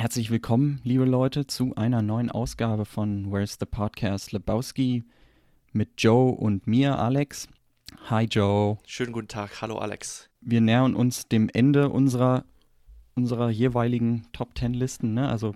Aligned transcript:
Herzlich 0.00 0.30
willkommen, 0.30 0.80
liebe 0.82 1.04
Leute, 1.04 1.46
zu 1.46 1.74
einer 1.74 2.00
neuen 2.00 2.30
Ausgabe 2.30 2.86
von 2.86 3.30
Where's 3.30 3.58
the 3.60 3.66
Podcast 3.66 4.32
Lebowski 4.32 5.04
mit 5.72 5.90
Joe 5.98 6.32
und 6.32 6.66
mir, 6.66 6.98
Alex. 6.98 7.48
Hi 8.08 8.24
Joe. 8.24 8.78
Schönen 8.86 9.12
guten 9.12 9.28
Tag, 9.28 9.60
hallo 9.60 9.76
Alex. 9.76 10.30
Wir 10.40 10.62
nähern 10.62 10.94
uns 10.94 11.28
dem 11.28 11.50
Ende 11.52 11.90
unserer, 11.90 12.46
unserer 13.14 13.50
jeweiligen 13.50 14.26
Top 14.32 14.56
10 14.56 14.72
Listen, 14.72 15.12
ne? 15.12 15.28
Also 15.28 15.54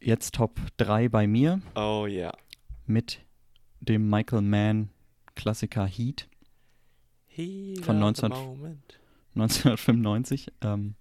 jetzt 0.00 0.34
Top 0.34 0.58
3 0.78 1.08
bei 1.08 1.28
mir. 1.28 1.60
Oh 1.76 2.06
ja. 2.08 2.16
Yeah. 2.16 2.32
Mit 2.86 3.20
dem 3.78 4.10
Michael 4.10 4.42
Mann 4.42 4.90
Klassiker 5.36 5.86
Heat. 5.86 6.28
Heat 7.28 7.84
von 7.84 7.96
19, 8.00 8.32
1995. 9.36 10.50
Ähm, 10.62 10.96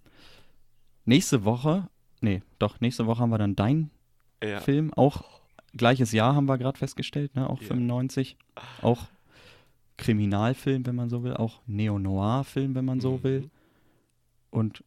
nächste 1.06 1.44
Woche, 1.44 1.90
nee, 2.24 2.42
doch, 2.60 2.80
nächste 2.82 3.06
Woche 3.06 3.22
haben 3.22 3.30
wir 3.30 3.38
dann 3.38 3.56
dein 3.56 3.90
ja. 4.44 4.60
Film. 4.60 4.94
Auch 4.94 5.24
gleiches 5.76 6.12
Jahr 6.12 6.36
haben 6.36 6.46
wir 6.48 6.58
gerade 6.58 6.78
festgestellt, 6.78 7.36
ne? 7.36 7.50
Auch 7.50 7.62
ja. 7.62 7.68
95. 7.68 8.38
Auch 8.82 9.06
Kriminalfilm, 9.98 10.86
wenn 10.86 10.96
man 10.96 11.10
so 11.10 11.24
will. 11.24 11.36
Auch 11.36 11.62
Neo-Noir-Film, 11.68 12.76
wenn 12.76 12.86
man 12.86 13.00
so 13.00 13.18
Mhm. 13.18 13.24
will. 13.24 13.50
Und 14.50 14.84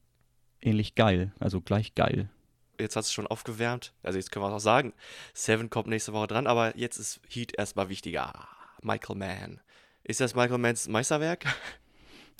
ähnlich 0.60 0.94
geil, 0.94 1.32
also 1.38 1.60
gleich 1.60 1.94
geil. 1.94 2.28
Jetzt 2.78 2.96
hast 2.96 3.08
du 3.10 3.14
schon 3.14 3.26
aufgewärmt. 3.26 3.92
Also 4.02 4.18
jetzt 4.18 4.30
können 4.30 4.44
wir 4.44 4.48
es 4.48 4.54
auch 4.54 4.58
sagen. 4.60 4.92
Seven 5.32 5.70
kommt 5.70 5.88
nächste 5.88 6.12
Woche 6.12 6.26
dran, 6.26 6.46
aber 6.46 6.76
jetzt 6.76 6.98
ist 6.98 7.20
Heat 7.28 7.56
erstmal 7.56 7.88
wichtiger. 7.88 8.46
Michael 8.82 9.16
Mann. 9.16 9.60
Ist 10.04 10.20
das 10.20 10.34
Michael 10.34 10.58
Manns 10.58 10.86
Meisterwerk? 10.86 11.46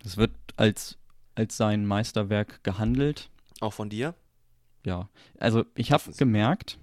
Es 0.05 0.17
wird 0.17 0.33
als, 0.57 0.99
als 1.35 1.57
sein 1.57 1.87
Meisterwerk 1.87 2.63
gehandelt. 2.63 3.31
Auch 3.61 3.73
von 3.73 3.89
dir? 3.89 4.15
Ja, 4.87 5.09
also 5.41 5.65
ich 5.75 5.91
habe 5.91 6.13
gemerkt, 6.13 6.79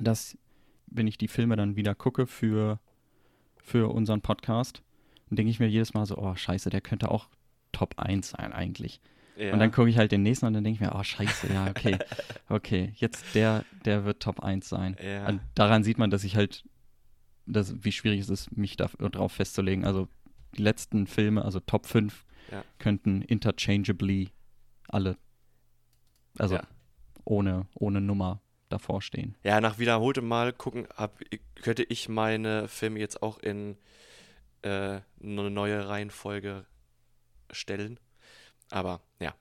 dass 0.00 0.38
wenn 0.86 1.06
ich 1.06 1.18
die 1.18 1.28
Filme 1.28 1.56
dann 1.56 1.76
wieder 1.76 1.94
gucke 1.94 2.26
für, 2.26 2.80
für 3.58 3.92
unseren 3.92 4.22
Podcast, 4.22 4.82
dann 5.28 5.36
denke 5.36 5.50
ich 5.50 5.60
mir 5.60 5.68
jedes 5.68 5.92
Mal 5.92 6.06
so, 6.06 6.16
oh 6.16 6.34
scheiße, 6.34 6.70
der 6.70 6.80
könnte 6.80 7.10
auch 7.10 7.28
Top 7.70 7.98
1 7.98 8.30
sein 8.30 8.54
eigentlich. 8.54 9.02
Ja. 9.36 9.52
Und 9.52 9.58
dann 9.58 9.70
gucke 9.72 9.90
ich 9.90 9.98
halt 9.98 10.10
den 10.10 10.22
nächsten 10.22 10.46
und 10.46 10.54
dann 10.54 10.64
denke 10.64 10.76
ich 10.82 10.90
mir, 10.90 10.98
oh 10.98 11.02
scheiße, 11.02 11.52
ja, 11.52 11.68
okay, 11.68 11.98
okay, 12.48 12.94
jetzt 12.96 13.34
der, 13.34 13.66
der 13.84 14.06
wird 14.06 14.22
Top 14.22 14.40
1 14.40 14.66
sein. 14.66 14.96
Ja. 15.02 15.28
Und 15.28 15.42
daran 15.54 15.84
sieht 15.84 15.98
man, 15.98 16.10
dass 16.10 16.24
ich 16.24 16.36
halt, 16.36 16.64
dass, 17.44 17.84
wie 17.84 17.92
schwierig 17.92 18.20
es 18.20 18.30
ist, 18.30 18.56
mich 18.56 18.76
darauf 18.78 19.32
festzulegen. 19.32 19.84
Also 19.84 20.08
die 20.56 20.62
letzten 20.62 21.06
Filme, 21.06 21.44
also 21.44 21.60
Top 21.60 21.86
5, 21.86 22.24
Ja. 22.50 22.64
könnten 22.78 23.20
interchangeably 23.20 24.30
alle, 24.88 25.18
also. 26.38 26.58
Ohne, 27.24 27.66
ohne 27.74 28.00
Nummer 28.00 28.40
davor 28.68 29.02
stehen. 29.02 29.36
Ja, 29.42 29.60
nach 29.60 29.78
wiederholtem 29.78 30.26
Mal 30.26 30.52
gucken, 30.52 30.86
hab, 30.96 31.20
könnte 31.56 31.82
ich 31.84 32.08
meine 32.08 32.68
Filme 32.68 32.98
jetzt 33.00 33.22
auch 33.22 33.38
in 33.38 33.76
äh, 34.62 35.00
eine 35.22 35.50
neue 35.50 35.88
Reihenfolge 35.88 36.64
stellen. 37.50 38.00
Aber 38.70 39.00
ja, 39.20 39.34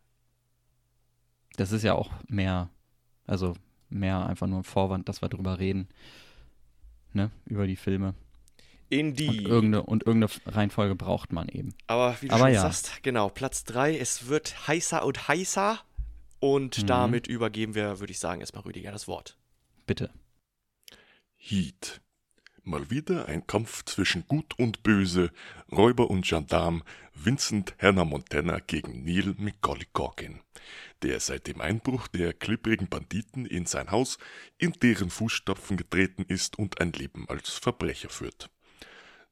Das 1.58 1.72
ist 1.72 1.84
ja 1.84 1.94
auch 1.94 2.12
mehr, 2.28 2.70
also 3.28 3.56
mehr 3.90 4.26
einfach 4.26 4.48
nur 4.48 4.60
ein 4.60 4.64
Vorwand, 4.64 5.08
dass 5.10 5.22
wir 5.22 5.30
drüber 5.30 5.60
reden. 5.60 5.88
Ne, 7.14 7.30
über 7.46 7.68
die 7.68 7.76
Filme. 7.76 8.14
in 8.90 9.10
Und 9.10 9.20
die. 9.20 9.44
irgendeine, 9.44 9.84
und 9.84 10.06
irgendeine 10.06 10.32
Reihenfolge 10.46 10.96
braucht 10.96 11.34
man 11.34 11.50
eben. 11.50 11.74
Aber 11.88 12.16
wie 12.22 12.28
du 12.30 12.34
Aber 12.34 12.46
schon 12.46 12.54
ja. 12.54 12.62
sagst, 12.62 13.04
genau, 13.04 13.30
Platz 13.30 13.64
3, 13.66 13.98
es 13.98 14.28
wird 14.28 14.68
heißer 14.68 15.06
und 15.06 15.28
heißer. 15.28 15.80
Und 16.42 16.80
Mhm. 16.80 16.88
damit 16.88 17.28
übergeben 17.28 17.76
wir, 17.76 18.00
würde 18.00 18.12
ich 18.12 18.20
sagen, 18.20 18.42
erstmal 18.42 18.64
Rüdiger 18.64 18.92
das 18.92 19.08
Wort. 19.08 19.38
Bitte. 19.86 20.12
Heat. 21.38 22.02
Mal 22.64 22.90
wieder 22.92 23.28
ein 23.28 23.48
Kampf 23.48 23.86
zwischen 23.86 24.28
Gut 24.28 24.58
und 24.60 24.84
Böse, 24.84 25.32
Räuber 25.72 26.10
und 26.10 26.26
Gendarm, 26.26 26.84
Vincent 27.14 27.76
Hannah 27.80 28.06
Montana 28.06 28.60
gegen 28.60 29.04
Neil 29.04 29.36
Culkin, 29.62 30.42
der 31.02 31.20
seit 31.20 31.48
dem 31.48 31.62
Einbruch 31.62 32.08
der 32.08 32.34
klipprigen 32.34 32.88
Banditen 32.88 33.46
in 33.46 33.66
sein 33.66 33.92
Haus 33.92 34.18
in 34.58 34.74
deren 34.74 35.10
Fußstapfen 35.10 35.78
getreten 35.78 36.24
ist 36.28 36.58
und 36.60 36.82
ein 36.82 36.92
Leben 36.92 37.28
als 37.30 37.50
Verbrecher 37.50 38.10
führt. 38.10 38.50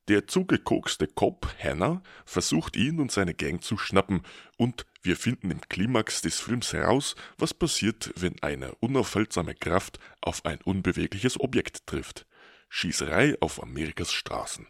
Der 0.07 0.25
zugekokste 0.27 1.05
Cop 1.05 1.47
Hannah 1.61 2.01
versucht 2.25 2.75
ihn 2.75 2.99
und 2.99 3.11
seine 3.11 3.35
Gang 3.35 3.63
zu 3.63 3.77
schnappen 3.77 4.23
und 4.57 4.87
wir 5.01 5.15
finden 5.15 5.51
im 5.51 5.61
Klimax 5.61 6.21
des 6.21 6.39
Films 6.39 6.73
heraus, 6.73 7.15
was 7.37 7.53
passiert, 7.53 8.11
wenn 8.17 8.41
eine 8.41 8.75
unaufhaltsame 8.75 9.55
Kraft 9.55 9.99
auf 10.21 10.45
ein 10.45 10.59
unbewegliches 10.61 11.39
Objekt 11.39 11.87
trifft. 11.87 12.25
Schießerei 12.69 13.37
auf 13.39 13.63
Amerikas 13.63 14.11
Straßen. 14.11 14.67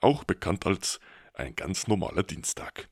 Auch 0.00 0.24
bekannt 0.24 0.66
als 0.66 1.00
ein 1.32 1.56
ganz 1.56 1.86
normaler 1.86 2.22
Dienstag. 2.22 2.88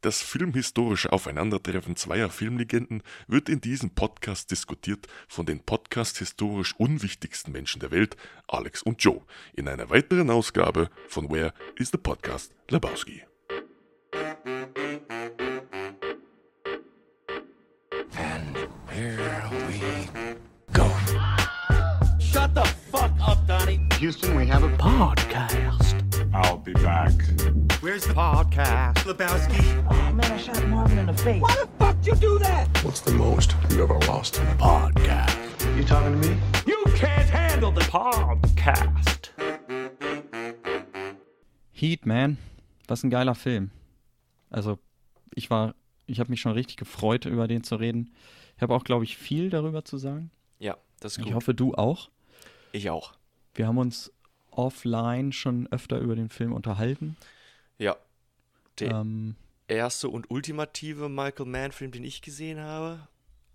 Das 0.00 0.22
filmhistorische 0.22 1.12
Aufeinandertreffen 1.12 1.96
zweier 1.96 2.30
Filmlegenden 2.30 3.02
wird 3.26 3.48
in 3.48 3.60
diesem 3.60 3.90
Podcast 3.90 4.50
diskutiert 4.50 5.08
von 5.26 5.44
den 5.44 5.60
podcast-historisch 5.64 6.74
unwichtigsten 6.76 7.52
Menschen 7.52 7.80
der 7.80 7.90
Welt, 7.90 8.16
Alex 8.46 8.82
und 8.82 9.02
Joe, 9.02 9.22
in 9.54 9.66
einer 9.68 9.90
weiteren 9.90 10.30
Ausgabe 10.30 10.90
von 11.08 11.30
Where 11.30 11.52
is 11.76 11.90
the 11.90 11.98
Podcast 11.98 12.54
Lebowski. 12.68 13.27
Houston, 23.98 24.36
we 24.36 24.46
have 24.46 24.62
a 24.62 24.68
Podcast. 24.76 25.96
I'll 26.32 26.58
be 26.58 26.72
back. 26.74 27.10
Where's 27.80 28.06
the 28.06 28.14
podcast? 28.14 28.94
Lebowski. 28.98 29.84
Oh 29.90 30.12
man, 30.12 30.30
I 30.30 30.36
shot 30.36 30.64
Marvin 30.68 30.98
in 30.98 31.06
the 31.06 31.14
face. 31.14 31.42
Why 31.42 31.56
the 31.56 31.68
fuck 31.80 31.96
you 32.06 32.14
do 32.14 32.38
that? 32.38 32.68
What's 32.84 33.00
the 33.00 33.10
most 33.10 33.56
you 33.70 33.82
ever 33.82 33.98
lost? 34.06 34.34
Podcast. 34.56 35.36
You 35.76 35.82
talking 35.82 36.12
to 36.12 36.28
me? 36.28 36.36
You 36.64 36.80
can't 36.94 37.28
handle 37.28 37.72
the 37.72 37.80
podcast. 37.80 39.30
Heat, 41.72 42.06
man. 42.06 42.38
Was 42.86 43.02
ein 43.02 43.10
geiler 43.10 43.34
Film. 43.34 43.72
Also, 44.48 44.78
ich 45.34 45.50
war, 45.50 45.74
ich 46.06 46.20
habe 46.20 46.30
mich 46.30 46.40
schon 46.40 46.52
richtig 46.52 46.76
gefreut, 46.76 47.24
über 47.24 47.48
den 47.48 47.64
zu 47.64 47.74
reden. 47.74 48.14
Ich 48.54 48.62
habe 48.62 48.76
auch, 48.76 48.84
glaube 48.84 49.02
ich, 49.02 49.16
viel 49.16 49.50
darüber 49.50 49.84
zu 49.84 49.98
sagen. 49.98 50.30
Ja, 50.60 50.76
das 51.00 51.12
ist 51.12 51.18
gut. 51.18 51.26
Ich 51.26 51.34
hoffe, 51.34 51.52
du 51.52 51.74
auch. 51.74 52.10
ich 52.70 52.90
auch. 52.90 53.17
Wir 53.58 53.66
haben 53.66 53.78
uns 53.78 54.12
offline 54.52 55.32
schon 55.32 55.66
öfter 55.72 55.98
über 55.98 56.14
den 56.14 56.28
Film 56.28 56.52
unterhalten. 56.52 57.16
Ja. 57.76 57.96
Der 58.78 58.92
Ähm, 58.92 59.34
erste 59.66 60.08
und 60.08 60.30
ultimative 60.30 61.08
Michael 61.08 61.46
Mann-Film, 61.46 61.90
den 61.90 62.04
ich 62.04 62.22
gesehen 62.22 62.60
habe. 62.60 63.08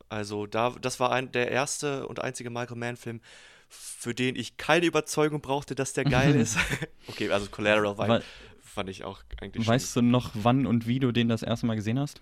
Also, 0.10 0.46
da, 0.46 0.72
das 0.72 1.00
war 1.00 1.14
ein, 1.14 1.32
der 1.32 1.50
erste 1.52 2.06
und 2.08 2.20
einzige 2.22 2.50
Michael 2.50 2.78
Mann-Film, 2.78 3.22
für 3.70 4.14
den 4.14 4.36
ich 4.36 4.58
keine 4.58 4.86
Überzeugung 4.86 5.40
brauchte, 5.42 5.74
dass 5.74 5.94
der 5.94 6.04
geil 6.04 6.36
ist. 6.40 6.58
okay, 7.08 7.30
also 7.32 7.50
Collateral 7.50 7.98
war, 7.98 8.08
Weil- 8.10 8.24
fand 8.62 8.90
ich 8.90 9.06
auch 9.06 9.22
eigentlich 9.40 9.66
weißt 9.66 9.96
du 9.96 10.02
noch, 10.02 10.32
wann 10.34 10.66
und 10.66 10.86
wie 10.86 11.00
du 11.00 11.12
den 11.14 11.30
das 11.30 11.44
erste 11.44 11.66
Mal 11.66 11.76
gesehen 11.76 11.98
hast? 12.00 12.22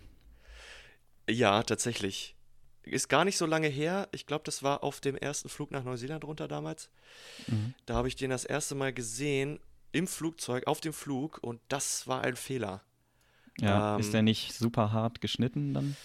Ja, 1.30 1.63
tatsächlich. 1.63 2.36
Ist 2.84 3.09
gar 3.09 3.25
nicht 3.25 3.38
so 3.38 3.46
lange 3.46 3.68
her. 3.68 4.09
Ich 4.12 4.25
glaube, 4.25 4.44
das 4.44 4.64
war 4.64 4.84
auf 4.84 5.00
dem 5.02 5.16
ersten 5.16 5.50
Flug 5.50 5.72
nach 5.72 5.84
Neuseeland 5.84 6.24
runter 6.24 6.47
damals. 6.47 6.90
Mhm. 7.47 7.74
Da 7.86 7.96
habe 7.96 8.08
ich 8.08 8.16
den 8.16 8.31
das 8.31 8.44
erste 8.44 8.75
Mal 8.75 8.92
gesehen 8.92 9.59
im 9.92 10.08
Flugzeug, 10.08 10.66
auf 10.68 10.81
dem 10.81 10.94
Flug 10.94 11.40
und 11.42 11.62
das 11.68 12.08
war 12.08 12.22
ein 12.22 12.36
Fehler. 12.36 12.81
Ja, 13.59 13.96
Ähm, 13.96 14.00
ist 14.00 14.14
der 14.14 14.22
nicht 14.22 14.53
super 14.53 14.92
hart 14.92 15.22
geschnitten 15.22 15.74
dann? 15.74 15.96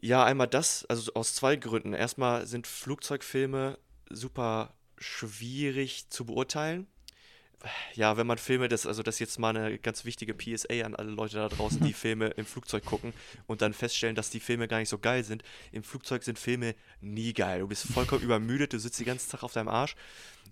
Ja, 0.00 0.24
einmal 0.24 0.48
das, 0.48 0.84
also 0.86 1.12
aus 1.14 1.34
zwei 1.34 1.54
Gründen. 1.56 1.92
Erstmal 1.92 2.46
sind 2.46 2.66
Flugzeugfilme 2.66 3.78
super 4.10 4.74
schwierig 4.98 6.08
zu 6.10 6.24
beurteilen. 6.26 6.86
Ja, 7.94 8.16
wenn 8.16 8.26
man 8.26 8.38
Filme, 8.38 8.68
das, 8.68 8.86
also 8.86 9.02
das 9.02 9.16
ist 9.16 9.18
jetzt 9.20 9.38
mal 9.38 9.56
eine 9.56 9.78
ganz 9.78 10.04
wichtige 10.04 10.34
PSA 10.34 10.82
an 10.84 10.94
alle 10.94 11.10
Leute 11.10 11.36
da 11.36 11.48
draußen, 11.48 11.80
die 11.80 11.92
Filme 11.94 12.28
im 12.28 12.44
Flugzeug 12.44 12.84
gucken 12.84 13.12
und 13.46 13.62
dann 13.62 13.72
feststellen, 13.72 14.16
dass 14.16 14.30
die 14.30 14.40
Filme 14.40 14.68
gar 14.68 14.78
nicht 14.78 14.88
so 14.88 14.98
geil 14.98 15.24
sind. 15.24 15.42
Im 15.72 15.82
Flugzeug 15.82 16.22
sind 16.24 16.38
Filme 16.38 16.74
nie 17.00 17.32
geil. 17.32 17.60
Du 17.60 17.68
bist 17.68 17.86
vollkommen 17.86 18.22
übermüdet, 18.24 18.72
du 18.72 18.78
sitzt 18.78 18.98
den 19.00 19.06
ganzen 19.06 19.30
Tag 19.30 19.42
auf 19.42 19.52
deinem 19.52 19.68
Arsch. 19.68 19.96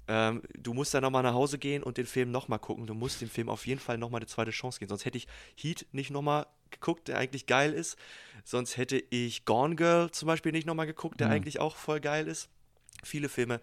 Ähm, 0.08 0.42
du 0.58 0.74
musst 0.74 0.94
dann 0.94 1.02
nochmal 1.02 1.22
nach 1.22 1.34
Hause 1.34 1.58
gehen 1.58 1.82
und 1.82 1.96
den 1.96 2.06
Film 2.06 2.30
nochmal 2.30 2.58
gucken. 2.58 2.86
Du 2.86 2.94
musst 2.94 3.20
dem 3.20 3.30
Film 3.30 3.48
auf 3.48 3.66
jeden 3.66 3.80
Fall 3.80 3.98
nochmal 3.98 4.20
eine 4.20 4.26
zweite 4.26 4.50
Chance 4.50 4.78
geben. 4.80 4.88
Sonst 4.88 5.04
hätte 5.04 5.18
ich 5.18 5.26
Heat 5.56 5.86
nicht 5.92 6.10
nochmal 6.10 6.46
geguckt, 6.70 7.08
der 7.08 7.18
eigentlich 7.18 7.46
geil 7.46 7.72
ist. 7.72 7.96
Sonst 8.44 8.76
hätte 8.76 9.02
ich 9.10 9.44
Gone 9.44 9.76
Girl 9.76 10.10
zum 10.10 10.26
Beispiel 10.26 10.50
nicht 10.52 10.66
nochmal 10.66 10.86
geguckt, 10.86 11.20
der 11.20 11.28
Mhm. 11.28 11.34
eigentlich 11.34 11.60
auch 11.60 11.76
voll 11.76 12.00
geil 12.00 12.26
ist. 12.26 12.48
Viele 13.04 13.28
Filme, 13.28 13.60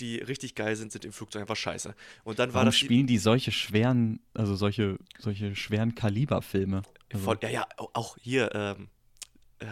die 0.00 0.16
richtig 0.18 0.54
geil 0.54 0.74
sind, 0.76 0.90
sind 0.92 1.04
im 1.04 1.12
Flugzeug 1.12 1.42
einfach 1.42 1.56
scheiße. 1.56 1.94
Und 2.24 2.38
dann 2.38 2.48
war 2.50 2.54
Warum 2.62 2.66
das 2.66 2.76
die- 2.76 2.84
spielen 2.86 3.06
die 3.06 3.18
solche 3.18 3.52
schweren, 3.52 4.20
also 4.34 4.56
solche, 4.56 4.98
solche 5.18 5.54
schweren 5.54 5.94
Kaliberfilme? 5.94 6.82
Also, 7.12 7.34
ja, 7.42 7.48
ja, 7.48 7.66
au- 7.76 7.90
auch 7.92 8.16
hier, 8.20 8.50
ähm, 8.54 8.88
äh, 9.60 9.66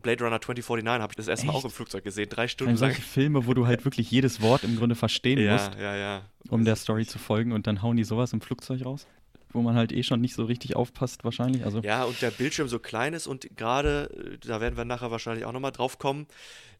Blade 0.00 0.24
Runner 0.24 0.40
2049 0.40 1.02
habe 1.02 1.12
ich 1.12 1.16
das 1.16 1.26
erste 1.28 1.46
Mal 1.46 1.52
auch 1.54 1.64
im 1.64 1.70
Flugzeug 1.70 2.04
gesehen, 2.04 2.28
drei 2.28 2.46
Stunden 2.48 2.72
lang. 2.74 2.78
solche 2.78 3.02
Filme, 3.02 3.46
wo 3.46 3.54
du 3.54 3.66
halt 3.66 3.84
wirklich 3.84 4.10
jedes 4.10 4.40
Wort 4.40 4.62
im 4.64 4.76
Grunde 4.76 4.94
verstehen 4.94 5.38
Ja, 5.44 5.52
musst, 5.54 5.74
ja, 5.78 5.96
ja. 5.96 6.22
um 6.50 6.64
der 6.64 6.76
Story 6.76 7.04
zu 7.04 7.18
folgen 7.18 7.52
und 7.52 7.66
dann 7.66 7.82
hauen 7.82 7.96
die 7.96 8.04
sowas 8.04 8.32
im 8.32 8.40
Flugzeug 8.40 8.84
raus, 8.84 9.06
wo 9.52 9.62
man 9.62 9.76
halt 9.76 9.92
eh 9.92 10.02
schon 10.02 10.20
nicht 10.20 10.34
so 10.34 10.44
richtig 10.44 10.76
aufpasst 10.76 11.24
wahrscheinlich. 11.24 11.64
Also 11.64 11.80
Ja, 11.80 12.04
und 12.04 12.20
der 12.22 12.30
Bildschirm 12.30 12.68
so 12.68 12.78
klein 12.78 13.14
ist 13.14 13.26
und 13.26 13.56
gerade, 13.56 14.38
äh, 14.42 14.46
da 14.46 14.60
werden 14.60 14.76
wir 14.76 14.84
nachher 14.84 15.10
wahrscheinlich 15.10 15.44
auch 15.44 15.52
nochmal 15.52 15.72
drauf 15.72 15.98
kommen, 15.98 16.26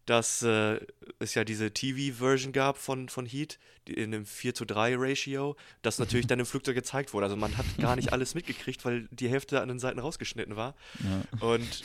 dass 0.07 0.43
äh, 0.43 0.81
es 1.19 1.35
ja 1.35 1.45
diese 1.45 1.71
TV-Version 1.71 2.53
gab 2.53 2.79
von, 2.79 3.09
von 3.09 3.27
Heat 3.27 3.59
die 3.89 3.95
in 3.95 4.15
einem 4.15 4.27
4 4.27 4.55
zu 4.55 4.65
3 4.65 4.95
Ratio, 4.97 5.57
das 5.83 5.99
natürlich 5.99 6.27
dann 6.29 6.39
im 6.39 6.47
Flugzeug 6.47 6.75
gezeigt 6.75 7.13
wurde. 7.13 7.25
Also 7.25 7.37
man 7.37 7.57
hat 7.57 7.67
gar 7.79 7.97
nicht 7.97 8.13
alles 8.13 8.35
mitgekriegt, 8.35 8.85
weil 8.85 9.09
die 9.11 9.29
Hälfte 9.29 9.61
an 9.61 9.69
den 9.69 9.79
Seiten 9.79 9.99
rausgeschnitten 9.99 10.57
war. 10.57 10.75
ja. 11.01 11.47
Und 11.47 11.83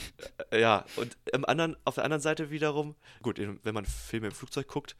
äh, 0.50 0.60
ja, 0.60 0.84
und 0.96 1.16
im 1.32 1.44
anderen, 1.44 1.76
auf 1.84 1.96
der 1.96 2.04
anderen 2.04 2.20
Seite 2.20 2.50
wiederum, 2.50 2.94
gut, 3.22 3.38
wenn 3.38 3.74
man 3.74 3.84
Filme 3.84 4.28
im 4.28 4.32
Flugzeug 4.32 4.68
guckt, 4.68 4.96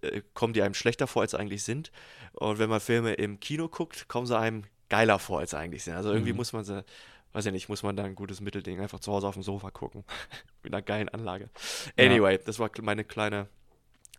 äh, 0.00 0.22
kommen 0.34 0.52
die 0.52 0.62
einem 0.62 0.74
schlechter 0.74 1.06
vor, 1.06 1.22
als 1.22 1.32
sie 1.32 1.38
eigentlich 1.38 1.62
sind. 1.62 1.92
Und 2.32 2.58
wenn 2.58 2.70
man 2.70 2.80
Filme 2.80 3.14
im 3.14 3.40
Kino 3.40 3.68
guckt, 3.68 4.08
kommen 4.08 4.26
sie 4.26 4.38
einem 4.38 4.64
geiler 4.88 5.18
vor, 5.18 5.40
als 5.40 5.54
eigentlich 5.54 5.84
sind. 5.84 5.94
Also 5.94 6.10
irgendwie 6.12 6.32
Mhm. 6.32 6.38
muss 6.38 6.52
man 6.52 6.64
sie, 6.64 6.84
weiß 7.32 7.44
ja 7.44 7.50
nicht, 7.52 7.68
muss 7.68 7.82
man 7.82 7.96
da 7.96 8.04
ein 8.04 8.14
gutes 8.14 8.40
Mittelding 8.40 8.80
einfach 8.80 9.00
zu 9.00 9.12
Hause 9.12 9.26
auf 9.28 9.34
dem 9.34 9.42
Sofa 9.42 9.70
gucken. 9.70 10.04
Mit 10.62 10.72
einer 10.72 10.82
geilen 10.82 11.08
Anlage. 11.08 11.50
Ja. 11.96 12.04
Anyway, 12.06 12.38
das 12.44 12.58
war 12.58 12.70
meine 12.82 13.04
kleine 13.04 13.48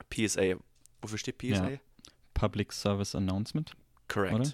PSA. 0.10 0.56
Wofür 1.02 1.18
steht 1.18 1.38
PSA? 1.38 1.70
Ja. 1.70 1.78
Public 2.34 2.72
Service 2.74 3.16
Announcement. 3.16 3.74
Correct. 4.08 4.34
Oder? 4.34 4.54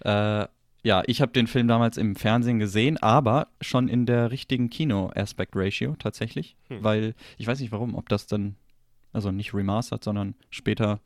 Äh, 0.00 0.48
ja, 0.82 1.02
ich 1.06 1.20
habe 1.20 1.32
den 1.32 1.46
Film 1.46 1.66
damals 1.68 1.96
im 1.96 2.14
Fernsehen 2.16 2.58
gesehen, 2.58 2.96
aber 2.98 3.48
schon 3.60 3.88
in 3.88 4.06
der 4.06 4.30
richtigen 4.30 4.70
Kino-Aspect-Ratio 4.70 5.96
tatsächlich. 5.98 6.56
Hm. 6.68 6.84
Weil 6.84 7.14
ich 7.38 7.46
weiß 7.46 7.58
nicht 7.60 7.72
warum, 7.72 7.94
ob 7.94 8.08
das 8.08 8.26
dann, 8.26 8.56
also 9.12 9.32
nicht 9.32 9.52
remastered, 9.54 10.04
sondern 10.04 10.34
später 10.50 11.00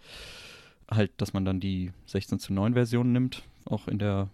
halt, 0.91 1.13
dass 1.19 1.33
man 1.33 1.45
dann 1.45 1.61
die 1.61 1.93
16 2.07 2.39
zu 2.39 2.53
9 2.53 2.75
Version 2.75 3.13
nimmt, 3.13 3.43
auch 3.65 3.87
in 3.89 3.99
der 3.99 4.29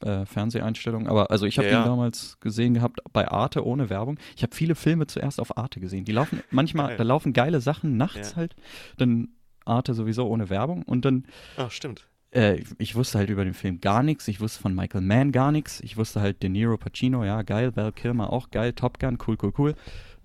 äh, 0.00 0.26
Fernseheinstellung. 0.26 1.06
Aber 1.08 1.30
also 1.30 1.46
ich 1.46 1.56
habe 1.58 1.68
Ja, 1.68 1.80
den 1.82 1.86
damals 1.88 2.38
gesehen 2.40 2.74
gehabt 2.74 3.00
bei 3.12 3.28
Arte 3.28 3.64
ohne 3.66 3.88
Werbung. 3.88 4.18
Ich 4.36 4.42
habe 4.42 4.54
viele 4.54 4.74
Filme 4.74 5.06
zuerst 5.06 5.40
auf 5.40 5.56
Arte 5.56 5.80
gesehen. 5.80 6.04
Die 6.04 6.12
laufen 6.12 6.42
manchmal, 6.50 6.88
Geil. 6.88 6.96
da 6.98 7.02
laufen 7.04 7.32
geile 7.32 7.60
Sachen 7.60 7.96
nachts 7.96 8.30
Ja. 8.32 8.36
halt. 8.36 8.54
Dann 8.98 9.28
Arte 9.64 9.94
sowieso 9.94 10.26
ohne 10.28 10.50
Werbung 10.50 10.82
und 10.82 11.04
dann 11.06 11.24
Ah, 11.56 11.70
stimmt. 11.70 12.06
äh, 12.30 12.62
ich 12.78 12.94
wusste 12.94 13.18
halt 13.18 13.30
über 13.30 13.44
den 13.44 13.54
Film 13.54 13.80
gar 13.80 14.02
nichts. 14.02 14.28
Ich 14.28 14.40
wusste 14.40 14.60
von 14.60 14.74
Michael 14.74 15.00
Mann 15.00 15.32
gar 15.32 15.50
nichts. 15.50 15.80
Ich 15.80 15.96
wusste 15.96 16.20
halt 16.20 16.42
De 16.42 16.50
Niro, 16.50 16.76
Pacino, 16.76 17.24
ja, 17.24 17.40
geil. 17.42 17.74
Val 17.74 17.90
Kilmer 17.92 18.30
auch 18.32 18.50
geil. 18.50 18.74
Top 18.74 18.98
Gun, 19.00 19.16
cool, 19.26 19.36
cool, 19.42 19.52
cool. 19.58 19.74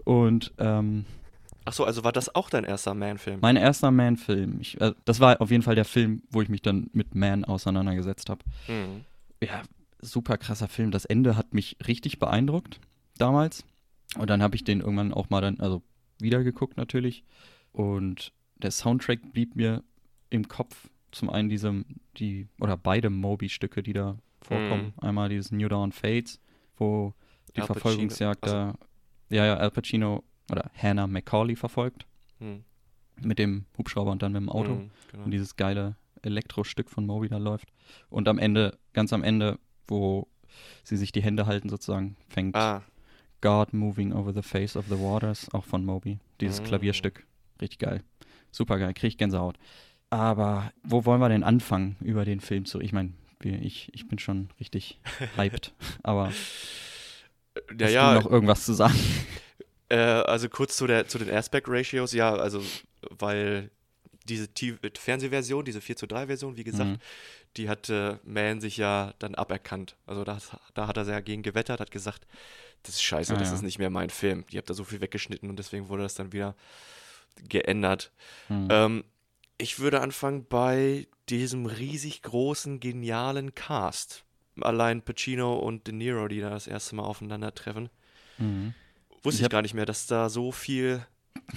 Und 0.03 0.51
ähm, 0.57 1.05
Achso, 1.65 1.83
also 1.83 2.03
war 2.03 2.11
das 2.11 2.33
auch 2.33 2.49
dein 2.49 2.63
erster 2.63 2.93
Man-Film? 2.93 3.39
mein 3.41 3.55
erster 3.55 3.91
Man-Film. 3.91 4.61
Äh, 4.79 4.93
das 5.05 5.19
war 5.19 5.39
auf 5.41 5.51
jeden 5.51 5.63
Fall 5.63 5.75
der 5.75 5.85
Film, 5.85 6.23
wo 6.29 6.41
ich 6.41 6.49
mich 6.49 6.61
dann 6.61 6.89
mit 6.93 7.13
Man 7.15 7.45
auseinandergesetzt 7.45 8.29
habe. 8.29 8.43
Mhm. 8.67 9.05
Ja, 9.43 9.61
super 10.01 10.37
krasser 10.37 10.67
Film. 10.67 10.91
Das 10.91 11.05
Ende 11.05 11.37
hat 11.37 11.53
mich 11.53 11.77
richtig 11.87 12.19
beeindruckt 12.19 12.79
damals. 13.17 13.63
Und 14.17 14.29
dann 14.29 14.41
habe 14.41 14.55
ich 14.55 14.63
den 14.63 14.81
irgendwann 14.81 15.13
auch 15.13 15.29
mal 15.29 15.41
dann, 15.41 15.59
also 15.59 15.83
wieder 16.19 16.43
geguckt 16.43 16.77
natürlich. 16.77 17.23
Und 17.71 18.33
der 18.57 18.71
Soundtrack 18.71 19.31
blieb 19.31 19.55
mir 19.55 19.83
im 20.29 20.47
Kopf. 20.47 20.89
Zum 21.11 21.29
einen 21.29 21.49
diese, 21.49 21.83
die, 22.17 22.47
oder 22.59 22.77
beide 22.77 23.09
Moby-Stücke, 23.09 23.83
die 23.83 23.93
da 23.93 24.17
vorkommen. 24.41 24.93
Einmal 24.97 25.29
dieses 25.29 25.51
New 25.51 25.67
Dawn 25.67 25.91
Fates, 25.91 26.39
wo 26.77 27.13
die 27.55 27.61
Verfolgungsjagd 27.61 28.43
also- 28.43 28.55
da, 28.55 28.75
ja, 29.29 29.45
ja, 29.45 29.57
Al 29.57 29.71
Pacino 29.71 30.23
oder 30.51 30.69
Hannah 30.75 31.07
McCauley 31.07 31.55
verfolgt. 31.55 32.05
Mhm. 32.39 32.63
Mit 33.21 33.39
dem 33.39 33.65
Hubschrauber 33.77 34.11
und 34.11 34.21
dann 34.21 34.31
mit 34.31 34.41
dem 34.41 34.49
Auto 34.49 34.75
Mhm, 34.75 34.91
genau. 35.11 35.23
und 35.25 35.31
dieses 35.31 35.55
geile 35.55 35.95
Elektrostück 36.23 36.89
von 36.89 37.05
Moby 37.05 37.29
da 37.29 37.37
läuft. 37.37 37.69
Und 38.09 38.27
am 38.27 38.37
Ende, 38.39 38.77
ganz 38.93 39.13
am 39.13 39.23
Ende, 39.23 39.59
wo 39.87 40.27
sie 40.83 40.97
sich 40.97 41.11
die 41.11 41.21
Hände 41.21 41.45
halten 41.45 41.69
sozusagen, 41.69 42.15
fängt 42.29 42.55
Ah, 42.55 42.83
God 43.41 43.73
Moving 43.73 44.13
Over 44.13 44.33
the 44.33 44.41
Face 44.41 44.75
of 44.75 44.85
the 44.87 44.99
Waters, 44.99 45.51
auch 45.53 45.65
von 45.65 45.83
Moby. 45.85 46.19
Dieses 46.39 46.61
Mm. 46.61 46.65
Klavierstück. 46.65 47.25
Richtig 47.61 47.79
geil. 47.79 48.03
Super 48.51 48.77
geil, 48.79 48.93
krieg 48.93 49.07
ich 49.09 49.17
Gänsehaut. 49.17 49.57
Aber 50.09 50.71
wo 50.83 51.05
wollen 51.05 51.21
wir 51.21 51.29
denn 51.29 51.43
anfangen 51.43 51.95
über 52.01 52.25
den 52.25 52.39
Film 52.41 52.65
zu? 52.65 52.79
Ich 52.81 52.91
meine, 52.91 53.13
ich, 53.43 53.89
ich 53.93 54.07
bin 54.07 54.19
schon 54.19 54.49
richtig 54.59 54.99
hyped. 55.37 55.73
Aber 56.03 56.31
ja, 57.77 57.85
hast 57.85 57.91
ja, 57.93 58.13
noch 58.15 58.29
irgendwas 58.29 58.65
zu 58.65 58.73
sagen? 58.73 58.95
Äh, 59.91 59.95
also 59.97 60.47
kurz 60.49 60.77
zu, 60.77 60.87
der, 60.87 61.07
zu 61.07 61.17
den 61.19 61.29
Aspect-Ratios, 61.29 62.13
ja, 62.13 62.33
also 62.33 62.63
weil 63.09 63.69
diese 64.29 64.47
T 64.47 64.77
Fernsehversion, 64.97 65.65
diese 65.65 65.81
4 65.81 65.97
zu 65.97 66.07
3 66.07 66.27
Version, 66.27 66.55
wie 66.55 66.63
gesagt, 66.63 66.91
Mhm. 66.91 66.97
die 67.57 67.67
hatte 67.67 68.19
Man 68.23 68.61
sich 68.61 68.77
ja 68.77 69.13
dann 69.19 69.35
aberkannt. 69.35 69.95
Also 70.05 70.23
da, 70.23 70.37
da 70.73 70.87
hat 70.87 70.95
er 70.97 71.05
sehr 71.05 71.21
gegen 71.21 71.41
gewettert, 71.41 71.79
hat 71.79 71.91
gesagt, 71.91 72.25
das 72.83 72.95
ist 72.95 73.03
scheiße, 73.03 73.33
Ah, 73.35 73.37
das 73.37 73.49
ja. 73.49 73.55
ist 73.55 73.63
nicht 73.63 73.79
mehr 73.79 73.89
mein 73.89 74.09
Film. 74.09 74.45
Die 74.51 74.57
habt 74.57 74.69
da 74.69 74.73
so 74.73 74.83
viel 74.83 75.01
weggeschnitten 75.01 75.49
und 75.49 75.57
deswegen 75.59 75.89
wurde 75.89 76.03
das 76.03 76.15
dann 76.15 76.31
wieder 76.31 76.55
geändert. 77.49 78.11
Hm. 78.47 78.67
Ähm, 78.69 79.03
ich 79.57 79.79
würde 79.79 80.01
anfangen 80.01 80.45
bei 80.47 81.07
diesem 81.29 81.65
riesig 81.65 82.21
großen, 82.21 82.79
genialen 82.79 83.53
Cast. 83.55 84.23
Allein 84.59 85.01
Pacino 85.01 85.57
und 85.57 85.87
De 85.87 85.93
Niro, 85.93 86.27
die 86.27 86.39
da 86.41 86.49
das 86.49 86.67
erste 86.67 86.95
Mal 86.95 87.03
aufeinandertreffen. 87.03 87.89
Mhm. 88.37 88.73
Wusste 89.23 89.41
Ich 89.41 89.45
ich, 89.45 89.49
gar 89.49 89.61
nicht 89.61 89.73
mehr, 89.73 89.85
dass 89.85 90.07
da 90.07 90.29
so 90.29 90.51
viel 90.51 91.05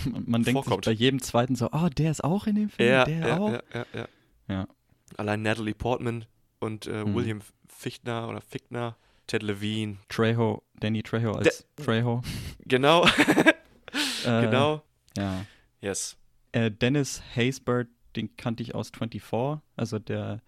Man, 0.05 0.25
man 0.27 0.43
denkt 0.43 0.65
sich 0.65 0.77
bei 0.81 0.93
jedem 0.93 1.21
zweiten 1.23 1.57
so, 1.57 1.69
oh, 1.73 1.89
der 1.89 2.11
ist 2.11 2.23
auch 2.25 2.47
in 2.47 2.57
dem 2.57 2.69
Film, 2.71 2.89
Ja, 2.91 3.05
der 3.05 3.19
ja, 3.29 3.39
auch. 3.39 3.53
ja, 3.53 3.87
ja, 3.95 4.09
ja. 4.49 4.69
Allein 5.17 5.43
Natalie 5.43 5.75
Portman 5.75 6.25
und 6.61 6.87
äh, 6.87 7.05
Mhm. 7.05 7.15
William 7.15 7.41
Fichtner 7.69 8.29
oder 8.29 8.41
Fichtner, 8.41 8.97
Ted 9.27 9.43
Levine. 9.43 9.99
Trejo, 10.09 10.63
Danny 10.81 11.03
Trejo 11.03 11.33
als 11.33 11.67
Trejo. 11.77 12.23
Genau, 12.67 13.07
Äh, 14.25 14.41
genau. 14.43 14.83
Ja. 15.17 15.45
Yes. 15.81 16.17
Äh, 16.53 16.71
Dennis 16.71 17.23
Haysbert, 17.37 17.89
den 18.17 18.35
kannte 18.37 18.63
ich 18.63 18.75
aus 18.75 18.91
24, 18.91 19.61
also 19.77 19.99
der, 19.99 20.41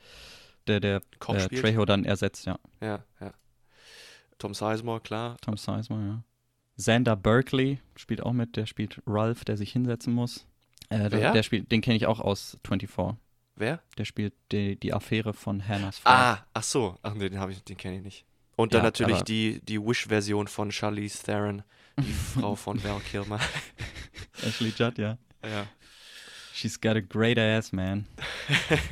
der, 0.66 0.80
der 0.80 1.02
Koch 1.18 1.34
äh. 1.34 1.48
Trejo 1.48 1.84
dann 1.84 2.04
ersetzt, 2.04 2.46
ja. 2.46 2.58
Ja, 2.80 3.04
ja. 3.20 3.32
Tom 4.38 4.54
Sizemore, 4.54 5.00
klar. 5.00 5.36
Tom 5.42 5.56
Sizemore, 5.56 6.02
ja. 6.06 6.22
Xander 6.76 7.16
Berkeley 7.16 7.78
spielt 7.96 8.22
auch 8.22 8.32
mit, 8.32 8.56
der 8.56 8.66
spielt 8.66 9.00
Ralph, 9.06 9.44
der 9.44 9.56
sich 9.56 9.72
hinsetzen 9.72 10.12
muss. 10.12 10.46
Äh, 10.90 11.08
der, 11.08 11.12
Wer? 11.12 11.32
der 11.32 11.42
spielt, 11.42 11.72
den 11.72 11.80
kenne 11.80 11.96
ich 11.96 12.06
auch 12.06 12.20
aus 12.20 12.58
24. 12.66 13.16
Wer? 13.56 13.80
Der 13.96 14.04
spielt 14.04 14.34
die, 14.52 14.76
die 14.78 14.92
Affäre 14.92 15.32
von 15.32 15.66
Hannahs 15.66 15.98
Frau. 15.98 16.10
Ah, 16.10 16.46
ach 16.52 16.62
so. 16.62 16.98
Ach 17.02 17.14
nee, 17.14 17.28
den, 17.30 17.50
ich- 17.50 17.64
den 17.64 17.76
kenne 17.76 17.96
ich 17.96 18.02
nicht. 18.02 18.24
Und 18.56 18.72
dann 18.74 18.80
Ja, 18.80 18.84
natürlich 18.84 19.22
die, 19.22 19.60
die 19.64 19.80
Wish-Version 19.80 20.46
von 20.48 20.70
Charlize 20.72 21.22
Theron, 21.22 21.62
die 21.98 22.12
Frau 22.34 22.54
von 22.54 22.82
Val 22.84 23.00
Kilmer. 23.00 23.40
Ashley 24.42 24.72
Judd, 24.76 24.98
ja. 24.98 25.16
ja. 25.44 25.66
She's 26.54 26.78
got 26.80 26.96
a 26.96 27.00
great 27.00 27.38
ass, 27.38 27.72
man. 27.72 28.06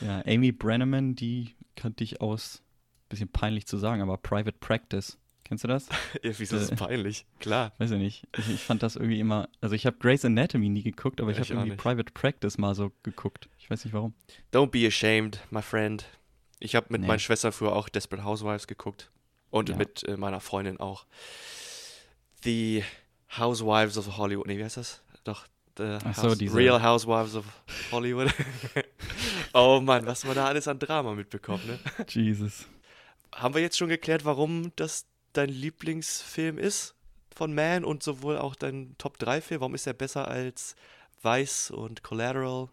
Ja, 0.00 0.22
Amy 0.26 0.52
Brenneman, 0.52 1.14
die 1.14 1.54
kannte 1.76 2.04
ich 2.04 2.20
aus, 2.20 2.62
bisschen 3.08 3.28
peinlich 3.28 3.66
zu 3.66 3.78
sagen, 3.78 4.02
aber 4.02 4.16
Private 4.18 4.58
Practice. 4.58 5.18
Kennst 5.44 5.62
du 5.64 5.68
das? 5.68 5.88
Ja, 6.22 6.32
Wieso 6.38 6.56
ist 6.56 6.70
das 6.70 6.78
peinlich? 6.78 7.26
Klar. 7.38 7.72
Weiß 7.78 7.90
ich 7.90 7.98
nicht. 7.98 8.26
Ich, 8.38 8.48
ich 8.50 8.60
fand 8.60 8.82
das 8.82 8.96
irgendwie 8.96 9.20
immer. 9.20 9.48
Also 9.60 9.74
ich 9.74 9.84
habe 9.86 9.96
Grey's 9.98 10.24
Anatomy 10.24 10.68
nie 10.70 10.82
geguckt, 10.82 11.20
aber 11.20 11.30
ich 11.30 11.38
Ich 11.38 11.50
habe 11.50 11.60
irgendwie. 11.60 11.76
Private 11.76 12.12
Practice 12.12 12.56
mal 12.58 12.74
so 12.74 12.92
geguckt. 13.02 13.48
Ich 13.58 13.70
weiß 13.70 13.84
nicht 13.84 13.92
warum. 13.94 14.14
Don't 14.52 14.68
be 14.70 14.86
ashamed, 14.86 15.40
my 15.50 15.60
friend. 15.62 16.06
Ich 16.60 16.74
habe 16.74 16.86
mit 16.90 17.02
Nee. 17.02 17.06
meinen 17.08 17.18
Schwestern 17.20 17.52
früher 17.52 17.74
auch 17.76 17.88
Desperate 17.90 18.24
Housewives 18.24 18.66
geguckt. 18.66 19.10
Und 19.50 19.68
Ja. 19.68 19.76
mit 19.76 20.02
äh, 20.08 20.16
meiner 20.16 20.40
Freundin 20.40 20.80
auch. 20.80 21.04
The 22.42 22.82
Housewives 23.38 23.96
of 23.98 24.16
Hollywood. 24.16 24.46
Nee, 24.46 24.58
wie 24.58 24.64
heißt 24.64 24.76
das? 24.78 25.02
Doch. 25.24 25.46
The 25.76 25.98
Ach 26.04 26.14
so, 26.14 26.22
House- 26.30 26.38
diese- 26.38 26.56
Real 26.56 26.82
Housewives 26.82 27.34
of 27.34 27.44
Hollywood. 27.90 28.32
oh 29.54 29.80
Mann, 29.80 30.06
was 30.06 30.24
man 30.24 30.34
da 30.36 30.46
alles 30.46 30.68
an 30.68 30.78
Drama 30.78 31.14
mitbekommt, 31.14 31.66
ne? 31.66 31.78
Jesus. 32.08 32.66
Haben 33.34 33.54
wir 33.54 33.60
jetzt 33.62 33.76
schon 33.76 33.88
geklärt, 33.88 34.24
warum 34.24 34.70
das 34.76 35.06
dein 35.36 35.48
Lieblingsfilm 35.50 36.58
ist 36.58 36.94
von 37.34 37.54
Man 37.54 37.84
und 37.84 38.02
sowohl 38.02 38.38
auch 38.38 38.54
dein 38.54 38.94
Top 38.98 39.18
3 39.18 39.40
Film? 39.40 39.60
Warum 39.60 39.74
ist 39.74 39.86
er 39.86 39.92
besser 39.92 40.28
als 40.28 40.76
Vice 41.22 41.70
und 41.70 42.02
Collateral? 42.02 42.68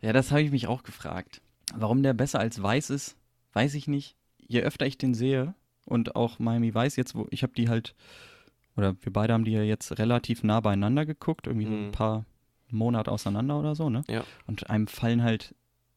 Ja, 0.00 0.12
das 0.12 0.30
habe 0.30 0.42
ich 0.42 0.50
mich 0.50 0.66
auch 0.66 0.82
gefragt. 0.82 1.40
Warum 1.74 2.02
der 2.02 2.14
besser 2.14 2.40
als 2.40 2.62
Weiß 2.62 2.90
ist, 2.90 3.16
weiß 3.52 3.74
ich 3.74 3.88
nicht. 3.88 4.16
Je 4.38 4.62
öfter 4.62 4.86
ich 4.86 4.96
den 4.98 5.14
sehe 5.14 5.54
und 5.84 6.16
auch 6.16 6.38
Miami 6.38 6.74
Weiß 6.74 6.96
jetzt, 6.96 7.14
wo 7.14 7.26
ich 7.30 7.42
habe 7.42 7.52
die 7.54 7.68
halt, 7.68 7.94
oder 8.76 8.94
wir 9.02 9.12
beide 9.12 9.34
haben 9.34 9.44
die 9.44 9.52
ja 9.52 9.62
jetzt 9.62 9.98
relativ 9.98 10.42
nah 10.42 10.60
beieinander 10.60 11.04
geguckt, 11.04 11.46
irgendwie 11.46 11.66
so 11.66 11.72
Mhm. 11.72 11.86
ein 11.88 11.92
paar 11.92 12.24
Monate 12.70 13.10
auseinander 13.10 13.58
oder 13.58 13.74
so, 13.74 13.90
ne? 13.90 14.02
Ja. 14.08 14.24
Und 14.46 14.70
einem 14.70 14.86
fallen 14.86 15.22
halt, 15.22 15.54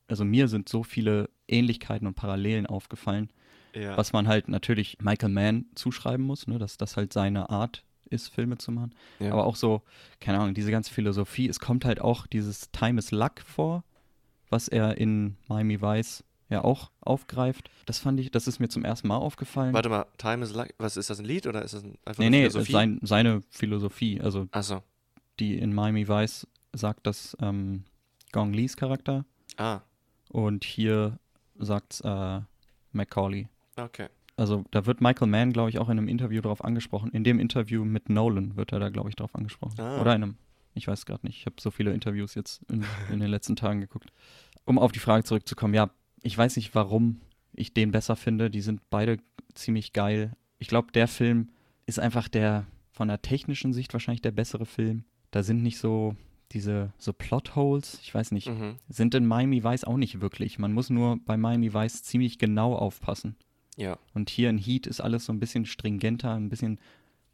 also 0.07 0.25
mir 0.25 0.47
sind 0.47 0.67
so 0.67 0.83
viele 0.83 1.29
Ähnlichkeiten 1.47 2.07
und 2.07 2.15
Parallelen 2.15 2.65
aufgefallen, 2.65 3.29
Ja. 3.73 3.95
was 3.97 4.11
man 4.13 4.27
halt 4.27 4.47
natürlich 4.49 4.97
Michael 5.01 5.29
Mann 5.29 5.65
zuschreiben 5.75 6.25
muss, 6.25 6.47
ne, 6.47 6.59
dass 6.59 6.77
das 6.77 6.97
halt 6.97 7.13
seine 7.13 7.49
Art 7.49 7.83
ist, 8.09 8.27
Filme 8.27 8.57
zu 8.57 8.71
machen. 8.71 8.93
Ja. 9.19 9.31
Aber 9.31 9.45
auch 9.45 9.55
so, 9.55 9.81
keine 10.19 10.39
Ahnung, 10.39 10.53
diese 10.53 10.71
ganze 10.71 10.93
Philosophie, 10.93 11.47
es 11.47 11.59
kommt 11.59 11.85
halt 11.85 12.01
auch 12.01 12.27
dieses 12.27 12.69
Time 12.71 12.99
is 12.99 13.11
Luck 13.11 13.41
vor, 13.45 13.83
was 14.49 14.67
er 14.67 14.97
in 14.97 15.37
Miami 15.47 15.81
Vice 15.81 16.23
ja 16.49 16.65
auch 16.65 16.91
aufgreift. 16.99 17.69
Das 17.85 17.99
fand 17.99 18.19
ich, 18.19 18.29
das 18.29 18.47
ist 18.47 18.59
mir 18.59 18.67
zum 18.67 18.83
ersten 18.83 19.07
Mal 19.07 19.15
aufgefallen. 19.15 19.73
Warte 19.73 19.87
mal, 19.87 20.05
Time 20.17 20.43
is 20.43 20.53
Luck. 20.53 20.67
Was 20.77 20.97
ist 20.97 21.09
das 21.09 21.19
ein 21.19 21.25
Lied 21.25 21.47
oder 21.47 21.61
ist 21.61 21.73
das 21.73 21.83
ein, 21.83 21.97
einfach 22.03 22.19
nee, 22.19 22.25
eine 22.25 22.37
nee, 22.37 22.41
Philosophie? 22.49 22.71
sein, 22.73 22.99
seine 23.03 23.41
Philosophie, 23.49 24.19
also 24.19 24.47
Achso. 24.51 24.83
die 25.39 25.57
in 25.57 25.73
Miami 25.73 26.07
Vice 26.09 26.45
sagt 26.73 27.07
das 27.07 27.37
ähm, 27.41 27.85
Gong 28.33 28.51
Lees 28.53 28.75
Charakter 28.75 29.23
Ah, 29.57 29.81
und 30.29 30.63
hier 30.65 31.17
sagt 31.57 32.01
äh, 32.03 32.41
Macaulay. 32.91 33.47
Okay. 33.85 34.07
Also 34.37 34.63
da 34.71 34.85
wird 34.85 35.01
Michael 35.01 35.27
Mann, 35.27 35.53
glaube 35.53 35.69
ich, 35.69 35.77
auch 35.77 35.89
in 35.89 35.97
einem 35.99 36.07
Interview 36.07 36.41
drauf 36.41 36.63
angesprochen. 36.63 37.11
In 37.11 37.23
dem 37.23 37.39
Interview 37.39 37.83
mit 37.85 38.09
Nolan 38.09 38.55
wird 38.55 38.71
er 38.71 38.79
da, 38.79 38.89
glaube 38.89 39.09
ich, 39.09 39.15
drauf 39.15 39.35
angesprochen. 39.35 39.79
Ah. 39.79 40.01
Oder 40.01 40.15
in 40.15 40.23
einem, 40.23 40.35
ich 40.73 40.87
weiß 40.87 41.05
gerade 41.05 41.25
nicht. 41.25 41.37
Ich 41.37 41.45
habe 41.45 41.55
so 41.59 41.69
viele 41.69 41.93
Interviews 41.93 42.33
jetzt 42.35 42.61
in, 42.71 42.83
in 43.11 43.19
den 43.19 43.29
letzten 43.29 43.55
Tagen 43.55 43.81
geguckt. 43.81 44.11
Um 44.65 44.79
auf 44.79 44.91
die 44.91 44.99
Frage 44.99 45.23
zurückzukommen, 45.25 45.73
ja, 45.73 45.91
ich 46.23 46.37
weiß 46.37 46.55
nicht, 46.55 46.73
warum 46.75 47.21
ich 47.53 47.73
den 47.73 47.91
besser 47.91 48.15
finde. 48.15 48.49
Die 48.49 48.61
sind 48.61 48.81
beide 48.89 49.17
ziemlich 49.53 49.93
geil. 49.93 50.31
Ich 50.59 50.67
glaube, 50.67 50.91
der 50.91 51.07
Film 51.07 51.49
ist 51.85 51.99
einfach 51.99 52.27
der 52.27 52.65
von 52.91 53.07
der 53.09 53.21
technischen 53.21 53.73
Sicht 53.73 53.93
wahrscheinlich 53.93 54.21
der 54.21 54.31
bessere 54.31 54.65
Film. 54.65 55.03
Da 55.31 55.43
sind 55.43 55.61
nicht 55.63 55.77
so 55.77 56.15
diese 56.51 56.91
so 56.97 57.13
Plotholes, 57.13 57.99
ich 58.01 58.13
weiß 58.13 58.31
nicht, 58.31 58.47
Mhm. 58.49 58.75
sind 58.89 59.15
in 59.15 59.25
Miami 59.25 59.63
Vice 59.63 59.85
auch 59.85 59.97
nicht 59.97 60.19
wirklich. 60.21 60.59
Man 60.59 60.73
muss 60.73 60.89
nur 60.89 61.17
bei 61.25 61.37
Miami 61.37 61.73
Vice 61.73 62.03
ziemlich 62.03 62.37
genau 62.37 62.75
aufpassen. 62.75 63.35
Ja. 63.77 63.97
Und 64.13 64.29
hier 64.29 64.49
in 64.49 64.57
Heat 64.57 64.87
ist 64.87 64.99
alles 65.01 65.25
so 65.25 65.33
ein 65.33 65.39
bisschen 65.39 65.65
stringenter, 65.65 66.33
ein 66.33 66.49
bisschen 66.49 66.79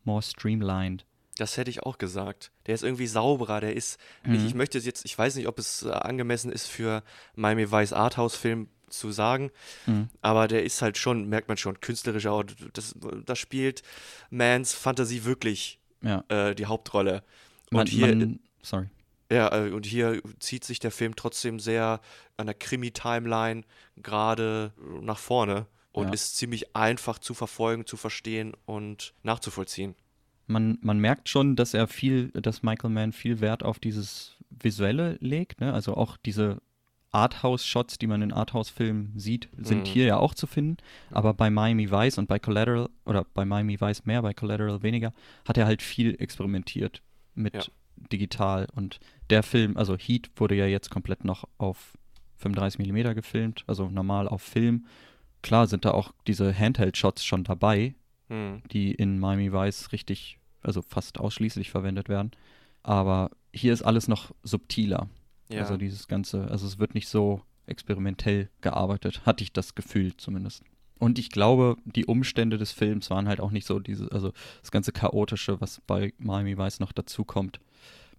more 0.04 0.22
streamlined. 0.22 1.06
Das 1.38 1.58
hätte 1.58 1.70
ich 1.70 1.84
auch 1.84 1.98
gesagt. 1.98 2.52
Der 2.66 2.74
ist 2.76 2.84
irgendwie 2.84 3.08
sauberer, 3.08 3.62
der 3.62 3.76
ist. 3.76 4.00
Mhm. 4.24 4.36
Ich, 4.36 4.46
ich 4.48 4.54
möchte 4.56 4.78
es 4.78 4.86
jetzt, 4.86 5.06
ich 5.06 5.18
weiß 5.18 5.36
nicht, 5.36 5.48
ob 5.48 5.60
es 5.60 5.84
äh, 5.84 5.90
angemessen 5.92 6.52
ist 6.52 6.68
für 6.68 7.04
Miami 7.36 7.72
Vice 7.72 7.94
Arthouse-Film 7.94 8.68
zu 8.90 9.12
sagen, 9.12 9.52
Mhm. 9.86 10.08
aber 10.22 10.48
der 10.48 10.64
ist 10.64 10.82
halt 10.82 10.98
schon, 10.98 11.28
merkt 11.28 11.50
man 11.50 11.58
schon, 11.58 11.80
künstlerischer. 11.82 12.36
Und 12.36 12.56
das, 12.74 12.96
das 13.26 13.38
spielt 13.38 13.84
Mans 14.30 14.74
Fantasie 14.74 15.26
wirklich 15.26 15.80
Ja. 16.02 16.24
äh, 16.30 16.56
die 16.56 16.66
Hauptrolle. 16.68 17.24
Und 17.70 17.78
Man, 17.78 17.88
hier, 17.88 18.16
man, 18.16 18.40
sorry. 18.62 18.88
ja, 19.30 19.54
äh, 19.66 19.72
und 19.72 19.86
hier 19.86 20.22
zieht 20.40 20.64
sich 20.64 20.80
der 20.80 20.92
Film 20.92 21.16
trotzdem 21.18 21.60
sehr 21.60 22.00
an 22.38 22.46
der 22.46 22.56
Krimi-Timeline 22.56 23.64
gerade 24.02 24.72
nach 25.02 25.18
vorne 25.20 25.66
und 25.92 26.08
Ja. 26.08 26.14
ist 26.14 26.38
ziemlich 26.38 26.76
einfach 26.76 27.20
zu 27.20 27.34
verfolgen, 27.34 27.86
zu 27.86 27.98
verstehen 27.98 28.54
und 28.66 29.14
nachzuvollziehen. 29.24 29.96
Man, 30.48 30.78
man 30.82 31.00
merkt 31.00 31.28
schon, 31.30 31.56
dass 31.56 31.74
er 31.74 31.88
viel, 31.88 32.30
dass 32.32 32.64
Michael 32.64 32.90
Mann 32.92 33.12
viel 33.12 33.42
Wert 33.42 33.64
auf 33.64 33.80
dieses 33.80 34.38
Visuelle 34.50 35.18
legt. 35.20 35.60
Ne? 35.60 35.74
Also 35.74 35.96
auch 35.96 36.16
diese 36.18 36.62
Arthouse-Shots, 37.12 37.98
die 37.98 38.08
man 38.08 38.22
in 38.22 38.32
Arthouse-Filmen 38.34 39.14
sieht, 39.18 39.50
sind 39.58 39.80
Mhm. 39.88 39.92
hier 39.92 40.06
ja 40.06 40.18
auch 40.18 40.34
zu 40.36 40.46
finden. 40.48 40.78
Aber 41.12 41.34
bei 41.34 41.50
Miami 41.50 41.90
Vice 41.92 42.18
und 42.18 42.28
bei 42.28 42.40
Collateral, 42.40 42.90
oder 43.06 43.26
bei 43.34 43.44
Miami 43.46 43.80
Vice 43.80 44.06
mehr, 44.06 44.22
bei 44.22 44.34
Collateral 44.34 44.84
weniger, 44.84 45.14
hat 45.46 45.58
er 45.58 45.66
halt 45.66 45.82
viel 45.82 46.16
experimentiert 46.22 47.02
mit 47.34 47.56
Ja. 47.56 47.64
digital. 48.12 48.68
Und 48.76 49.00
der 49.30 49.44
Film, 49.44 49.78
also 49.78 49.98
Heat, 49.98 50.30
wurde 50.36 50.56
ja 50.56 50.66
jetzt 50.66 50.90
komplett 50.92 51.24
noch 51.24 51.46
auf 51.58 51.94
35 52.38 52.80
mm 52.80 53.16
gefilmt, 53.16 53.64
also 53.68 53.90
normal 53.90 54.28
auf 54.28 54.42
Film. 54.44 54.86
Klar 55.48 55.68
sind 55.68 55.86
da 55.86 55.92
auch 55.92 56.12
diese 56.28 56.54
Handheld-Shots 56.54 57.24
schon 57.24 57.46
dabei, 57.46 57.96
Hm. 58.28 58.62
die 58.74 58.92
in 58.92 59.18
Miami 59.18 59.54
Vice 59.54 59.94
richtig, 59.94 60.40
also 60.62 60.82
fast 60.82 61.22
ausschließlich 61.22 61.70
verwendet 61.70 62.10
werden. 62.10 62.32
Aber 62.84 63.32
hier 63.54 63.72
ist 63.72 63.82
alles 63.82 64.10
noch 64.10 64.36
subtiler. 64.44 65.08
Ja. 65.50 65.62
Also 65.62 65.78
dieses 65.78 66.10
Ganze, 66.10 66.52
also 66.52 66.68
es 66.68 66.80
wird 66.80 66.94
nicht 66.96 67.08
so 67.08 67.42
experimentell 67.66 68.50
gearbeitet, 68.60 69.26
hatte 69.26 69.42
ich 69.46 69.54
das 69.54 69.74
Gefühl 69.76 70.18
zumindest. 70.18 70.64
Und 71.00 71.18
ich 71.18 71.30
glaube, 71.30 71.78
die 71.86 72.06
Umstände 72.06 72.58
des 72.58 72.74
Films 72.74 73.10
waren 73.10 73.30
halt 73.30 73.40
auch 73.40 73.52
nicht 73.52 73.66
so 73.66 73.80
diese, 73.80 74.12
also 74.12 74.34
das 74.62 74.72
ganze 74.72 74.92
Chaotische, 74.92 75.62
was 75.62 75.82
bei 75.88 76.14
Miami 76.18 76.58
Vice 76.58 76.82
noch 76.82 76.92
dazukommt, 76.92 77.62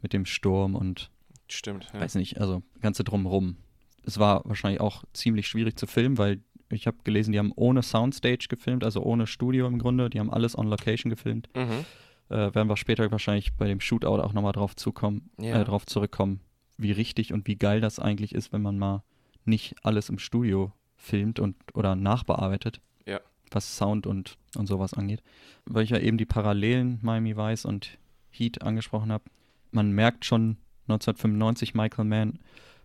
mit 0.01 0.15
dem 0.15 0.25
Sturm 0.25 0.75
und 0.75 1.11
Stimmt. 1.49 1.91
Ja. 1.93 2.01
weiß 2.01 2.15
nicht, 2.15 2.41
also 2.41 2.63
ganze 2.81 3.05
drumherum. 3.05 3.57
Es 4.05 4.19
war 4.19 4.43
wahrscheinlich 4.47 4.81
auch 4.81 5.05
ziemlich 5.13 5.47
schwierig 5.49 5.79
zu 5.79 5.87
filmen, 5.87 6.17
weil 6.17 6.41
ich 6.71 6.87
habe 6.87 6.99
gelesen, 7.05 7.33
die 7.33 7.39
haben 7.39 7.53
ohne 7.57 7.83
Soundstage 7.83 8.47
gefilmt, 8.49 8.85
also 8.85 9.03
ohne 9.03 9.27
Studio 9.27 9.67
im 9.67 9.79
Grunde. 9.79 10.11
Die 10.11 10.21
haben 10.21 10.31
alles 10.33 10.57
on 10.57 10.67
Location 10.69 11.11
gefilmt. 11.11 11.49
Mhm. 11.57 11.85
Äh, 12.31 12.55
werden 12.55 12.69
wir 12.69 12.77
später 12.77 13.11
wahrscheinlich 13.11 13.55
bei 13.55 13.67
dem 13.67 13.81
Shootout 13.81 14.21
auch 14.21 14.33
nochmal 14.35 14.53
drauf 14.53 14.77
zukommen, 14.77 15.31
Ja. 15.41 15.61
äh, 15.61 15.65
drauf 15.65 15.87
zurückkommen, 15.87 16.41
wie 16.77 16.93
richtig 16.93 17.33
und 17.33 17.47
wie 17.47 17.57
geil 17.57 17.81
das 17.81 17.99
eigentlich 17.99 18.35
ist, 18.35 18.53
wenn 18.53 18.61
man 18.63 18.79
mal 18.79 19.03
nicht 19.47 19.77
alles 19.83 20.11
im 20.11 20.19
Studio 20.19 20.73
filmt 20.97 21.41
und 21.41 21.57
oder 21.75 21.97
nachbearbeitet, 21.97 22.81
Ja. 23.07 23.21
was 23.51 23.77
Sound 23.79 24.07
und, 24.07 24.37
und 24.57 24.67
sowas 24.67 24.93
angeht. 24.93 25.23
Weil 25.65 25.85
ich 25.85 25.91
ja 25.91 25.99
eben 25.99 26.19
die 26.19 26.27
Parallelen 26.27 26.99
Miami 27.03 27.35
Vice 27.37 27.65
und 27.65 27.97
Heat 28.31 28.61
angesprochen 28.63 29.11
habe. 29.11 29.25
Man 29.71 29.93
merkt 29.93 30.27
schon 30.27 30.59
1995 30.89 31.75
Michael 31.75 32.05
Mann, 32.05 32.39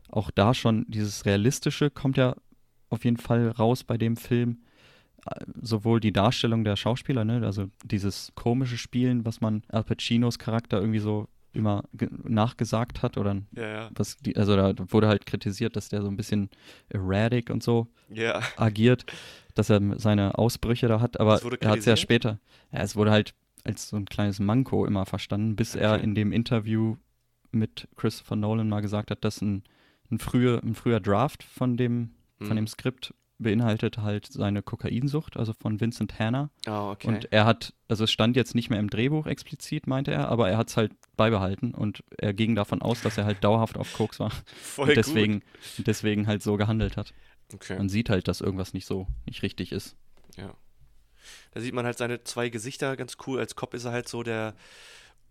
auch 0.09 0.31
da 0.31 0.53
schon 0.53 0.85
dieses 0.87 1.25
Realistische 1.25 1.89
kommt 1.89 2.17
ja 2.17 2.35
auf 2.93 3.03
jeden 3.03 3.17
Fall 3.17 3.49
raus 3.49 3.83
bei 3.83 3.97
dem 3.97 4.15
Film. 4.17 4.59
Äh, 5.25 5.45
Sowohl 5.61 5.99
die 5.99 6.11
Darstellung 6.13 6.63
der 6.63 6.75
Schauspieler, 6.75 7.25
ne, 7.25 7.41
also 7.45 7.67
dieses 7.83 8.31
komische 8.35 8.77
Spielen, 8.77 9.25
was 9.25 9.41
man 9.41 9.63
Al 9.69 9.83
Pacinos 9.83 10.39
Charakter 10.39 10.79
irgendwie 10.79 10.99
so 10.99 11.27
immer 11.53 11.83
ge- 11.93 12.09
nachgesagt 12.23 13.03
hat 13.03 13.17
oder 13.17 13.41
Ja, 13.55 13.67
ja. 13.67 13.89
was 13.95 14.17
die, 14.17 14.35
also 14.37 14.55
da 14.55 14.73
wurde 14.91 15.07
halt 15.07 15.25
kritisiert, 15.27 15.75
dass 15.75 15.89
der 15.89 16.01
so 16.01 16.07
ein 16.07 16.17
bisschen 16.17 16.49
erratic 16.89 17.49
und 17.51 17.61
so 17.61 17.87
Ja. 18.09 18.41
agiert, 18.57 19.05
dass 19.53 19.69
er 19.69 19.79
seine 19.99 20.37
Ausbrüche 20.37 20.87
da 20.87 20.99
hat, 20.99 21.19
aber 21.19 21.39
er 21.59 21.69
hat 21.69 21.79
es 21.79 21.85
ja 21.85 21.95
später, 21.95 22.39
es 22.71 22.95
wurde 22.95 23.11
halt 23.11 23.35
als 23.63 23.87
so 23.89 23.95
ein 23.97 24.05
kleines 24.05 24.39
Manko 24.39 24.85
immer 24.85 25.05
verstanden, 25.05 25.55
bis 25.55 25.75
er 25.75 25.93
Okay. 25.93 26.03
in 26.03 26.15
dem 26.15 26.31
Interview 26.31 26.97
mit 27.51 27.87
Christopher 27.95 28.35
Nolan 28.35 28.67
mal 28.67 28.81
gesagt 28.81 29.11
hat, 29.11 29.23
dass 29.23 29.39
ein, 29.41 29.63
ein, 30.11 30.17
früher, 30.17 30.59
ein 30.63 30.73
früher 30.73 30.99
Draft 30.99 31.43
von 31.43 31.77
dem, 31.77 32.09
von 32.43 32.51
Mhm. 32.51 32.61
dem 32.61 32.67
Skript 32.67 33.13
beinhaltet 33.39 33.97
halt 33.97 34.27
seine 34.27 34.61
Kokainsucht, 34.61 35.35
also 35.37 35.53
von 35.53 35.81
Vincent 35.81 36.17
Hanna. 36.19 36.49
Ah, 36.65 36.91
okay. 36.91 37.07
Und 37.07 37.31
er 37.33 37.45
hat, 37.45 37.73
also 37.89 38.03
es 38.05 38.11
stand 38.11 38.35
jetzt 38.37 38.55
nicht 38.55 38.69
mehr 38.69 38.79
im 38.79 38.89
Drehbuch 38.89 39.25
explizit, 39.25 39.87
meinte 39.87 40.11
er, 40.11 40.29
aber 40.29 40.49
er 40.49 40.57
hat 40.57 40.69
es 40.69 40.77
halt 40.77 40.93
beibehalten 41.17 41.73
und 41.73 42.03
er 42.17 42.33
ging 42.33 42.55
davon 42.55 42.81
aus, 42.81 43.01
dass 43.01 43.17
er 43.17 43.25
halt 43.25 43.43
dauerhaft 43.43 43.77
auf 43.77 43.91
Koks 43.93 44.19
war 44.19 44.31
Voll 44.61 44.89
und 44.89 44.95
deswegen, 44.97 45.41
und 45.77 45.87
deswegen 45.87 46.27
halt 46.27 46.41
so 46.43 46.55
gehandelt 46.57 46.95
hat. 46.95 47.13
gut. 47.49 47.61
Okay. 47.61 47.77
Man 47.77 47.89
sieht 47.89 48.09
halt, 48.09 48.27
dass 48.27 48.39
irgendwas 48.39 48.73
nicht 48.73 48.85
so, 48.85 49.07
nicht 49.25 49.41
richtig 49.43 49.71
ist. 49.71 49.95
Ja. 50.37 50.53
Da 51.51 51.59
sieht 51.59 51.73
man 51.73 51.85
halt 51.85 51.97
seine 51.97 52.23
zwei 52.23 52.49
Gesichter 52.49 52.95
ganz 52.97 53.17
cool. 53.27 53.39
Als 53.39 53.55
Cop 53.55 53.73
ist 53.73 53.85
er 53.85 53.91
halt 53.91 54.07
so 54.07 54.23
der 54.23 54.55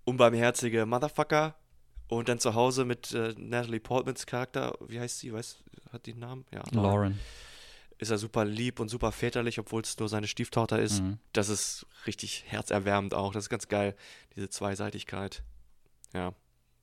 unbarmherzige 0.04 0.86
Motherfucker. 0.86 1.54
Und 2.08 2.28
dann 2.28 2.38
zu 2.38 2.54
Hause 2.54 2.84
mit 2.84 3.12
äh, 3.12 3.34
Natalie 3.38 3.80
Portmans 3.80 4.26
Charakter, 4.26 4.76
wie 4.86 5.00
heißt 5.00 5.20
sie? 5.20 5.32
Weiß, 5.32 5.62
hat 5.92 6.06
die 6.06 6.12
einen 6.12 6.20
Namen? 6.20 6.44
Ja. 6.52 6.62
Lauren. 6.72 7.18
Ist 7.98 8.10
er 8.10 8.18
super 8.18 8.44
lieb 8.44 8.80
und 8.80 8.88
super 8.88 9.12
väterlich, 9.12 9.58
obwohl 9.58 9.82
es 9.82 9.98
nur 9.98 10.08
seine 10.08 10.26
Stieftochter 10.26 10.78
ist. 10.80 11.02
Mhm. 11.02 11.18
Das 11.32 11.48
ist 11.48 11.86
richtig 12.06 12.44
herzerwärmend 12.48 13.14
auch. 13.14 13.32
Das 13.32 13.44
ist 13.44 13.48
ganz 13.48 13.68
geil, 13.68 13.94
diese 14.34 14.50
Zweiseitigkeit. 14.50 15.42
Ja. 16.12 16.34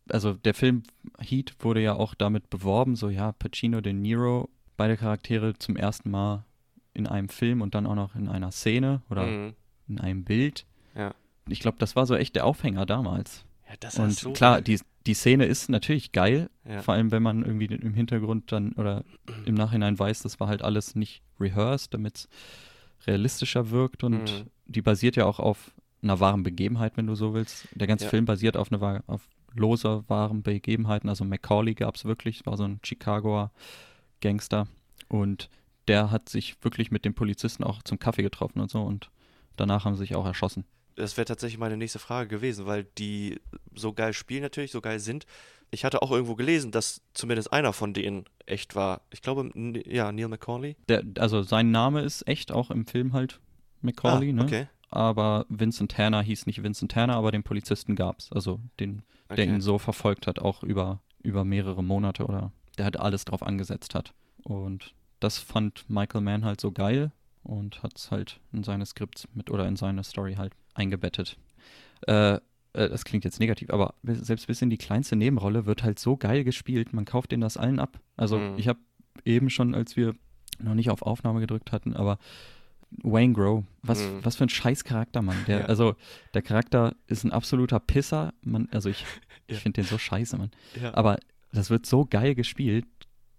Also 0.09 0.33
der 0.33 0.53
Film 0.53 0.83
Heat 1.19 1.53
wurde 1.59 1.81
ja 1.81 1.93
auch 1.93 2.15
damit 2.15 2.49
beworben, 2.49 2.95
so 2.95 3.09
ja, 3.09 3.33
Pacino, 3.33 3.81
De 3.81 3.93
Niro, 3.93 4.49
beide 4.77 4.97
Charaktere 4.97 5.53
zum 5.59 5.75
ersten 5.75 6.09
Mal 6.09 6.45
in 6.93 7.05
einem 7.05 7.29
Film 7.29 7.61
und 7.61 7.75
dann 7.75 7.85
auch 7.85 7.95
noch 7.95 8.15
in 8.15 8.27
einer 8.29 8.51
Szene 8.51 9.01
oder 9.09 9.25
Mhm. 9.27 9.55
in 9.87 9.99
einem 9.99 10.23
Bild. 10.23 10.65
Ja. 10.95 11.13
Ich 11.47 11.59
glaube, 11.59 11.77
das 11.79 11.95
war 11.95 12.05
so 12.07 12.15
echt 12.15 12.35
der 12.35 12.45
Aufhänger 12.45 12.85
damals. 12.85 13.45
Ja, 13.67 13.75
das 13.79 13.99
Und 13.99 14.07
ist 14.09 14.19
so 14.21 14.31
klar, 14.33 14.61
die, 14.61 14.79
die 15.07 15.13
Szene 15.13 15.45
ist 15.45 15.69
natürlich 15.69 16.11
geil, 16.11 16.49
Ja. 16.67 16.81
vor 16.81 16.93
allem 16.93 17.11
wenn 17.11 17.23
man 17.23 17.43
irgendwie 17.43 17.65
im 17.65 17.93
Hintergrund 17.93 18.51
dann 18.51 18.73
oder 18.73 19.03
im 19.45 19.55
Nachhinein 19.55 19.97
weiß, 19.97 20.21
das 20.21 20.39
war 20.39 20.47
halt 20.47 20.61
alles 20.61 20.95
nicht 20.95 21.21
rehearsed, 21.39 21.93
damit 21.93 22.15
es 22.17 22.29
realistischer 23.07 23.71
wirkt 23.71 24.03
und 24.03 24.23
Mhm. 24.23 24.49
die 24.65 24.81
basiert 24.81 25.15
ja 25.15 25.25
auch 25.25 25.39
auf 25.39 25.71
einer 26.01 26.19
wahren 26.19 26.43
Begebenheit, 26.43 26.95
wenn 26.97 27.07
du 27.07 27.15
so 27.15 27.33
willst. 27.33 27.67
Der 27.75 27.87
ganze 27.87 28.05
Ja. 28.05 28.09
Film 28.09 28.25
basiert 28.25 28.55
auf 28.57 28.71
einer 28.71 29.03
auf 29.07 29.27
loser 29.53 30.07
wahren 30.09 30.43
Begebenheiten. 30.43 31.09
Also 31.09 31.25
Macaulay 31.25 31.73
gab 31.73 31.95
es 31.95 32.05
wirklich, 32.05 32.45
war 32.45 32.55
so 32.55 32.63
ein 32.65 32.79
Chicagoer 32.83 33.51
Gangster 34.21 34.67
und 35.07 35.49
der 35.87 36.11
hat 36.11 36.29
sich 36.29 36.55
wirklich 36.63 36.91
mit 36.91 37.03
dem 37.03 37.13
Polizisten 37.15 37.63
auch 37.63 37.81
zum 37.83 37.97
Kaffee 37.99 38.21
getroffen 38.21 38.59
und 38.59 38.69
so 38.69 38.81
und 38.83 39.09
danach 39.55 39.85
haben 39.85 39.95
sie 39.95 39.99
sich 40.01 40.15
auch 40.15 40.25
erschossen. 40.25 40.65
Das 40.99 41.17
wäre 41.17 41.25
tatsächlich 41.25 41.57
meine 41.57 41.77
nächste 41.77 41.99
Frage 41.99 42.29
gewesen, 42.29 42.65
weil 42.65 42.83
die 42.97 43.39
so 43.73 43.93
geil 43.93 44.13
spielen 44.13 44.41
natürlich, 44.41 44.71
so 44.71 44.81
geil 44.81 44.99
sind. 44.99 45.25
Ich 45.71 45.85
hatte 45.85 46.01
auch 46.01 46.11
irgendwo 46.11 46.35
gelesen, 46.35 46.71
dass 46.71 47.01
zumindest 47.13 47.53
einer 47.53 47.73
von 47.73 47.93
denen 47.93 48.25
echt 48.45 48.75
war. 48.75 49.01
Ich 49.11 49.21
glaube, 49.21 49.49
ja, 49.85 50.11
Neil 50.11 50.27
McCauley. 50.27 50.75
Der, 50.87 51.03
also 51.19 51.43
sein 51.43 51.71
Name 51.71 52.01
ist 52.01 52.27
echt 52.27 52.51
auch 52.51 52.71
im 52.71 52.85
Film 52.85 53.13
halt 53.13 53.39
Macaulay, 53.81 54.31
ah, 54.31 54.33
ne? 54.33 54.43
okay. 54.43 54.67
Aber 54.89 55.45
Vincent 55.49 55.91
Tanner 55.91 56.21
hieß 56.21 56.47
nicht 56.47 56.63
Vincent 56.63 56.91
Tanner, 56.91 57.15
aber 57.15 57.31
den 57.31 57.43
Polizisten 57.43 57.95
gab's. 57.95 58.31
Also 58.31 58.59
den, 58.79 59.03
der 59.29 59.45
okay. 59.45 59.45
ihn 59.45 59.61
so 59.61 59.77
verfolgt 59.77 60.25
hat, 60.27 60.39
auch 60.39 60.63
über, 60.63 61.01
über 61.21 61.45
mehrere 61.45 61.83
Monate 61.83 62.25
oder 62.25 62.51
der 62.77 62.85
halt 62.85 62.99
alles 62.99 63.25
drauf 63.25 63.43
angesetzt 63.43 63.93
hat. 63.93 64.13
Und 64.43 64.95
das 65.19 65.37
fand 65.37 65.87
Michael 65.89 66.21
Mann 66.21 66.43
halt 66.43 66.59
so 66.59 66.71
geil 66.71 67.11
und 67.49 67.81
hat 67.83 67.93
es 67.97 68.11
halt 68.11 68.39
in 68.53 68.63
seine 68.63 68.85
Skripts 68.85 69.27
mit 69.33 69.49
oder 69.49 69.67
in 69.67 69.75
seine 69.75 70.03
Story 70.03 70.35
halt 70.35 70.53
eingebettet. 70.75 71.37
Äh, 72.07 72.35
äh, 72.35 72.39
das 72.73 73.03
klingt 73.05 73.25
jetzt 73.25 73.39
negativ, 73.39 73.69
aber 73.71 73.95
selbst 74.03 74.47
bis 74.47 74.61
in 74.61 74.69
die 74.69 74.77
kleinste 74.77 75.15
Nebenrolle 75.15 75.65
wird 75.65 75.83
halt 75.83 75.99
so 75.99 76.15
geil 76.17 76.43
gespielt, 76.43 76.93
man 76.93 77.05
kauft 77.05 77.31
denen 77.31 77.41
das 77.41 77.57
allen 77.57 77.79
ab. 77.79 77.99
Also 78.17 78.37
Mhm. 78.37 78.57
ich 78.57 78.67
habe 78.67 78.79
eben 79.25 79.49
schon, 79.49 79.73
als 79.75 79.95
wir 79.97 80.13
noch 80.59 80.75
nicht 80.75 80.89
auf 80.89 81.01
Aufnahme 81.01 81.39
gedrückt 81.39 81.71
hatten, 81.71 81.93
aber 81.95 82.19
Wayne 83.03 83.33
Grow, 83.33 83.63
was, 83.83 83.99
Mhm. 84.01 84.19
was 84.25 84.35
für 84.35 84.43
ein 84.45 84.49
scheiß 84.49 84.83
Charakter, 84.83 85.21
Mann. 85.21 85.37
Der, 85.47 85.59
Ja. 85.61 85.65
Also 85.65 85.95
der 86.33 86.41
Charakter 86.41 86.95
ist 87.07 87.23
ein 87.23 87.31
absoluter 87.31 87.79
Pisser. 87.79 88.33
Man, 88.41 88.67
also 88.71 88.89
ich, 88.89 89.05
ich 89.47 89.57
Ja. 89.57 89.61
finde 89.61 89.81
den 89.81 89.87
so 89.87 89.97
scheiße, 89.97 90.37
Mann. 90.37 90.51
Ja. 90.81 90.93
Aber 90.95 91.17
das 91.51 91.69
wird 91.69 91.85
so 91.85 92.05
geil 92.05 92.33
gespielt. 92.35 92.85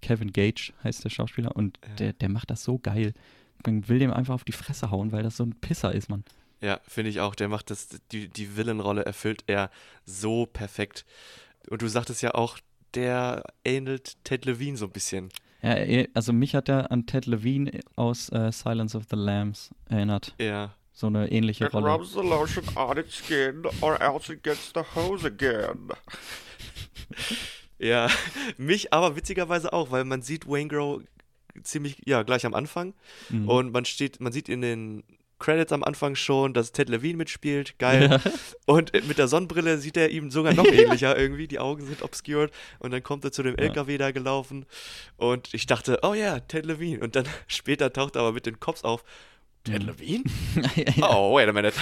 Kevin 0.03 0.33
Gage 0.33 0.73
heißt 0.83 1.05
der 1.05 1.11
Schauspieler 1.11 1.55
und 1.57 1.79
der, 1.99 2.13
der 2.15 2.29
macht 2.29 2.51
das 2.51 2.65
so 2.65 2.79
geil. 2.79 3.13
Man 3.67 3.89
will 3.89 3.99
dem 3.99 4.13
einfach 4.13 4.35
auf 4.35 4.45
die 4.45 4.53
Fresse 4.53 4.91
hauen, 4.91 5.13
weil 5.13 5.23
das 5.23 5.37
so 5.37 5.45
ein 5.45 5.55
Pisser 5.61 5.93
ist, 5.93 6.09
Mann. 6.09 6.25
Ja, 6.61 6.81
finde 6.87 7.11
ich 7.11 7.21
auch. 7.21 7.35
Der 7.35 7.49
macht 7.49 7.71
das, 7.71 7.89
die, 8.13 8.29
die 8.29 8.57
Villain-Rolle 8.57 9.05
erfüllt 9.05 9.45
er 9.47 9.71
so 10.05 10.47
perfekt. 10.47 11.05
Und 11.69 11.83
du 11.83 11.89
sagtest 11.89 12.23
ja 12.23 12.35
auch, 12.35 12.59
der 12.95 13.45
ähnelt 13.65 14.17
Ted 14.25 14.45
Levine 14.45 14.77
so 14.77 14.87
ein 14.87 14.91
bisschen. 14.93 15.31
Ja, 15.63 15.75
also 16.15 16.33
mich 16.33 16.55
hat 16.55 16.69
er 16.69 16.91
an 16.91 17.07
Ted 17.07 17.27
Levine 17.27 17.81
aus 17.97 18.31
äh, 18.31 18.51
Silence 18.51 18.97
of 18.97 19.05
the 19.11 19.17
Lambs 19.17 19.71
erinnert. 19.89 20.35
Ja. 20.41 20.75
So 20.93 21.07
eine 21.07 21.31
ähnliche 21.31 21.67
It 21.67 21.73
Rolle. 21.75 21.91
rubs 21.93 22.13
the 22.13 22.19
lotion 22.21 22.65
on 22.77 22.99
its 22.99 23.17
skin, 23.17 23.63
or 23.81 23.99
else 24.01 24.33
it 24.33 24.43
gets 24.43 24.73
the 24.75 24.83
hose 24.95 25.27
again. 25.27 25.89
Ja, 27.79 28.09
mich 28.59 28.93
aber 28.93 29.17
witzigerweise 29.17 29.73
auch, 29.73 29.91
weil 29.91 30.05
man 30.05 30.21
sieht 30.21 30.47
Wayne 30.47 30.69
Grow 30.69 31.01
ziemlich, 31.63 31.97
ja, 32.07 32.23
gleich 32.23 32.45
am 32.47 32.55
Anfang. 32.55 32.95
Mhm. 33.29 33.49
Und 33.49 33.73
man 33.73 33.85
steht, 33.85 34.21
man 34.21 34.33
sieht 34.33 34.49
in 34.49 34.61
den 34.61 35.03
Credits 35.39 35.73
am 35.73 35.83
Anfang 35.83 36.17
schon, 36.17 36.53
dass 36.53 36.73
Ted 36.73 36.91
Levine 36.91 37.17
mitspielt. 37.17 37.79
Geil. 37.79 38.21
Und 38.67 38.93
äh, 38.95 39.01
mit 39.09 39.17
der 39.17 39.27
Sonnenbrille 39.27 39.79
sieht 39.79 39.97
er 39.97 40.11
ihm 40.11 40.31
sogar 40.31 40.53
noch 40.53 40.67
ähnlicher 40.71 41.17
irgendwie. 41.19 41.49
Die 41.49 41.59
Augen 41.59 41.87
sind 41.87 42.03
obscured. 42.03 42.51
Und 42.79 42.91
dann 42.91 43.03
kommt 43.03 43.25
er 43.25 43.33
zu 43.33 43.43
dem 43.43 43.55
Ja. 43.57 43.63
LKW 43.65 43.97
da 43.97 44.11
gelaufen. 44.11 44.67
Und 45.17 45.55
ich 45.55 45.65
dachte, 45.67 46.01
oh 46.03 46.13
ja, 46.13 46.41
Ted 46.41 46.67
Levine. 46.67 47.01
Und 47.01 47.17
dann 47.17 47.25
später 47.47 47.91
taucht 47.93 48.17
er 48.17 48.21
aber 48.23 48.33
mit 48.33 48.45
den 48.45 48.61
Cops 48.61 48.85
auf. 48.85 49.03
Ted 49.65 49.81
Mhm. 49.83 49.89
Levine? 49.89 50.25
ja. 50.97 51.09
Oh, 51.11 51.35
wait 51.37 51.49
a 51.49 51.53
minute. 51.53 51.75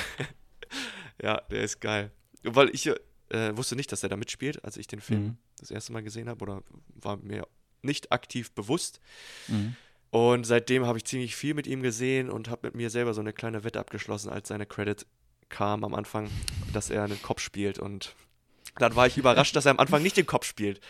ja, 1.22 1.40
der 1.50 1.62
ist 1.62 1.80
geil. 1.80 2.12
Weil 2.44 2.70
ich 2.72 2.86
äh, 2.86 3.56
wusste 3.56 3.74
nicht, 3.76 3.90
dass 3.90 4.02
er 4.04 4.08
da 4.08 4.16
mitspielt, 4.16 4.64
als 4.64 4.76
ich 4.76 4.86
den 4.86 5.00
Film 5.00 5.20
Mhm. 5.22 5.36
das 5.58 5.70
erste 5.72 5.92
Mal 5.92 6.02
gesehen 6.04 6.28
habe. 6.28 6.40
Oder 6.44 6.62
war 6.94 7.16
mir 7.16 7.46
nicht 7.82 8.12
aktiv 8.12 8.50
bewusst. 8.52 9.00
Mhm. 9.48 9.76
Und 10.10 10.44
seitdem 10.44 10.86
habe 10.86 10.98
ich 10.98 11.04
ziemlich 11.04 11.36
viel 11.36 11.54
mit 11.54 11.66
ihm 11.66 11.82
gesehen 11.82 12.30
und 12.30 12.48
habe 12.48 12.68
mit 12.68 12.74
mir 12.74 12.90
selber 12.90 13.12
so 13.14 13.20
eine 13.20 13.32
kleine 13.32 13.64
Wette 13.64 13.78
abgeschlossen, 13.78 14.30
als 14.30 14.48
seine 14.48 14.66
Credit 14.66 15.06
kam 15.48 15.84
am 15.84 15.94
Anfang, 15.94 16.30
dass 16.72 16.90
er 16.90 17.04
einen 17.04 17.20
Kopf 17.20 17.40
spielt. 17.40 17.78
Und 17.78 18.14
dann 18.78 18.96
war 18.96 19.06
ich 19.06 19.18
überrascht, 19.18 19.54
dass 19.56 19.66
er 19.66 19.72
am 19.72 19.78
Anfang 19.78 20.02
nicht 20.02 20.16
den 20.16 20.26
Kopf 20.26 20.46
spielt. 20.46 20.80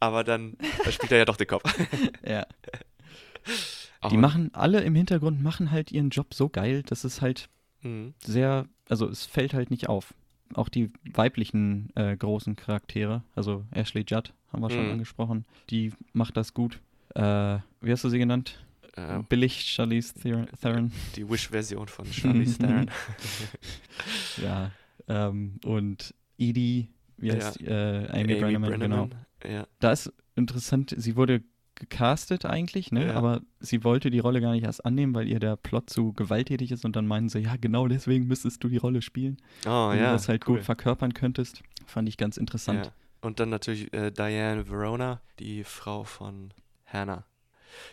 Aber 0.00 0.22
dann 0.22 0.56
spielt 0.90 1.12
er 1.12 1.18
ja 1.18 1.24
doch 1.24 1.36
den 1.36 1.46
Kopf. 1.48 1.62
ja. 2.24 2.46
Die 4.10 4.16
machen, 4.16 4.50
alle 4.54 4.82
im 4.82 4.94
Hintergrund 4.94 5.42
machen 5.42 5.72
halt 5.72 5.90
ihren 5.90 6.10
Job 6.10 6.32
so 6.32 6.48
geil, 6.48 6.82
dass 6.84 7.02
es 7.02 7.20
halt 7.20 7.48
Mhm. 7.82 8.14
sehr, 8.24 8.66
also 8.88 9.08
es 9.08 9.26
fällt 9.26 9.54
halt 9.54 9.70
nicht 9.70 9.88
auf. 9.88 10.14
Auch 10.54 10.68
die 10.68 10.90
weiblichen 11.04 11.90
äh, 11.94 12.16
großen 12.16 12.56
Charaktere, 12.56 13.22
also 13.34 13.64
Ashley 13.70 14.04
Judd 14.06 14.32
haben 14.52 14.62
wir 14.62 14.70
schon 14.70 14.84
Mhm. 14.86 14.92
angesprochen, 14.92 15.44
die 15.70 15.92
macht 16.12 16.36
das 16.36 16.54
gut. 16.54 16.80
Äh, 17.14 17.58
wie 17.80 17.90
hast 17.92 18.04
du 18.04 18.08
sie 18.08 18.18
genannt? 18.18 18.64
Äh, 18.96 19.20
Billig 19.28 19.60
Charlize 19.62 20.14
Theron. 20.14 20.48
Theron. 20.60 20.92
die 21.16 21.28
Wish-Version 21.28 21.88
von 21.88 22.06
Charlize 22.12 22.58
Theron. 22.58 22.90
Ja. 24.42 24.70
Ähm, 25.08 25.58
und 25.64 26.14
Edie, 26.38 26.88
wie 27.16 27.32
heißt 27.32 27.60
die? 27.60 27.64
Äh, 27.66 28.08
Amy, 28.10 28.20
Amy 28.34 28.34
Brenneman, 28.40 28.80
genau. 28.80 29.08
Ja. 29.48 29.66
Da 29.80 29.92
ist 29.92 30.12
interessant, 30.36 30.94
sie 30.96 31.16
wurde 31.16 31.42
gecastet 31.74 32.44
eigentlich, 32.44 32.90
ne? 32.90 33.06
Ja. 33.06 33.14
Aber 33.14 33.40
sie 33.60 33.84
wollte 33.84 34.10
die 34.10 34.18
Rolle 34.18 34.40
gar 34.40 34.52
nicht 34.52 34.64
erst 34.64 34.84
annehmen, 34.84 35.14
weil 35.14 35.28
ihr 35.28 35.38
der 35.38 35.56
Plot 35.56 35.88
zu 35.90 36.12
gewalttätig 36.12 36.72
ist 36.72 36.84
und 36.84 36.96
dann 36.96 37.06
meinen 37.06 37.28
sie, 37.28 37.38
ja, 37.40 37.54
genau 37.56 37.86
deswegen 37.86 38.26
müsstest 38.26 38.62
du 38.64 38.68
die 38.68 38.78
Rolle 38.78 39.00
spielen. 39.00 39.36
Oh 39.64 39.90
wenn 39.90 39.98
ja. 39.98 40.06
du 40.06 40.12
das 40.12 40.28
halt 40.28 40.46
cool. 40.48 40.56
gut 40.56 40.64
verkörpern 40.64 41.14
könntest. 41.14 41.62
Fand 41.86 42.08
ich 42.08 42.16
ganz 42.16 42.36
interessant. 42.36 42.92
Und 43.20 43.40
dann 43.40 43.48
natürlich 43.48 43.92
äh, 43.92 44.10
Diane 44.10 44.68
Verona, 44.68 45.20
die 45.38 45.64
Frau 45.64 46.04
von 46.04 46.52
Hannah. 46.86 47.24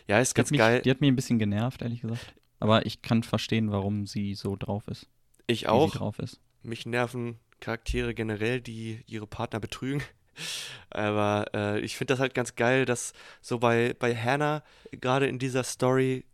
Ja, 0.06 0.20
ist 0.20 0.32
Die, 0.32 0.34
ganz 0.36 0.50
mich, 0.50 0.58
geil. 0.58 0.82
die 0.82 0.90
hat 0.90 1.00
mich 1.00 1.10
ein 1.10 1.16
bisschen 1.16 1.38
genervt, 1.38 1.82
ehrlich 1.82 2.00
gesagt. 2.02 2.34
Aber 2.60 2.86
ich 2.86 3.02
kann 3.02 3.22
verstehen, 3.22 3.70
warum 3.70 4.06
sie 4.06 4.34
so 4.34 4.56
drauf 4.56 4.86
ist. 4.88 5.08
Ich 5.46 5.68
auch. 5.68 5.92
sie 5.92 5.98
drauf 5.98 6.18
ist. 6.18 6.40
Mich 6.62 6.86
nerven 6.86 7.38
Charaktere 7.60 8.14
generell, 8.14 8.60
die 8.60 9.02
ihre 9.06 9.26
Partner 9.26 9.60
betrügen. 9.60 10.02
Aber 10.90 11.46
äh, 11.54 11.80
ich 11.80 11.96
finde 11.96 12.12
das 12.14 12.20
halt 12.20 12.34
ganz 12.34 12.54
geil, 12.56 12.84
dass 12.84 13.12
so 13.40 13.58
bei, 13.58 13.94
bei 13.98 14.14
Hannah, 14.14 14.62
gerade 14.92 15.26
in 15.26 15.38
dieser 15.38 15.64
Story, 15.64 16.24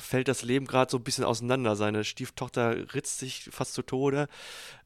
fällt 0.00 0.28
das 0.28 0.42
Leben 0.42 0.66
gerade 0.66 0.90
so 0.90 0.98
ein 0.98 1.04
bisschen 1.04 1.24
auseinander. 1.24 1.76
Seine 1.76 2.04
Stieftochter 2.04 2.94
ritzt 2.94 3.18
sich 3.18 3.48
fast 3.50 3.74
zu 3.74 3.82
Tode. 3.82 4.28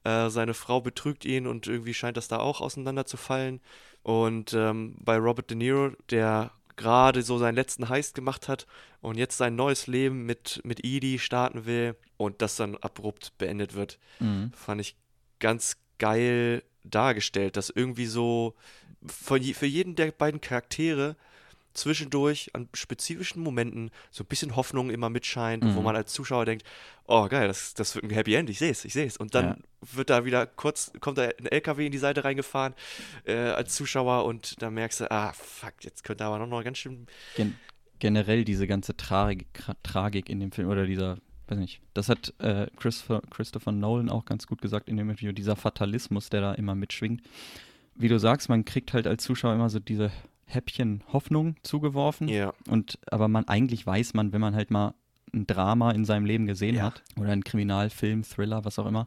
Äh, 0.05 0.31
seine 0.31 0.55
Frau 0.55 0.81
betrügt 0.81 1.24
ihn 1.24 1.46
und 1.46 1.66
irgendwie 1.66 1.94
scheint 1.94 2.16
das 2.16 2.29
da 2.29 2.38
auch 2.38 2.61
auseinanderzufallen. 2.61 3.61
Und 4.03 4.55
ähm, 4.55 4.96
bei 5.00 5.16
Robert 5.16 5.50
De 5.50 5.57
Niro, 5.57 5.90
der 6.11 6.53
gerade 6.76 7.22
so 7.22 7.37
seinen 7.37 7.57
letzten 7.57 7.88
Heist 7.90 8.14
gemacht 8.14 8.48
hat 8.48 8.66
und 9.03 9.18
jetzt 9.18 9.37
sein 9.37 9.55
neues 9.55 9.87
Leben 9.87 10.24
mit, 10.24 10.61
mit 10.64 10.85
Edie 10.85 11.18
starten 11.18 11.66
will 11.66 11.94
und 12.16 12.40
das 12.40 12.57
dann 12.57 12.76
abrupt 12.79 13.37
beendet 13.37 13.74
wird 13.74 13.98
Mhm. 14.18 14.53
fand 14.55 14.81
ich 14.81 14.96
ganz 15.40 15.76
geil 15.98 16.62
dargestellt, 16.85 17.57
dass 17.57 17.68
irgendwie 17.68 18.07
so 18.07 18.55
für 19.07 19.37
jeden 19.66 19.94
der 19.94 20.11
beiden 20.12 20.40
Charaktere 20.40 21.16
zwischendurch 21.80 22.50
an 22.54 22.68
spezifischen 22.74 23.42
Momenten 23.42 23.90
so 24.10 24.22
ein 24.24 24.26
bisschen 24.26 24.54
Hoffnung 24.56 24.90
immer 24.90 25.10
mitscheint, 25.10 25.64
wo 25.64 25.78
Mhm. 25.78 25.84
man 25.84 25.96
als 25.96 26.12
Zuschauer 26.12 26.44
denkt, 26.44 26.64
oh 27.06 27.26
geil, 27.28 27.48
das, 27.48 27.74
das 27.74 27.94
wird 27.94 28.04
ein 28.04 28.10
Happy 28.10 28.34
End, 28.34 28.48
ich 28.50 28.58
sehe 28.58 28.70
es, 28.70 28.84
ich 28.84 28.92
sehe 28.92 29.06
es. 29.06 29.16
Und 29.16 29.34
dann 29.34 29.44
Ja. 29.44 29.56
wird 29.96 30.10
da 30.10 30.24
wieder 30.24 30.46
kurz, 30.46 30.92
kommt 31.00 31.18
da 31.18 31.22
ein 31.24 31.46
LKW 31.46 31.86
in 31.86 31.92
die 31.92 31.98
Seite 31.98 32.22
reingefahren 32.24 32.74
äh, 33.24 33.34
als 33.34 33.74
Zuschauer 33.74 34.24
und 34.24 34.62
dann 34.62 34.74
merkst 34.74 35.00
du, 35.00 35.10
ah 35.10 35.32
fuck, 35.32 35.74
jetzt 35.82 36.04
könnte 36.04 36.24
aber 36.24 36.38
noch, 36.38 36.46
noch 36.46 36.62
ganz 36.62 36.78
schön 36.78 37.06
Gen 37.34 37.54
generell 37.98 38.44
diese 38.44 38.66
ganze 38.66 38.96
Tragik, 38.96 39.46
Tra- 39.54 39.76
Tragik 39.82 40.28
in 40.30 40.40
dem 40.40 40.52
Film 40.52 40.68
oder 40.68 40.86
dieser, 40.86 41.18
weiß 41.48 41.58
nicht, 41.58 41.80
das 41.94 42.08
hat 42.08 42.32
äh, 42.38 42.66
Christopher, 42.78 43.20
Christopher 43.30 43.72
Nolan 43.72 44.08
auch 44.08 44.24
ganz 44.24 44.46
gut 44.46 44.62
gesagt 44.62 44.88
in 44.88 44.96
dem 44.96 45.10
Interview, 45.10 45.32
dieser 45.32 45.54
Fatalismus, 45.56 46.30
der 46.30 46.40
da 46.40 46.52
immer 46.54 46.74
mitschwingt. 46.74 47.20
Wie 47.94 48.08
du 48.08 48.18
sagst, 48.18 48.48
man 48.48 48.64
kriegt 48.64 48.94
halt 48.94 49.06
als 49.06 49.22
Zuschauer 49.24 49.52
immer 49.54 49.68
so 49.68 49.78
diese 49.80 50.10
Häppchen 50.50 51.02
Hoffnung 51.12 51.56
zugeworfen. 51.62 52.28
Ja. 52.28 52.52
Und 52.68 52.98
aber 53.10 53.28
man 53.28 53.46
eigentlich 53.48 53.86
weiß 53.86 54.14
man, 54.14 54.32
wenn 54.32 54.40
man 54.40 54.54
halt 54.54 54.70
mal 54.70 54.94
ein 55.32 55.46
Drama 55.46 55.92
in 55.92 56.04
seinem 56.04 56.24
Leben 56.26 56.46
gesehen 56.46 56.76
Ja. 56.76 56.84
hat 56.84 57.02
oder 57.18 57.30
einen 57.30 57.44
Kriminalfilm, 57.44 58.24
Thriller, 58.24 58.64
was 58.64 58.78
auch 58.78 58.86
immer, 58.86 59.06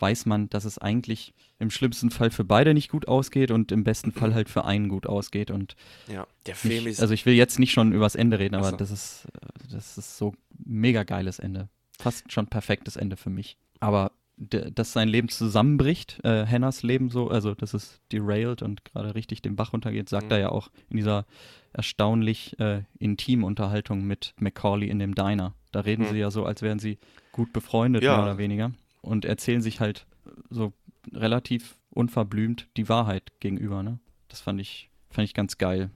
weiß 0.00 0.26
man, 0.26 0.48
dass 0.48 0.64
es 0.64 0.78
eigentlich 0.78 1.34
im 1.58 1.70
schlimmsten 1.70 2.10
Fall 2.10 2.30
für 2.30 2.42
beide 2.44 2.72
nicht 2.74 2.90
gut 2.90 3.06
ausgeht 3.06 3.50
und 3.50 3.70
im 3.70 3.84
besten 3.84 4.12
Fall 4.12 4.34
halt 4.34 4.48
für 4.48 4.64
einen 4.64 4.88
gut 4.88 5.06
ausgeht. 5.06 5.50
Und 5.50 5.76
Ja, 6.08 6.26
der 6.46 6.54
Film 6.56 6.84
nicht, 6.84 6.92
ist. 6.94 7.00
also 7.00 7.14
ich 7.14 7.26
will 7.26 7.34
jetzt 7.34 7.58
nicht 7.58 7.72
schon 7.72 7.92
übers 7.92 8.14
Ende 8.14 8.38
reden, 8.38 8.54
aber 8.56 8.72
das 8.72 8.90
ist 8.90 9.28
das 9.70 9.96
ist 9.98 10.16
so 10.16 10.34
mega 10.64 11.04
geiles 11.04 11.38
Ende. 11.38 11.68
Fast 11.98 12.32
schon 12.32 12.46
perfektes 12.46 12.96
Ende 12.96 13.16
für 13.16 13.30
mich. 13.30 13.58
Aber 13.78 14.12
dass 14.40 14.92
sein 14.94 15.08
Leben 15.08 15.28
zusammenbricht, 15.28 16.18
äh, 16.24 16.46
Hannahs 16.46 16.82
Leben 16.82 17.10
so, 17.10 17.28
also 17.28 17.54
dass 17.54 17.74
es 17.74 18.00
derailed 18.10 18.62
und 18.62 18.84
gerade 18.86 19.14
richtig 19.14 19.42
den 19.42 19.54
Bach 19.54 19.72
runtergeht, 19.74 20.08
sagt 20.08 20.26
Mhm. 20.26 20.32
er 20.32 20.38
ja 20.38 20.48
auch 20.48 20.70
in 20.88 20.96
dieser 20.96 21.26
erstaunlich 21.74 22.58
äh, 22.58 22.82
intimen 22.98 23.44
Unterhaltung 23.44 24.04
mit 24.06 24.34
Macaulay 24.40 24.88
in 24.88 24.98
dem 24.98 25.14
Diner. 25.14 25.54
Da 25.72 25.80
reden 25.80 26.04
Mhm. 26.04 26.08
sie 26.08 26.18
ja 26.18 26.30
so, 26.30 26.44
als 26.46 26.62
wären 26.62 26.78
sie 26.78 26.98
gut 27.32 27.52
befreundet, 27.52 28.02
Ja. 28.02 28.14
mehr 28.16 28.22
oder 28.24 28.38
weniger. 28.38 28.72
Und 29.02 29.24
erzählen 29.24 29.62
sich 29.62 29.78
halt 29.80 30.06
so 30.50 30.72
relativ 31.12 31.76
unverblümt 31.90 32.68
die 32.76 32.88
Wahrheit 32.88 33.32
gegenüber, 33.40 33.82
ne? 33.82 33.98
Das 34.28 34.40
fand 34.40 34.60
ich, 34.60 34.90
fand 35.10 35.24
ich 35.26 35.34
ganz 35.34 35.58
geil. 35.58 35.90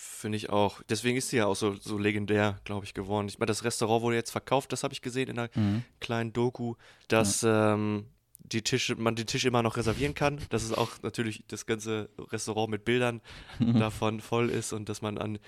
Finde 0.00 0.36
ich 0.36 0.48
auch. 0.50 0.80
Deswegen 0.88 1.16
ist 1.16 1.30
sie 1.30 1.38
ja 1.38 1.46
auch 1.46 1.56
so, 1.56 1.74
so 1.74 1.98
legendär, 1.98 2.60
glaube 2.62 2.84
ich, 2.86 2.94
geworden. 2.94 3.26
Ich 3.28 3.40
meine, 3.40 3.48
das 3.48 3.64
Restaurant 3.64 4.02
wurde 4.02 4.14
jetzt 4.14 4.30
verkauft, 4.30 4.72
das 4.72 4.84
habe 4.84 4.94
ich 4.94 5.02
gesehen 5.02 5.28
in 5.28 5.38
einer 5.38 5.50
Mhm. 5.56 5.82
kleinen 5.98 6.32
Doku, 6.32 6.76
dass 7.08 7.42
ähm, 7.44 8.06
die 8.38 8.62
Tische, 8.62 8.94
man 8.94 9.16
den 9.16 9.26
Tisch 9.26 9.44
immer 9.44 9.62
noch 9.64 9.76
reservieren 9.76 10.14
kann. 10.14 10.40
Dass 10.50 10.62
es 10.62 10.72
auch 10.72 10.90
natürlich 11.02 11.42
das 11.48 11.66
ganze 11.66 12.10
Restaurant 12.30 12.70
mit 12.70 12.84
Bildern 12.84 13.20
davon 13.58 14.20
voll 14.20 14.50
ist 14.50 14.72
und 14.72 14.88
dass 14.88 15.02
man 15.02 15.18
an 15.18 15.40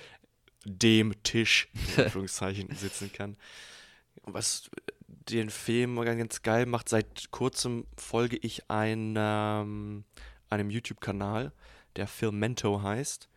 dem 0.65 1.15
Tisch 1.23 1.69
in 1.97 2.05
Anführungszeichen 2.07 2.75
sitzen 2.75 3.13
kann. 3.13 3.37
Was 4.25 4.69
den 5.07 5.51
Film 5.51 5.95
ganz 6.01 6.43
geil 6.43 6.67
macht, 6.67 6.89
seit 6.89 7.31
kurzem 7.31 7.87
folge 7.97 8.37
ich 8.37 8.69
einem, 8.69 10.03
einem 10.49 10.71
YouTube-Kanal, 10.71 11.53
der 11.95 12.09
Filmento 12.09 12.83
heißt. 12.83 13.29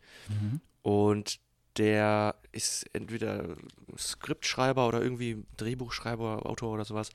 Und 0.82 1.40
der 1.78 2.36
ist 2.52 2.86
entweder 2.94 3.56
Skriptschreiber 3.98 4.88
oder 4.88 5.02
irgendwie 5.02 5.44
Drehbuchschreiber, 5.58 6.46
Autor 6.46 6.74
oder 6.74 6.86
sowas. 6.86 7.10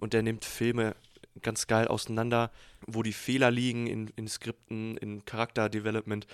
Und 0.00 0.12
der 0.12 0.22
nimmt 0.22 0.44
Filme 0.44 0.96
ganz 1.42 1.66
geil 1.66 1.88
auseinander, 1.88 2.50
wo 2.86 3.02
die 3.02 3.12
Fehler 3.12 3.50
liegen 3.50 3.86
in, 3.86 4.08
in 4.16 4.28
Skripten, 4.28 4.96
in 4.96 5.24
Charakterdevelopment, 5.24 6.26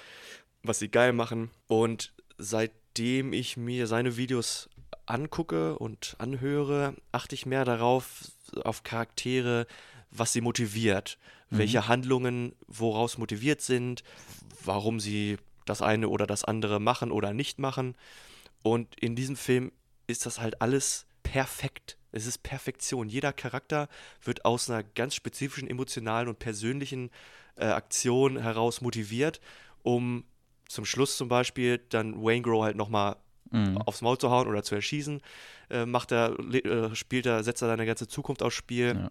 was 0.62 0.79
sie 0.79 0.88
geil 0.88 1.12
machen. 1.12 1.50
Und 1.66 2.12
seitdem 2.38 3.33
ich 3.33 3.57
mir 3.57 3.87
seine 3.87 4.16
Videos 4.16 4.68
angucke 5.07 5.79
und 5.79 6.16
anhöre, 6.18 6.94
achte 7.12 7.35
ich 7.35 7.46
mehr 7.46 7.64
darauf, 7.64 8.31
auf 8.62 8.83
Charaktere, 8.83 9.66
was 10.11 10.33
sie 10.33 10.40
motiviert, 10.40 11.18
welche 11.50 11.88
Handlungen 11.88 12.55
woraus 12.66 13.18
motiviert 13.18 13.61
sind, 13.61 14.05
warum 14.64 15.00
sie 15.00 15.38
das 15.64 15.83
eine 15.83 16.09
oder 16.09 16.27
das 16.27 16.44
andere 16.44 16.81
machen 16.81 17.11
oder 17.11 17.33
nicht 17.33 17.59
machen. 17.59 17.96
Und 18.62 18.94
in 19.00 19.16
diesem 19.16 19.37
Film 19.37 19.72
ist 20.07 20.27
das 20.27 20.40
halt 20.40 20.61
alles 20.61 21.07
perfekt. 21.22 21.96
Es 22.12 22.27
ist 22.27 22.42
Perfektion. 22.42 23.09
Jeder 23.09 23.33
Charakter 23.33 23.88
wird 24.22 24.44
aus 24.44 24.70
einer 24.70 24.83
ganz 24.83 25.14
spezifischen 25.14 25.68
emotionalen 25.68 26.29
und 26.29 26.38
persönlichen 26.38 27.11
äh, 27.57 27.66
Aktion 27.66 28.38
heraus 28.38 28.81
motiviert, 28.81 29.40
um 29.83 30.24
zum 30.68 30.85
Schluss 30.85 31.16
zum 31.16 31.29
Beispiel 31.29 31.79
dann 31.88 32.22
Wayne 32.22 32.42
Grow 32.42 32.62
halt 32.62 32.77
nochmal 32.77 33.16
Mhm. 33.55 33.79
aufs 33.83 34.03
Maul 34.03 34.18
zu 34.18 34.31
hauen 34.31 34.48
oder 34.48 34.62
zu 34.62 34.74
erschießen. 34.74 35.20
Äh, 35.70 35.87
macht 35.87 36.11
er, 36.12 36.38
äh, 36.38 36.94
spielt 36.94 37.27
er, 37.27 37.44
setzt 37.44 37.62
er 37.62 37.68
seine 37.68 37.87
ganze 37.87 38.09
Zukunft 38.09 38.42
aufs 38.42 38.57
Spiel. 38.57 38.94
Ja. 38.96 39.11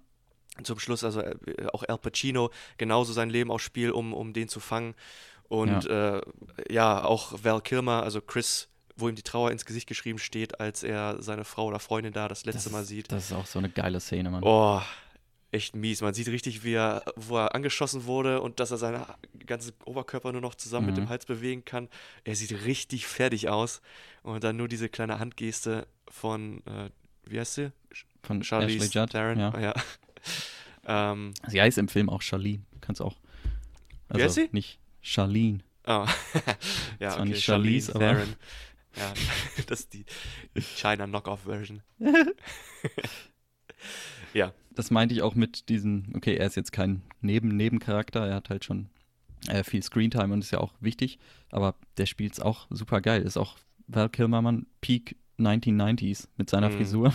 Zum 0.63 0.77
Schluss, 0.79 1.03
also 1.03 1.21
äh, 1.21 1.33
auch 1.71 1.83
Al 1.87 1.97
Pacino, 1.97 2.51
genauso 2.77 3.13
sein 3.13 3.29
Leben 3.29 3.49
aufs 3.49 3.63
Spiel, 3.63 3.89
um, 3.89 4.13
um 4.13 4.33
den 4.33 4.49
zu 4.49 4.59
fangen. 4.59 4.95
Und 5.49 5.86
ja. 5.86 6.17
Äh, 6.17 6.21
ja, 6.69 7.03
auch 7.03 7.34
Val 7.43 7.62
Kilmer, 7.62 8.03
also 8.03 8.21
Chris, 8.21 8.69
wo 8.95 9.10
ihm 9.10 9.15
die 9.15 9.23
Trauer 9.23 9.51
ins 9.51 9.65
Gesicht 9.65 9.88
geschrieben 9.88 10.19
steht, 10.19 10.60
als 10.60 10.84
er 10.84 11.21
seine 11.21 11.43
Frau 11.45 11.65
oder 11.67 11.79
Freundin 11.79 12.13
da 12.13 12.27
das 12.27 12.45
letzte 12.45 12.63
Das 12.65 12.71
Mal 12.71 12.84
sieht. 12.86 13.12
das 13.12 13.25
ist 13.25 13.34
auch 13.34 13.45
so 13.45 13.60
eine 13.60 13.69
geile 13.69 13.99
Szene, 13.99 14.29
Mann. 14.29 14.43
Oh, 14.43 14.82
echt 15.51 15.75
mies. 15.75 16.01
Man 16.01 16.13
sieht 16.15 16.27
richtig, 16.29 16.63
wie 16.63 16.73
er, 16.73 17.03
wo 17.15 17.38
er 17.38 17.53
angeschossen 17.56 18.06
wurde 18.06 18.41
und 18.41 18.60
dass 18.60 18.71
er 18.71 18.77
seinen 18.77 19.03
ganzen 19.45 19.73
Oberkörper 19.86 20.32
nur 20.32 20.41
noch 20.41 20.56
zusammen 20.56 20.88
mit 20.88 20.95
Mhm. 20.95 21.01
dem 21.01 21.10
Hals 21.10 21.25
bewegen 21.25 21.63
kann. 21.65 21.89
Er 22.23 22.36
sieht 22.36 22.65
richtig 22.65 23.06
fertig 23.06 23.49
aus. 23.49 23.82
Und 24.23 24.43
dann 24.43 24.58
nur 24.58 24.67
diese 24.67 24.89
kleine 24.89 25.19
Handgeste 25.19 25.86
von, 26.08 26.60
äh, 26.65 26.89
wie 27.25 27.39
heißt 27.39 27.56
sie? 27.56 27.71
Von 28.23 28.41
Judd. 28.41 29.10
Theron. 29.12 29.38
Ja. 29.39 29.60
Ja. 29.60 29.73
ähm, 31.12 31.34
Sie 31.47 31.62
heißt 31.62 31.77
im 31.77 31.88
Film 31.88 32.10
auch 32.10 32.21
Charlene. 32.21 32.63
Kannst 32.82 33.01
auch. 33.01 33.15
Also 34.10 34.23
heißt 34.23 34.36
sie? 34.36 34.49
Nicht 34.51 34.79
Charlene. 35.03 35.59
oh. 35.85 36.05
ja, 36.99 37.09
Zwar 37.11 37.19
okay. 37.21 37.29
nicht 37.29 37.43
Charlize 37.43 37.91
Charlize, 37.91 37.95
aber- 37.95 38.05
Theron. 38.15 38.35
Ja, 38.95 39.13
das 39.67 39.79
ist 39.81 39.93
die 39.93 40.05
China 40.59 41.05
Knockoff-Version. 41.07 41.81
ja, 44.33 44.53
Das 44.75 44.91
meinte 44.91 45.13
ich 45.15 45.21
auch 45.21 45.35
mit 45.35 45.69
diesem, 45.69 46.11
okay, 46.15 46.35
er 46.35 46.47
ist 46.47 46.55
jetzt 46.55 46.71
kein 46.71 47.01
Neben-Nebencharakter, 47.21 48.25
er 48.27 48.35
hat 48.35 48.49
halt 48.49 48.65
schon 48.65 48.89
äh, 49.47 49.63
viel 49.63 49.83
Screentime 49.83 50.33
und 50.33 50.39
ist 50.43 50.51
ja 50.51 50.59
auch 50.59 50.73
wichtig, 50.79 51.19
aber 51.49 51.75
der 51.97 52.05
spielt 52.05 52.33
es 52.33 52.39
auch 52.39 52.67
super 52.69 53.01
geil. 53.01 53.21
Ist 53.23 53.37
auch 53.37 53.57
Val 53.87 54.09
Kilmer, 54.09 54.41
Mann, 54.41 54.65
Peak 54.81 55.17
1990s 55.39 56.27
mit 56.37 56.49
seiner 56.49 56.69
Mhm. 56.69 56.77
Frisur. 56.77 57.13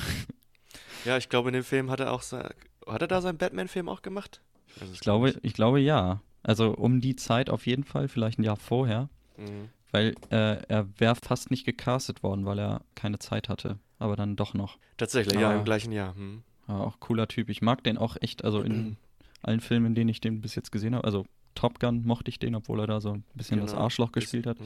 ja, 1.04 1.16
ich 1.16 1.28
glaube, 1.28 1.48
in 1.48 1.54
dem 1.54 1.64
Film 1.64 1.90
hat 1.90 2.00
er 2.00 2.12
auch, 2.12 2.22
se- 2.22 2.54
hat 2.86 3.02
er 3.02 3.08
da 3.08 3.22
seinen 3.22 3.38
Batman-Film 3.38 3.88
auch 3.88 4.02
gemacht? 4.02 4.40
es 4.80 4.90
Ich 4.92 5.00
glaube, 5.00 5.34
ich 5.42 5.54
glaube 5.54 5.80
ja. 5.80 6.20
Also 6.48 6.74
um 6.74 7.00
die 7.00 7.14
Zeit 7.14 7.50
auf 7.50 7.66
jeden 7.66 7.84
Fall, 7.84 8.08
vielleicht 8.08 8.38
ein 8.38 8.42
Jahr 8.42 8.56
vorher, 8.56 9.08
Mhm. 9.36 9.68
weil 9.92 10.14
äh, 10.30 10.62
er 10.66 10.86
wäre 10.98 11.14
fast 11.14 11.50
nicht 11.50 11.64
gecastet 11.66 12.22
worden, 12.22 12.46
weil 12.46 12.58
er 12.58 12.80
keine 12.94 13.18
Zeit 13.18 13.48
hatte. 13.48 13.78
Aber 13.98 14.16
dann 14.16 14.34
doch 14.36 14.54
noch. 14.54 14.78
Tatsächlich, 14.96 15.38
ja, 15.38 15.50
Ah. 15.50 15.56
im 15.56 15.64
gleichen 15.64 15.92
Jahr. 15.92 16.14
Hm. 16.14 16.42
Ja, 16.68 16.78
auch 16.78 17.00
cooler 17.00 17.28
Typ. 17.28 17.48
Ich 17.50 17.62
mag 17.62 17.82
den 17.84 17.98
auch 17.98 18.16
echt, 18.20 18.44
also 18.44 18.60
in 18.62 18.96
allen 19.42 19.60
Filmen, 19.60 19.86
in 19.86 19.94
denen 19.94 20.08
ich 20.08 20.20
den 20.20 20.40
bis 20.40 20.54
jetzt 20.54 20.72
gesehen 20.72 20.94
habe. 20.94 21.04
Also 21.04 21.26
Top 21.54 21.80
Gun 21.80 22.04
mochte 22.04 22.30
ich 22.30 22.38
den, 22.38 22.54
obwohl 22.54 22.80
er 22.80 22.86
da 22.86 23.00
so 23.00 23.12
ein 23.12 23.24
bisschen 23.34 23.60
das 23.60 23.72
Genau. 23.72 23.82
Arschloch 23.84 24.08
Ist- 24.08 24.14
gespielt 24.14 24.46
hat. 24.46 24.58
Mhm. 24.60 24.64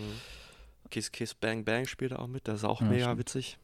Kiss 0.91 1.11
Kiss 1.11 1.35
Bang 1.35 1.65
Bang 1.65 1.87
spielt 1.87 2.13
er 2.13 2.21
auch 2.21 2.27
mit, 2.29 2.47
das 2.47 2.59
ist 2.61 2.65
auch 2.65 2.81
Ja, 2.83 2.87
mega 2.89 3.05
stimmt. 3.05 3.19
witzig. 3.19 3.59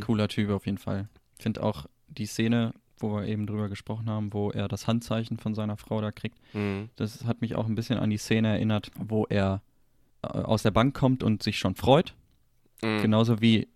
Cooler 0.00 0.28
Typ 0.28 0.50
auf 0.50 0.66
jeden 0.66 0.78
Fall. 0.78 1.08
Ich 1.38 1.42
finde 1.44 1.62
auch 1.62 1.86
die 2.08 2.26
Szene, 2.26 2.74
wo 2.98 3.16
wir 3.16 3.26
eben 3.26 3.46
drüber 3.46 3.68
gesprochen 3.68 4.08
haben, 4.08 4.32
wo 4.32 4.50
er 4.50 4.68
das 4.68 4.86
Handzeichen 4.86 5.38
von 5.38 5.54
seiner 5.54 5.76
Frau 5.76 6.00
da 6.00 6.12
kriegt, 6.12 6.38
Mhm. 6.54 6.88
das 6.96 7.24
hat 7.24 7.40
mich 7.40 7.54
auch 7.56 7.66
ein 7.66 7.74
bisschen 7.74 7.98
an 7.98 8.10
die 8.10 8.16
Szene 8.18 8.48
erinnert, 8.48 8.90
wo 8.98 9.26
er 9.28 9.62
äh, 10.22 10.28
aus 10.28 10.62
der 10.62 10.70
Bank 10.70 10.94
kommt 10.94 11.22
und 11.22 11.42
sich 11.42 11.58
schon 11.58 11.74
freut. 11.74 12.14
Mhm. 12.82 13.02
Genauso 13.02 13.40
wie 13.40 13.68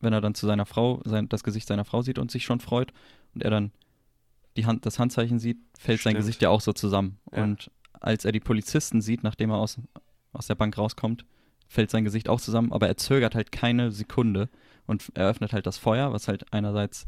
wenn 0.00 0.12
er 0.12 0.20
dann 0.20 0.34
zu 0.34 0.46
seiner 0.46 0.64
Frau, 0.66 1.00
sein, 1.04 1.28
das 1.28 1.42
Gesicht 1.42 1.66
seiner 1.66 1.84
Frau 1.84 2.02
sieht 2.02 2.18
und 2.20 2.30
sich 2.30 2.44
schon 2.44 2.60
freut 2.60 2.92
und 3.34 3.42
er 3.42 3.50
dann 3.50 3.72
die 4.56 4.64
Hand, 4.66 4.86
das 4.86 4.98
Handzeichen 4.98 5.38
sieht, 5.40 5.58
fällt 5.76 6.00
sein 6.00 6.12
Stimmt. 6.12 6.16
Gesicht 6.24 6.42
ja 6.42 6.50
auch 6.50 6.60
so 6.60 6.72
zusammen. 6.72 7.18
Ja. 7.32 7.42
Und 7.42 7.70
als 7.92 8.24
er 8.24 8.30
die 8.32 8.38
Polizisten 8.40 9.00
sieht, 9.00 9.24
nachdem 9.24 9.50
er 9.50 9.56
aus, 9.56 9.80
aus 10.32 10.46
der 10.46 10.54
Bank 10.54 10.78
rauskommt, 10.78 11.24
fällt 11.66 11.90
sein 11.90 12.04
Gesicht 12.04 12.28
auch 12.28 12.40
zusammen, 12.40 12.72
aber 12.72 12.86
er 12.86 12.96
zögert 12.96 13.34
halt 13.34 13.50
keine 13.52 13.90
Sekunde 13.92 14.48
und 14.86 15.10
eröffnet 15.14 15.52
halt 15.52 15.66
das 15.66 15.78
Feuer, 15.78 16.12
was 16.12 16.28
halt 16.28 16.52
einerseits 16.52 17.04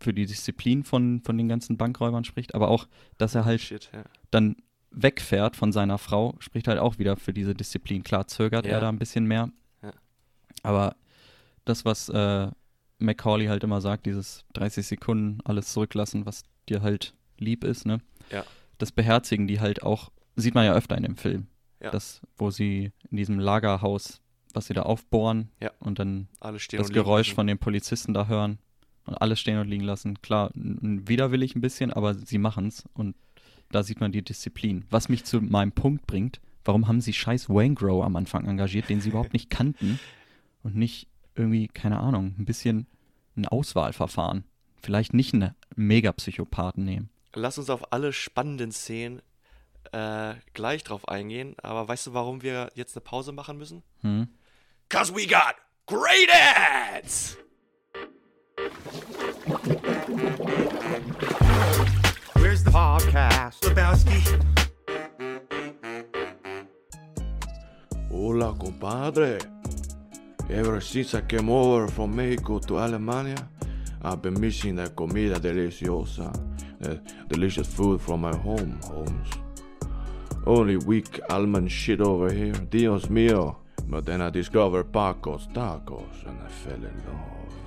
für 0.00 0.12
die 0.14 0.26
Disziplin 0.26 0.82
von, 0.84 1.20
von 1.22 1.36
den 1.38 1.48
ganzen 1.48 1.76
Bankräubern 1.76 2.24
spricht, 2.24 2.54
aber 2.54 2.68
auch, 2.68 2.88
dass 3.18 3.34
er 3.34 3.44
halt 3.44 3.60
Shit, 3.60 3.90
ja. 3.92 4.04
dann 4.30 4.56
wegfährt 4.90 5.56
von 5.56 5.72
seiner 5.72 5.98
Frau, 5.98 6.34
spricht 6.40 6.66
halt 6.68 6.78
auch 6.78 6.98
wieder 6.98 7.16
für 7.16 7.32
diese 7.32 7.54
Disziplin. 7.54 8.02
Klar, 8.02 8.26
zögert 8.26 8.66
Ja. 8.66 8.72
er 8.72 8.80
da 8.80 8.88
ein 8.88 8.98
bisschen 8.98 9.24
mehr. 9.26 9.50
Ja. 9.82 9.92
Aber 10.62 10.96
das, 11.64 11.84
was 11.84 12.08
äh, 12.08 12.48
Macaulay 12.98 13.46
halt 13.46 13.62
immer 13.62 13.80
sagt, 13.80 14.06
dieses 14.06 14.44
30 14.54 14.86
Sekunden 14.86 15.40
alles 15.44 15.72
zurücklassen, 15.72 16.26
was 16.26 16.42
dir 16.68 16.82
halt 16.82 17.14
lieb 17.38 17.64
ist, 17.64 17.86
ne? 17.86 18.00
Ja. 18.30 18.44
Das 18.78 18.92
beherzigen 18.92 19.46
die 19.46 19.60
halt 19.60 19.82
auch, 19.82 20.10
sieht 20.36 20.54
man 20.54 20.64
ja 20.64 20.74
öfter 20.74 20.96
in 20.96 21.02
dem 21.02 21.16
Film. 21.16 21.46
Ja. 21.80 21.90
Das, 21.90 22.20
wo 22.36 22.50
sie 22.50 22.92
in 23.10 23.16
diesem 23.16 23.38
Lagerhaus, 23.38 24.20
was 24.52 24.66
sie 24.66 24.74
da 24.74 24.82
aufbohren 24.82 25.50
und 25.78 25.98
dann 25.98 26.28
das 26.40 26.68
liegen 26.68 26.92
Geräusch 26.92 27.28
lassen. 27.28 27.36
von 27.36 27.46
den 27.46 27.58
Polizisten 27.58 28.12
da 28.12 28.26
hören 28.26 28.58
und 29.10 29.16
alles 29.20 29.40
stehen 29.40 29.58
und 29.58 29.68
liegen 29.68 29.84
lassen. 29.84 30.22
Klar, 30.22 30.50
widerwillig 30.54 31.54
ein 31.54 31.60
bisschen, 31.60 31.92
aber 31.92 32.14
sie 32.14 32.38
machen 32.38 32.68
es 32.68 32.84
und 32.94 33.16
da 33.70 33.82
sieht 33.82 34.00
man 34.00 34.12
die 34.12 34.22
Disziplin. 34.22 34.84
Was 34.90 35.08
mich 35.08 35.24
zu 35.24 35.40
meinem 35.40 35.72
Punkt 35.72 36.06
bringt, 36.06 36.40
warum 36.64 36.88
haben 36.88 37.00
sie 37.00 37.12
scheiß 37.12 37.48
Wayne 37.48 37.74
Grow 37.74 38.04
am 38.04 38.16
Anfang 38.16 38.46
engagiert, 38.46 38.88
den 38.88 39.00
sie 39.00 39.10
überhaupt 39.10 39.32
nicht 39.32 39.50
kannten 39.50 39.98
und 40.62 40.76
nicht 40.76 41.08
irgendwie, 41.34 41.68
keine 41.68 41.98
Ahnung, 41.98 42.34
ein 42.38 42.44
bisschen 42.44 42.86
ein 43.36 43.46
Auswahlverfahren. 43.46 44.44
Vielleicht 44.82 45.12
nicht 45.12 45.34
einen 45.34 45.54
Megapsychopathen 45.76 46.84
nehmen. 46.84 47.10
Lass 47.34 47.58
uns 47.58 47.70
auf 47.70 47.92
alle 47.92 48.12
spannenden 48.12 48.72
Szenen 48.72 49.22
äh, 49.92 50.34
gleich 50.54 50.84
drauf 50.84 51.08
eingehen. 51.08 51.54
Aber 51.62 51.86
weißt 51.86 52.08
du, 52.08 52.14
warum 52.14 52.42
wir 52.42 52.70
jetzt 52.74 52.96
eine 52.96 53.02
Pause 53.02 53.32
machen 53.32 53.58
müssen? 53.58 53.82
Hm? 54.00 54.28
Cause 54.88 55.14
we 55.14 55.26
got 55.26 55.54
great 55.86 56.28
ads! 56.32 57.36
Where's 62.36 62.62
the 62.62 62.70
podcast? 62.70 63.60
Lebowski. 63.64 64.20
Hola, 68.10 68.54
compadre. 68.54 69.38
Ever 70.50 70.80
since 70.80 71.14
I 71.14 71.22
came 71.22 71.48
over 71.48 71.88
from 71.88 72.14
Mexico 72.14 72.58
to 72.58 72.74
Alemania, 72.74 73.48
I've 74.02 74.20
been 74.20 74.38
missing 74.38 74.76
the 74.76 74.90
comida 74.90 75.40
deliciosa, 75.40 76.30
the 76.80 77.00
delicious 77.28 77.66
food 77.66 78.00
from 78.02 78.20
my 78.20 78.36
home, 78.36 78.78
Holmes. 78.82 79.30
Only 80.46 80.76
weak 80.76 81.18
almond 81.30 81.70
shit 81.72 82.00
over 82.02 82.30
here, 82.30 82.52
Dios 82.52 83.06
mío. 83.06 83.56
But 83.86 84.04
then 84.04 84.20
I 84.20 84.28
discovered 84.28 84.92
Paco's 84.92 85.46
Tacos 85.48 86.26
and 86.26 86.38
I 86.42 86.48
fell 86.48 86.74
in 86.74 87.02
love. 87.06 87.59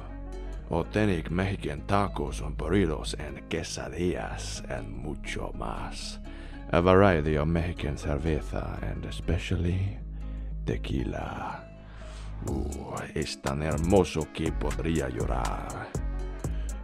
Authentic 0.73 1.29
Mexican 1.29 1.85
tacos 1.85 2.41
burritos 2.57 3.13
and 3.19 3.47
quesadillas 3.47 4.63
and 4.71 4.89
mucho 4.89 5.53
más. 5.55 6.17
A 6.71 6.81
variety 6.81 7.35
of 7.35 7.47
Mexican 7.47 7.95
cerveza 7.95 8.81
and 8.81 9.05
especially 9.05 9.99
tequila. 10.65 11.63
Uh, 12.47 12.97
es 13.13 13.39
tan 13.39 13.61
hermoso 13.61 14.27
que 14.33 14.51
podría 14.51 15.09
llorar. 15.09 15.89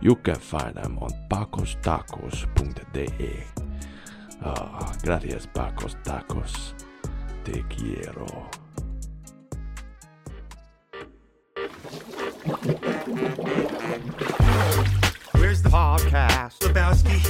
You 0.02 0.18
can 0.18 0.36
find 0.36 0.76
them 0.76 1.00
on 1.00 1.10
pacostacos.de. 1.28 3.44
Ah, 4.44 4.94
gracias, 5.02 5.48
Pacos 5.48 5.98
Tacos. 6.04 6.76
Te 7.44 7.66
quiero. 7.68 8.52
Podcast? 15.70 16.64
Lebowski. 16.64 17.22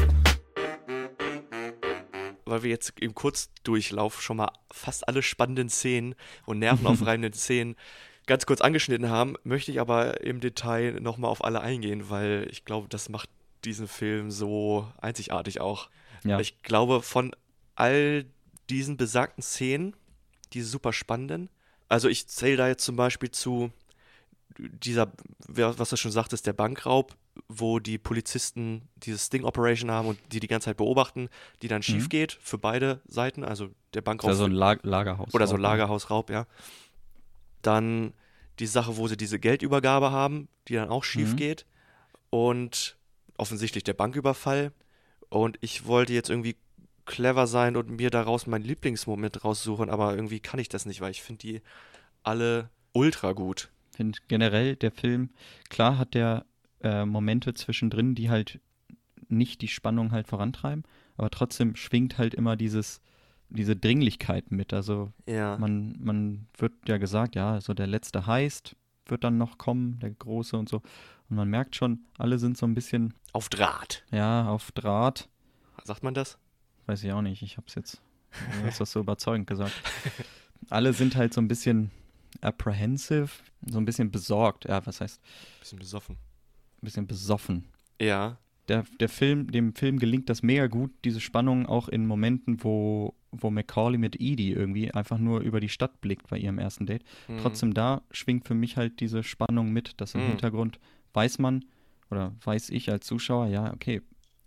weil 2.45 2.63
wir 2.63 2.69
jetzt 2.69 2.93
im 2.99 3.13
Kurzdurchlauf 3.13 4.21
schon 4.21 4.37
mal 4.37 4.51
fast 4.71 5.07
alle 5.07 5.21
spannenden 5.21 5.69
Szenen 5.69 6.15
und 6.45 6.59
nervenaufreibenden 6.59 7.33
Szenen 7.33 7.75
ganz 8.27 8.45
kurz 8.45 8.61
angeschnitten 8.61 9.09
haben, 9.09 9.35
möchte 9.43 9.71
ich 9.71 9.81
aber 9.81 10.21
im 10.21 10.39
Detail 10.39 10.99
nochmal 11.01 11.29
auf 11.29 11.43
alle 11.43 11.61
eingehen, 11.61 12.09
weil 12.09 12.47
ich 12.49 12.63
glaube, 12.63 12.87
das 12.87 13.09
macht 13.09 13.29
diesen 13.65 13.87
Film 13.87 14.31
so 14.31 14.87
einzigartig 15.01 15.59
auch. 15.59 15.89
Ja. 16.23 16.39
Ich 16.39 16.63
glaube, 16.63 17.01
von 17.01 17.35
all 17.75 18.25
diesen 18.69 18.95
besagten 18.95 19.43
Szenen, 19.43 19.95
die 20.53 20.61
super 20.61 20.93
spannenden, 20.93 21.49
also 21.89 22.07
ich 22.07 22.27
zähle 22.27 22.55
da 22.55 22.67
jetzt 22.69 22.85
zum 22.85 22.95
Beispiel 22.95 23.31
zu 23.31 23.71
dieser, 24.57 25.11
was 25.47 25.89
du 25.89 25.97
schon 25.97 26.11
sagtest, 26.11 26.47
der 26.47 26.53
Bankraub, 26.53 27.15
wo 27.47 27.79
die 27.79 27.97
Polizisten 27.97 28.89
diese 28.97 29.17
Sting-Operation 29.17 29.89
haben 29.91 30.07
und 30.07 30.19
die 30.31 30.39
die 30.39 30.47
ganze 30.47 30.65
Zeit 30.65 30.77
beobachten, 30.77 31.29
die 31.61 31.67
dann 31.67 31.81
schief 31.83 32.09
geht 32.09 32.33
für 32.41 32.57
beide 32.57 33.01
Seiten, 33.07 33.43
also 33.43 33.69
der 33.93 34.01
Bankraub 34.01 34.29
ja 34.31 34.35
so 34.35 34.45
ein 34.45 34.51
Lag 34.51 34.79
Lagerhaus. 34.83 35.33
oder 35.33 35.47
so 35.47 35.55
ne? 35.55 35.63
Lagerhausraub, 35.63 36.29
ja. 36.29 36.45
Dann 37.61 38.13
die 38.59 38.67
Sache, 38.67 38.97
wo 38.97 39.07
sie 39.07 39.17
diese 39.17 39.39
Geldübergabe 39.39 40.11
haben, 40.11 40.47
die 40.67 40.75
dann 40.75 40.89
auch 40.89 41.03
schief 41.03 41.33
Mhm. 41.33 41.37
geht. 41.37 41.65
Und 42.29 42.97
offensichtlich 43.37 43.83
der 43.83 43.93
Banküberfall. 43.93 44.71
Und 45.29 45.57
ich 45.61 45.85
wollte 45.85 46.13
jetzt 46.13 46.29
irgendwie 46.29 46.57
clever 47.05 47.47
sein 47.47 47.75
und 47.75 47.89
mir 47.89 48.09
daraus 48.11 48.45
meinen 48.47 48.63
Lieblingsmoment 48.65 49.43
raussuchen, 49.43 49.89
aber 49.89 50.13
irgendwie 50.15 50.39
kann 50.39 50.59
ich 50.59 50.69
das 50.69 50.85
nicht, 50.85 51.01
weil 51.01 51.11
ich 51.11 51.23
finde 51.23 51.39
die 51.39 51.61
alle 52.23 52.69
ultra 52.93 53.31
gut. 53.31 53.69
finde 53.95 54.19
generell 54.27 54.75
der 54.75 54.91
Film, 54.91 55.29
klar 55.69 55.97
hat 55.97 56.13
der 56.13 56.45
äh, 56.81 57.05
Momente 57.05 57.53
zwischendrin, 57.53 58.15
die 58.15 58.29
halt 58.29 58.59
nicht 59.27 59.61
die 59.61 59.67
Spannung 59.67 60.11
halt 60.11 60.27
vorantreiben, 60.27 60.83
aber 61.17 61.29
trotzdem 61.29 61.75
schwingt 61.75 62.17
halt 62.17 62.33
immer 62.33 62.55
dieses, 62.55 63.01
diese 63.49 63.75
Dringlichkeit 63.75 64.51
mit. 64.51 64.73
Also 64.73 65.11
Ja. 65.27 65.57
man, 65.57 65.95
man 65.99 66.47
wird 66.57 66.73
ja 66.87 66.97
gesagt, 66.97 67.35
ja, 67.35 67.61
so 67.61 67.73
der 67.73 67.87
letzte 67.87 68.25
Heist 68.25 68.75
wird 69.05 69.23
dann 69.23 69.37
noch 69.37 69.57
kommen, 69.57 69.99
der 69.99 70.11
große 70.11 70.55
und 70.57 70.69
so. 70.69 70.77
Und 71.29 71.35
man 71.35 71.47
merkt 71.49 71.75
schon, 71.75 71.99
alle 72.17 72.39
sind 72.39 72.57
so 72.57 72.65
ein 72.65 72.73
bisschen, 72.73 73.13
Auf 73.33 73.49
Draht. 73.49 74.03
ja, 74.11 74.47
auf 74.49 74.71
Draht. 74.71 75.29
Sagt 75.83 76.03
man 76.03 76.13
das? 76.13 76.37
Weiß 76.87 77.03
ich 77.03 77.11
auch 77.11 77.21
nicht, 77.21 77.41
ich 77.43 77.57
hab's 77.57 77.75
jetzt, 77.75 78.01
du 78.61 78.67
hast 78.67 78.79
das 78.79 78.91
so 78.91 78.99
überzeugend 78.99 79.47
gesagt. 79.47 79.73
Alle 80.69 80.91
sind 80.93 81.15
halt 81.15 81.33
so 81.33 81.39
ein 81.41 81.47
bisschen 81.47 81.89
apprehensive, 82.41 83.29
so 83.65 83.77
ein 83.77 83.85
bisschen 83.85 84.11
besorgt. 84.11 84.65
Ja, 84.65 84.85
was 84.85 85.01
heißt, 85.01 85.21
Bisschen 85.59 85.79
besoffen. 85.79 86.17
Ein 86.81 86.85
bisschen 86.85 87.07
besoffen. 87.07 87.65
Ja. 88.01 88.37
Der, 88.67 88.83
der 88.99 89.09
Film, 89.09 89.51
dem 89.51 89.73
Film 89.73 89.97
gelingt 89.97 90.29
das 90.29 90.43
mega 90.43 90.67
gut, 90.67 90.91
diese 91.03 91.19
Spannung 91.19 91.65
auch 91.65 91.87
in 91.89 92.05
Momenten, 92.05 92.63
wo, 92.63 93.15
wo 93.31 93.49
Macaulay 93.49 93.97
mit 93.97 94.17
Edie 94.21 94.51
irgendwie 94.51 94.91
einfach 94.91 95.17
nur 95.17 95.39
über 95.41 95.59
die 95.59 95.69
Stadt 95.69 96.01
blickt 96.01 96.27
bei 96.29 96.37
ihrem 96.37 96.59
ersten 96.59 96.85
Date. 96.85 97.03
Mhm. 97.27 97.39
Trotzdem 97.39 97.73
da 97.73 98.03
schwingt 98.11 98.47
für 98.47 98.53
mich 98.53 98.77
halt 98.77 98.99
diese 98.99 99.23
Spannung 99.23 99.71
mit, 99.71 99.99
dass 99.99 100.13
im 100.13 100.21
Mhm. 100.21 100.27
Hintergrund 100.27 100.79
weiß 101.13 101.39
man 101.39 101.65
oder 102.11 102.35
weiß 102.43 102.69
ich 102.69 102.91
als 102.91 103.07
Zuschauer, 103.07 103.47
ja, 103.47 103.73
okay, 103.73 104.01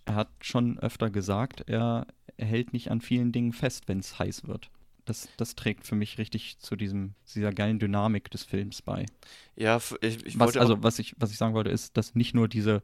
er 0.05 0.15
hat 0.15 0.29
schon 0.41 0.79
öfter 0.79 1.11
gesagt, 1.11 1.65
er, 1.69 2.07
er 2.37 2.47
hält 2.47 2.73
nicht 2.73 2.91
an 2.93 3.01
vielen 3.01 3.33
Dingen 3.33 3.53
fest, 3.53 3.89
wenn 3.89 3.99
es 3.99 4.19
heiß 4.21 4.47
wird. 4.47 4.71
Das, 5.05 5.29
das 5.37 5.55
trägt 5.57 5.85
für 5.87 5.97
mich 5.97 6.19
richtig 6.19 6.59
zu 6.59 6.77
diesem, 6.77 7.15
dieser 7.35 7.53
geilen 7.53 7.79
Dynamik 7.81 8.31
des 8.31 8.45
Films 8.45 8.83
bei. 8.83 9.07
Ja, 9.57 9.81
ich, 10.01 10.25
ich 10.25 10.39
Was, 10.39 10.57
also, 10.57 10.83
was 10.83 10.99
ich, 11.01 11.15
was 11.19 11.31
ich 11.33 11.39
sagen 11.39 11.55
wollte, 11.55 11.71
ist, 11.71 11.97
dass 11.97 12.15
nicht 12.15 12.35
nur 12.35 12.47
diese, 12.49 12.83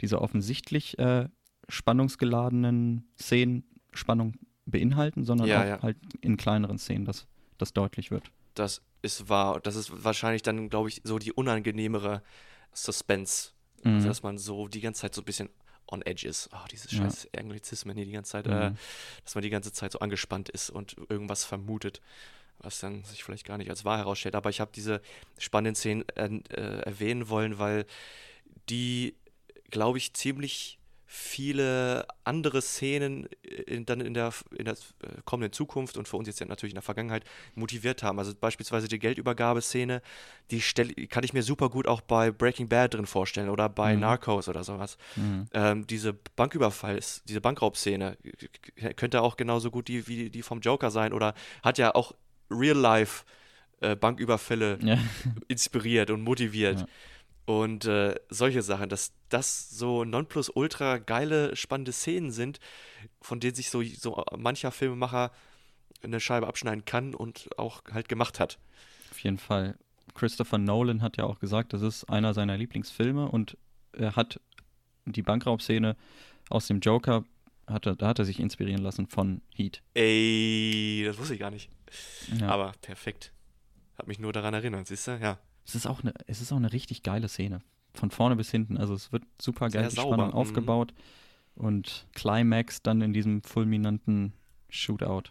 diese 0.00 0.22
offensichtlich 0.22 0.96
äh, 0.98 1.28
spannungsgeladenen 1.68 3.04
Szenen 3.18 3.64
Spannung 3.92 4.34
beinhalten, 4.66 5.24
sondern 5.24 5.48
Ja, 5.48 5.62
auch 5.62 5.66
ja. 5.66 5.82
halt 5.82 5.96
in 6.20 6.36
kleineren 6.36 6.78
Szenen, 6.78 7.04
dass 7.04 7.26
das 7.58 7.72
deutlich 7.72 8.10
wird. 8.10 8.30
das 8.54 8.82
ist 9.02 9.28
wahr. 9.28 9.60
Das 9.60 9.76
ist 9.76 10.04
wahrscheinlich 10.04 10.42
dann, 10.42 10.68
glaube 10.68 10.88
ich, 10.88 11.00
so 11.04 11.18
die 11.18 11.32
unangenehmere 11.32 12.22
Suspense. 12.72 13.50
Also, 13.84 13.98
Mhm. 13.98 14.04
dass 14.08 14.22
man 14.22 14.38
so 14.38 14.66
die 14.68 14.80
ganze 14.80 15.02
Zeit 15.02 15.14
so 15.14 15.22
ein 15.22 15.24
bisschen 15.24 15.48
on 15.88 16.02
edge 16.02 16.26
ist. 16.26 16.48
Oh, 16.52 16.66
diese 16.70 16.88
Ja. 16.94 17.02
scheiß 17.02 17.28
Anglizismen 17.36 17.96
hier 17.96 18.06
die 18.06 18.12
ganze 18.12 18.32
Zeit, 18.32 18.46
äh, 18.46 18.70
Mhm. 18.70 18.76
dass 19.24 19.34
man 19.34 19.42
die 19.42 19.50
ganze 19.50 19.72
Zeit 19.72 19.92
so 19.92 19.98
angespannt 20.00 20.48
ist 20.48 20.70
und 20.70 20.96
irgendwas 21.08 21.44
vermutet, 21.44 22.00
was 22.58 22.80
dann 22.80 23.04
sich 23.04 23.22
vielleicht 23.22 23.44
gar 23.46 23.58
nicht 23.58 23.70
als 23.70 23.84
wahr 23.84 23.98
herausstellt. 23.98 24.34
Aber 24.34 24.50
ich 24.50 24.60
habe 24.60 24.70
diese 24.74 25.00
spannenden 25.38 25.74
Szenen 25.76 26.04
äh, 26.16 26.26
äh, 26.54 26.80
erwähnen 26.80 27.28
wollen, 27.28 27.58
weil 27.58 27.86
die, 28.68 29.14
glaube 29.70 29.98
ich, 29.98 30.14
ziemlich 30.14 30.78
viele 31.06 32.06
andere 32.24 32.60
Szenen 32.60 33.28
in, 33.66 33.86
dann 33.86 34.00
in 34.00 34.12
der, 34.12 34.32
in 34.56 34.64
der 34.64 34.74
äh, 34.74 35.08
kommenden 35.24 35.52
Zukunft 35.52 35.96
und 35.96 36.08
für 36.08 36.16
uns 36.16 36.26
jetzt 36.26 36.40
natürlich 36.44 36.72
in 36.72 36.76
der 36.76 36.82
Vergangenheit 36.82 37.24
motiviert 37.54 38.02
haben. 38.02 38.18
Also 38.18 38.34
beispielsweise 38.34 38.88
die 38.88 38.98
Geldübergabeszene, 38.98 40.02
die, 40.50 40.60
stell, 40.60 40.92
kann 41.06 41.22
ich 41.22 41.32
mir 41.32 41.42
super 41.44 41.70
gut 41.70 41.86
auch 41.86 42.00
bei 42.00 42.30
Breaking 42.32 42.68
Bad 42.68 42.94
drin 42.94 43.06
vorstellen 43.06 43.48
oder 43.50 43.68
bei 43.68 43.94
Mhm. 43.94 44.00
Narcos 44.00 44.48
oder 44.48 44.64
sowas. 44.64 44.98
Mhm. 45.14 45.46
Ähm, 45.52 45.86
diese 45.86 46.12
Banküberfall, 46.12 46.98
diese 47.28 47.40
Bankraubszene 47.40 48.16
k- 48.76 48.94
könnte 48.94 49.22
auch 49.22 49.36
genauso 49.36 49.70
gut 49.70 49.88
die 49.88 50.08
wie 50.08 50.28
die 50.30 50.42
vom 50.42 50.60
Joker 50.60 50.90
sein 50.90 51.12
oder 51.12 51.34
hat 51.62 51.78
ja 51.78 51.94
auch 51.94 52.14
Real-Life 52.50 53.24
äh, 53.80 53.94
Banküberfälle 53.94 54.78
Ja. 54.82 54.98
inspiriert 55.48 56.10
und 56.10 56.22
motiviert. 56.22 56.80
Ja. 56.80 56.86
Und 57.46 57.84
äh, 57.84 58.16
solche 58.28 58.62
Sachen, 58.62 58.88
dass 58.88 59.12
das 59.28 59.70
so 59.70 60.04
nonplusultra 60.04 60.98
geile, 60.98 61.54
spannende 61.54 61.92
Szenen 61.92 62.32
sind, 62.32 62.58
von 63.20 63.38
denen 63.38 63.54
sich 63.54 63.70
so, 63.70 63.82
so 63.82 64.24
mancher 64.36 64.72
Filmemacher 64.72 65.30
eine 66.02 66.20
Scheibe 66.20 66.48
abschneiden 66.48 66.84
kann 66.84 67.14
und 67.14 67.48
auch 67.56 67.82
halt 67.92 68.08
gemacht 68.08 68.40
hat. 68.40 68.58
Auf 69.10 69.20
jeden 69.20 69.38
Fall. 69.38 69.78
Christopher 70.14 70.58
Nolan 70.58 71.02
hat 71.02 71.16
ja 71.16 71.24
auch 71.24 71.38
gesagt, 71.38 71.72
das 71.72 71.82
ist 71.82 72.04
einer 72.04 72.34
seiner 72.34 72.56
Lieblingsfilme 72.56 73.28
und 73.28 73.56
er 73.92 74.16
hat 74.16 74.40
die 75.04 75.22
Bankraubszene 75.22 75.96
aus 76.50 76.66
dem 76.66 76.80
Joker, 76.80 77.24
hat 77.66 77.86
er, 77.86 77.96
da 77.96 78.08
hat 78.08 78.18
er 78.18 78.24
sich 78.24 78.40
inspirieren 78.40 78.82
lassen 78.82 79.06
von 79.06 79.40
Heat. 79.54 79.82
Ey, 79.94 81.04
das 81.06 81.18
wusste 81.18 81.34
ich 81.34 81.40
gar 81.40 81.50
nicht. 81.50 81.70
Ja. 82.40 82.48
Aber 82.48 82.72
perfekt. 82.82 83.32
Hat 83.98 84.08
mich 84.08 84.18
nur 84.18 84.32
daran 84.32 84.54
erinnert, 84.54 84.86
siehst 84.86 85.06
du? 85.06 85.18
Ja. 85.18 85.38
Es 85.66 85.74
ist 85.74 85.86
auch 85.86 86.02
eine, 86.02 86.14
es 86.26 86.40
ist 86.40 86.52
auch 86.52 86.56
eine 86.56 86.72
richtig 86.72 87.02
geile 87.02 87.28
Szene. 87.28 87.60
Von 87.94 88.10
vorne 88.10 88.36
bis 88.36 88.50
hinten. 88.50 88.76
Also 88.76 88.94
es 88.94 89.12
wird 89.12 89.24
super 89.40 89.68
geil 89.68 89.88
die 89.88 89.96
Spannung 89.96 90.28
mhm. 90.28 90.34
aufgebaut. 90.34 90.94
Und 91.54 92.06
Climax 92.14 92.82
dann 92.82 93.00
in 93.00 93.12
diesem 93.12 93.42
fulminanten 93.42 94.34
Shootout. 94.68 95.30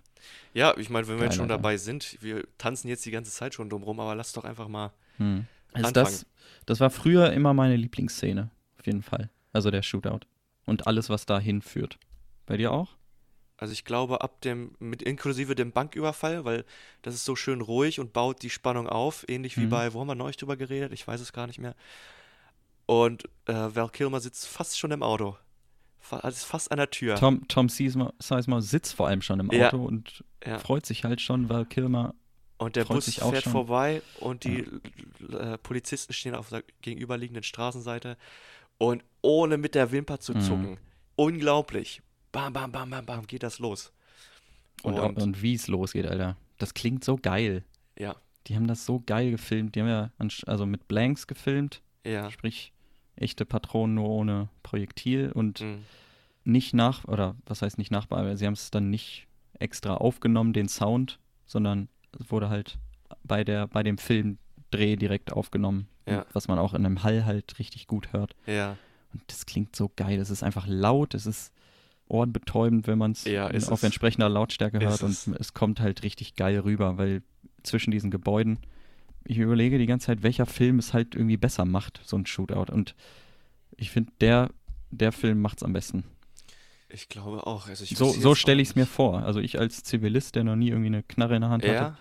Ja, 0.54 0.76
ich 0.78 0.90
meine, 0.90 1.08
wenn 1.08 1.18
wir 1.18 1.26
jetzt 1.26 1.36
schon 1.36 1.48
dabei 1.48 1.78
sind, 1.78 2.18
wir 2.22 2.48
tanzen 2.58 2.88
jetzt 2.88 3.06
die 3.06 3.12
ganze 3.12 3.32
Zeit 3.32 3.54
schon 3.54 3.70
drumrum, 3.70 4.00
aber 4.00 4.16
lass 4.16 4.34
doch 4.34 4.44
einfach 4.44 4.68
mal. 4.68 4.92
Hm. 5.18 5.46
Also 5.72 5.88
Anfangen. 5.88 6.06
das, 6.06 6.26
das 6.66 6.80
war 6.80 6.90
früher 6.90 7.32
immer 7.32 7.54
meine 7.54 7.76
Lieblingsszene. 7.76 8.50
Auf 8.80 8.86
jeden 8.86 9.04
Fall. 9.04 9.30
Also 9.54 9.72
der 9.72 9.84
Shootout. 9.84 10.22
Und 10.66 10.88
alles, 10.88 11.10
was 11.10 11.26
dahin 11.26 11.62
führt. 11.62 12.00
Bei 12.46 12.58
dir 12.58 12.72
auch? 12.72 12.96
Also 13.58 13.72
ich 13.72 13.86
glaube, 13.86 14.22
ab 14.22 14.42
dem, 14.42 14.76
mit 14.80 15.02
inklusive 15.02 15.56
dem 15.56 15.72
Banküberfall, 15.72 16.44
weil 16.44 16.66
das 17.04 17.16
ist 17.16 17.24
so 17.26 17.36
schön 17.38 17.62
ruhig 17.62 18.00
und 18.02 18.12
baut 18.12 18.42
die 18.42 18.50
Spannung 18.50 18.88
auf, 18.90 19.24
ähnlich 19.30 19.56
wie 19.58 19.66
Mhm. 19.66 19.70
bei, 19.70 19.94
wo 19.94 20.02
haben 20.02 20.08
wir 20.08 20.16
neulich 20.16 20.36
drüber 20.38 20.58
geredet? 20.58 20.92
Ich 20.92 21.08
weiß 21.08 21.22
es 21.22 21.32
gar 21.32 21.48
nicht 21.48 21.60
mehr. 21.60 21.74
Und 22.86 23.24
äh, 23.46 23.54
Val 23.54 23.90
Kilmer 23.90 24.20
sitzt 24.20 24.48
fast 24.48 24.78
schon 24.78 24.92
im 24.92 25.02
Auto. 25.04 25.38
Also 26.12 26.46
fast 26.46 26.70
an 26.72 26.78
der 26.78 26.92
Tür. 26.92 27.16
Tom, 27.16 27.48
Tom 27.48 27.68
Sizemore, 27.68 28.14
sitzt 28.62 28.94
vor 28.94 29.08
allem 29.08 29.22
schon 29.24 29.40
im 29.40 29.52
Ja. 29.52 29.68
Auto 29.70 29.84
und 29.84 30.24
Ja. 30.46 30.60
freut 30.60 30.86
sich 30.86 31.04
halt 31.04 31.20
schon, 31.22 31.50
weil 31.50 31.66
Kilmer. 31.66 32.14
Und 32.58 32.76
der 32.76 32.86
freut 32.86 32.98
Bus 32.98 33.06
sich 33.06 33.22
auch 33.24 33.32
fährt 33.32 33.44
schon. 33.46 33.52
vorbei 33.54 34.04
und 34.20 34.44
die 34.44 34.66
äh, 35.34 35.58
Polizisten 35.58 36.14
stehen 36.14 36.36
auf 36.36 36.50
der 36.50 36.64
gegenüberliegenden 36.82 37.44
Straßenseite 37.44 38.18
und 38.78 39.04
ohne 39.22 39.58
mit 39.58 39.74
der 39.76 39.92
Wimper 39.92 40.20
zu 40.20 40.34
Mhm. 40.34 40.42
zucken. 40.42 40.78
Unglaublich. 41.16 42.02
Bam, 42.36 42.52
bam, 42.54 42.72
bam, 42.72 42.90
bam, 42.90 43.06
bam, 43.06 43.28
geht 43.28 43.44
das 43.44 43.60
los. 43.60 43.92
Und, 44.84 45.00
Und- 45.00 45.22
und, 45.22 45.42
wie 45.42 45.54
es 45.56 45.68
losgeht, 45.68 46.06
Alter. 46.06 46.36
Das 46.58 46.74
klingt 46.74 47.04
so 47.04 47.16
geil. 47.18 47.64
Ja, 47.98 48.16
Die 48.48 48.56
haben 48.56 48.68
das 48.68 48.86
so 48.86 49.02
geil 49.06 49.32
gefilmt. 49.32 49.74
Die 49.76 49.82
haben 49.82 49.88
ja 49.88 50.12
also 50.46 50.66
mit 50.66 50.88
Blanks 50.88 51.26
gefilmt, 51.28 51.82
ja. 52.06 52.30
sprich 52.30 52.74
echte 53.16 53.46
Patronen 53.46 53.96
nur 53.96 54.10
ohne 54.10 54.50
Projektil 54.64 55.32
und 55.32 55.62
Mhm. 55.62 55.84
nicht 56.44 56.74
nach, 56.74 57.06
oder 57.06 57.36
was 57.46 57.62
heißt 57.62 57.78
nicht 57.78 57.90
nachbearbeitet, 57.92 58.38
sie 58.40 58.46
haben 58.46 58.54
es 58.54 58.70
dann 58.70 58.90
nicht 58.90 59.28
extra 59.58 59.96
aufgenommen, 59.96 60.52
den 60.54 60.68
Sound, 60.68 61.20
sondern 61.48 61.88
es 62.20 62.30
wurde 62.30 62.50
halt 62.50 62.78
bei 63.24 63.44
der, 63.46 63.68
bei 63.68 63.82
dem 63.82 63.98
Filmdreh 63.98 64.98
direkt 64.98 65.32
aufgenommen, 65.32 65.88
Ja. 66.06 66.26
was 66.34 66.48
man 66.50 66.60
auch 66.60 66.74
in 66.74 66.86
einem 66.86 67.02
Hall 67.04 67.26
halt 67.26 67.58
richtig 67.60 67.88
gut 67.88 68.12
hört. 68.14 68.36
Ja. 68.46 68.78
Und 69.14 69.24
das 69.28 69.46
klingt 69.46 69.76
so 69.76 69.90
geil. 69.96 70.20
Es 70.20 70.30
ist 70.30 70.44
einfach 70.44 70.68
laut, 70.68 71.14
es 71.16 71.26
ist 71.26 71.52
ohrenbetäubend, 72.08 72.88
wenn 72.88 72.98
man 72.98 73.12
es 73.12 73.26
Ja, 73.26 73.48
auf 73.48 73.84
entsprechender 73.84 74.30
Lautstärke 74.30 74.80
hört. 74.80 75.04
Und 75.04 75.18
es 75.40 75.54
kommt 75.54 75.80
halt 75.80 76.04
richtig 76.04 76.36
geil 76.36 76.60
rüber, 76.60 76.98
weil 76.98 77.24
zwischen 77.64 77.92
diesen 77.92 78.12
Gebäuden, 78.12 78.60
ich 79.24 79.38
überlege 79.40 79.78
die 79.78 79.88
ganze 79.88 80.08
Zeit, 80.08 80.24
welcher 80.24 80.46
Film 80.46 80.78
es 80.80 80.94
halt 80.94 81.16
irgendwie 81.16 81.38
besser 81.38 81.66
macht, 81.66 82.02
so 82.06 82.16
ein 82.18 82.26
Shootout. 82.26 82.72
Und 82.72 82.96
ich 83.76 83.90
finde, 83.90 84.12
der, 84.22 84.50
der 84.92 85.12
Film 85.12 85.42
macht 85.42 85.58
es 85.58 85.64
am 85.64 85.74
besten. 85.74 86.04
Ich 86.90 87.10
glaube 87.10 87.46
auch. 87.48 87.68
Also 87.68 87.84
ich 87.84 87.98
so 87.98 88.12
so 88.12 88.36
stelle 88.36 88.62
ich 88.62 88.70
es 88.70 88.76
mir 88.76 88.86
vor. 88.86 89.24
Also 89.24 89.40
ich 89.40 89.60
als 89.60 89.84
Zivilist, 89.84 90.36
der 90.36 90.44
noch 90.44 90.56
nie 90.56 90.70
irgendwie 90.70 90.88
eine 90.88 91.04
Knarre 91.04 91.36
in 91.36 91.42
der 91.42 91.50
Hand 91.50 91.64
hatte 91.64 91.74
Ja, 91.74 91.98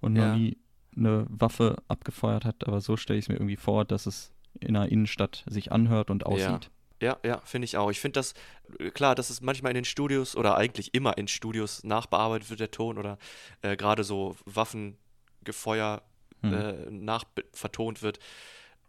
und 0.00 0.14
Ja. 0.16 0.26
noch 0.28 0.36
nie 0.36 0.58
eine 0.96 1.26
Waffe 1.30 1.76
abgefeuert 1.88 2.44
hat, 2.44 2.66
aber 2.66 2.80
so 2.80 2.96
stelle 2.96 3.18
ich 3.18 3.24
es 3.24 3.28
mir 3.28 3.36
irgendwie 3.36 3.56
vor, 3.56 3.84
dass 3.84 4.06
es 4.06 4.32
in 4.60 4.76
einer 4.76 4.90
Innenstadt 4.90 5.44
sich 5.48 5.72
anhört 5.72 6.10
und 6.10 6.26
aussieht. 6.26 6.64
ja, 6.64 6.70
ja, 7.00 7.40
finde 7.44 7.64
ich 7.66 7.76
auch. 7.76 7.90
Ich 7.90 8.00
finde 8.00 8.18
das, 8.18 8.34
äh, 8.78 8.90
klar, 8.90 9.14
dass 9.14 9.30
es 9.30 9.40
manchmal 9.40 9.70
in 9.70 9.76
den 9.76 9.84
Studios 9.84 10.34
oder 10.36 10.56
eigentlich 10.56 10.94
immer 10.94 11.16
in 11.18 11.28
Studios 11.28 11.84
nachbearbeitet 11.84 12.50
wird, 12.50 12.60
der 12.60 12.70
Ton 12.70 12.98
oder 12.98 13.18
äh, 13.62 13.76
gerade 13.76 14.04
so 14.04 14.36
Waffengefeuer 14.44 16.02
Hm. 16.40 16.52
äh, 16.54 16.72
nach 16.90 17.24
vertont 17.52 18.00
wird, 18.02 18.20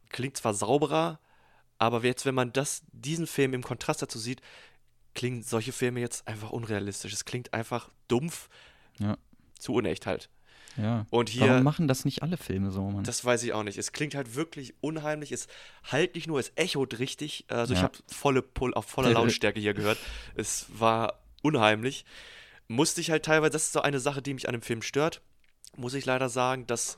klingt 0.09 0.37
zwar 0.37 0.53
sauberer, 0.53 1.19
aber 1.79 2.03
jetzt, 2.03 2.27
wenn 2.27 2.35
man 2.35 2.53
das, 2.53 2.83
diesen 2.91 3.25
Film 3.25 3.55
im 3.55 3.63
Kontrast 3.63 4.03
dazu 4.03 4.19
sieht, 4.19 4.41
klingen 5.15 5.41
solche 5.41 5.71
Filme 5.71 5.99
jetzt 5.99 6.27
einfach 6.27 6.51
unrealistisch. 6.51 7.11
Es 7.11 7.25
klingt 7.25 7.51
einfach 7.55 7.89
dumpf, 8.07 8.49
Ja. 8.99 9.17
zu 9.57 9.73
unecht 9.73 10.05
halt. 10.05 10.29
Ja. 10.81 11.05
Und 11.09 11.29
hier, 11.29 11.49
Warum 11.49 11.63
machen 11.63 11.87
das 11.87 12.05
nicht 12.05 12.23
alle 12.23 12.37
Filme 12.37 12.71
so, 12.71 12.89
Mann? 12.89 13.03
das 13.03 13.23
weiß 13.25 13.43
ich 13.43 13.53
auch 13.53 13.63
nicht. 13.63 13.77
Es 13.77 13.91
klingt 13.91 14.15
halt 14.15 14.35
wirklich 14.35 14.73
unheimlich. 14.81 15.31
Es 15.31 15.47
halt 15.83 16.15
nicht 16.15 16.27
nur, 16.27 16.39
es 16.39 16.51
echot 16.55 16.99
richtig. 16.99 17.45
Also 17.49 17.73
ich 17.73 17.79
Ja. 17.79 17.83
habe 17.85 17.97
volle 18.07 18.41
Pull 18.41 18.73
auf 18.73 18.85
voller 18.85 19.11
Lautstärke 19.11 19.59
hier 19.59 19.73
gehört. 19.73 19.97
Es 20.35 20.67
war 20.77 21.19
unheimlich. 21.41 22.05
Musste 22.67 23.01
ich 23.01 23.11
halt 23.11 23.25
teilweise, 23.25 23.51
das 23.51 23.63
ist 23.63 23.73
so 23.73 23.81
eine 23.81 23.99
Sache, 23.99 24.21
die 24.21 24.33
mich 24.33 24.47
an 24.47 24.53
dem 24.53 24.61
Film 24.61 24.81
stört, 24.81 25.21
muss 25.75 25.93
ich 25.93 26.05
leider 26.05 26.29
sagen, 26.29 26.67
dass 26.67 26.97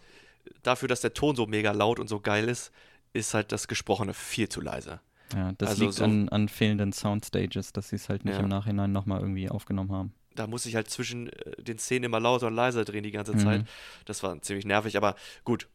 dafür, 0.64 0.88
dass 0.88 1.02
der 1.02 1.14
Ton 1.14 1.36
so 1.36 1.46
mega 1.48 1.72
laut 1.72 2.00
und 2.00 2.08
so 2.08 2.20
geil 2.20 2.50
ist, 2.50 2.72
ist 3.14 3.34
halt 3.34 3.52
das 3.52 3.68
Gesprochene 3.68 4.14
viel 4.14 4.50
zu 4.50 4.62
leise. 4.62 5.00
ja, 5.36 5.54
das 5.58 5.70
also 5.70 5.84
liegt 5.84 5.94
so- 5.96 6.04
an, 6.04 6.28
an 6.30 6.50
fehlenden 6.50 6.92
Soundstages, 6.92 7.72
dass 7.74 7.90
sie 7.90 7.96
es 7.96 8.10
halt 8.10 8.26
nicht 8.26 8.34
Ja. 8.36 8.42
im 8.42 8.50
Nachhinein 8.50 8.92
nochmal 8.92 9.22
irgendwie 9.22 9.50
aufgenommen 9.50 9.92
haben. 9.92 10.14
Da 10.36 10.48
muss 10.48 10.66
ich 10.66 10.76
halt 10.76 10.90
zwischen 10.90 11.30
äh, 11.30 11.62
den 11.62 11.78
Szenen 11.78 12.06
immer 12.06 12.20
lauter 12.20 12.48
und 12.48 12.56
leiser 12.56 12.86
drehen 12.86 13.04
die 13.04 13.12
ganze 13.12 13.34
Mhm. 13.34 13.40
Zeit. 13.40 13.66
Das 14.06 14.24
war 14.24 14.42
ziemlich 14.42 14.66
nervig, 14.66 14.98
aber 14.98 15.16
gut, 15.44 15.68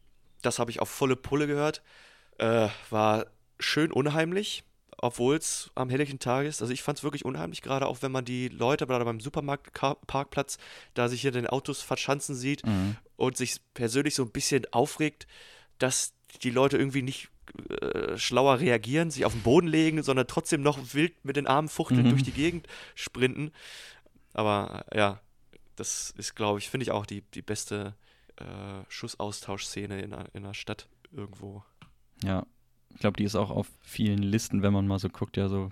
das 0.42 0.58
habe 0.58 0.70
ich 0.70 0.80
auf 0.80 0.88
volle 0.88 1.16
Pulle 1.16 1.46
gehört. 1.46 1.82
Äh, 2.38 2.68
war 2.90 3.26
schön 3.58 3.90
unheimlich, 3.92 4.64
obwohl 4.98 5.36
es 5.36 5.70
am 5.74 5.90
helllichen 5.90 6.18
Tag 6.18 6.46
ist. 6.46 6.60
Also 6.62 6.72
ich 6.72 6.82
fand 6.82 6.98
es 6.98 7.04
wirklich 7.04 7.24
unheimlich, 7.24 7.62
gerade 7.62 7.86
auch 7.86 8.02
wenn 8.02 8.12
man 8.12 8.24
die 8.24 8.48
Leute 8.48 8.86
gerade 8.86 9.04
beim 9.04 9.20
Supermarktparkplatz 9.20 10.58
da 10.94 11.08
sich 11.08 11.20
hier 11.20 11.32
den 11.32 11.46
Autos 11.46 11.82
verschanzen 11.82 12.34
sieht 12.34 12.64
Mhm. 12.66 12.96
und 13.16 13.36
sich 13.36 13.60
persönlich 13.74 14.14
so 14.14 14.22
ein 14.22 14.30
bisschen 14.30 14.66
aufregt, 14.72 15.26
dass 15.78 16.14
die 16.42 16.50
Leute 16.50 16.76
irgendwie 16.78 17.02
nicht 17.02 17.28
äh, 17.80 18.18
schlauer 18.18 18.58
reagieren, 18.60 19.10
sich 19.10 19.24
auf 19.24 19.32
den 19.32 19.42
Boden 19.42 19.68
legen, 19.68 20.02
sondern 20.02 20.26
trotzdem 20.26 20.62
noch 20.62 20.78
wild 20.94 21.24
mit 21.24 21.36
den 21.36 21.46
Armen 21.46 21.68
fuchteln 21.68 22.04
Mhm. 22.06 22.10
durch 22.10 22.22
die 22.22 22.32
Gegend 22.32 22.66
sprinten. 22.94 23.52
Aber 24.36 24.84
äh, 24.90 24.98
ja, 24.98 25.20
das 25.76 26.10
ist, 26.18 26.34
glaube 26.34 26.58
ich, 26.58 26.68
finde 26.70 26.84
ich 26.84 26.90
auch 26.90 27.06
die, 27.06 27.22
die 27.22 27.42
beste 27.42 27.94
äh, 28.36 28.44
Schussaustauschszene 28.88 30.00
in, 30.00 30.12
einer- 30.12 30.28
in 30.34 30.44
einer 30.44 30.54
Stadt 30.54 30.88
irgendwo. 31.10 31.64
Ja, 32.22 32.46
ich 32.90 32.98
glaube, 33.00 33.16
die 33.16 33.24
ist 33.24 33.34
auch 33.34 33.50
auf 33.50 33.66
vielen 33.80 34.22
Listen, 34.22 34.62
wenn 34.62 34.72
man 34.72 34.86
mal 34.86 34.98
so 34.98 35.08
guckt, 35.08 35.36
ja, 35.36 35.48
so 35.48 35.70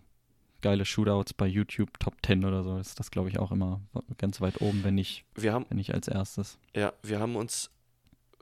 geile 0.63 0.85
Shootouts 0.87 1.35
bei 1.35 1.47
YouTube 1.47 1.99
Top 2.01 2.15
10 2.25 2.45
oder 2.45 2.63
so, 2.63 2.79
ist 2.79 2.99
das, 2.99 3.11
glaube 3.11 3.29
ich, 3.29 3.39
auch 3.39 3.53
immer 3.53 3.83
ganz 4.17 4.41
weit 4.41 4.63
oben, 4.63 4.83
wenn 4.83 4.95
nicht, 4.95 5.25
Wir 5.35 5.53
haben, 5.53 5.67
wenn 5.69 5.77
nicht 5.77 5.93
als 5.93 6.09
erstes. 6.09 6.59
ja, 6.75 6.93
wir 7.03 7.21
haben 7.21 7.37
uns 7.37 7.71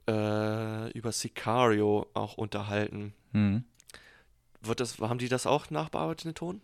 äh, 0.09 0.91
über 0.93 1.11
Sicario 1.13 2.07
auch 2.15 2.35
unterhalten. 2.39 3.13
Mhm. 3.33 3.65
Wird 4.61 4.79
das, 4.79 4.99
haben 5.01 5.19
die 5.19 5.29
das 5.29 5.47
auch 5.47 5.71
nachbearbeitet, 5.71 6.27
den 6.27 6.35
Ton? 6.37 6.61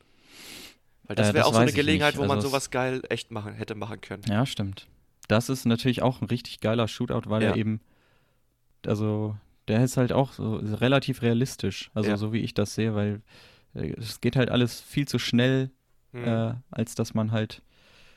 Weil 1.08 1.16
das 1.16 1.30
Äh, 1.30 1.34
wäre 1.34 1.38
das 1.38 1.46
auch 1.48 1.54
so 1.54 1.58
eine 1.60 1.72
Gelegenheit, 1.72 2.16
wo 2.16 2.20
man 2.22 2.32
Also 2.36 2.46
es- 2.46 2.52
sowas 2.52 2.70
geil 2.70 3.02
echt 3.08 3.30
machen, 3.32 3.54
hätte 3.54 3.74
machen 3.74 4.00
können. 4.00 4.22
Ja, 4.28 4.46
stimmt. 4.46 4.86
Das 5.26 5.48
ist 5.48 5.64
natürlich 5.66 6.00
auch 6.02 6.20
ein 6.22 6.26
richtig 6.26 6.60
geiler 6.60 6.86
Shootout, 6.86 7.22
weil 7.28 7.42
Ja. 7.42 7.50
er 7.50 7.56
eben, 7.56 7.80
also 8.86 9.36
der 9.66 9.82
ist 9.84 9.96
halt 9.96 10.12
auch 10.12 10.32
so 10.32 10.56
relativ 10.56 11.22
realistisch, 11.22 11.90
also 11.94 12.10
Ja. 12.10 12.16
so 12.16 12.32
wie 12.32 12.38
ich 12.38 12.54
das 12.54 12.74
sehe, 12.74 12.94
weil 12.94 13.22
äh, 13.74 13.92
es 13.98 14.20
geht 14.22 14.36
halt 14.36 14.50
alles 14.50 14.80
viel 14.80 15.06
zu 15.06 15.18
schnell, 15.18 15.70
Hm. 16.12 16.24
äh, 16.24 16.54
als 16.70 16.94
dass 16.94 17.12
man 17.14 17.32
halt 17.32 17.62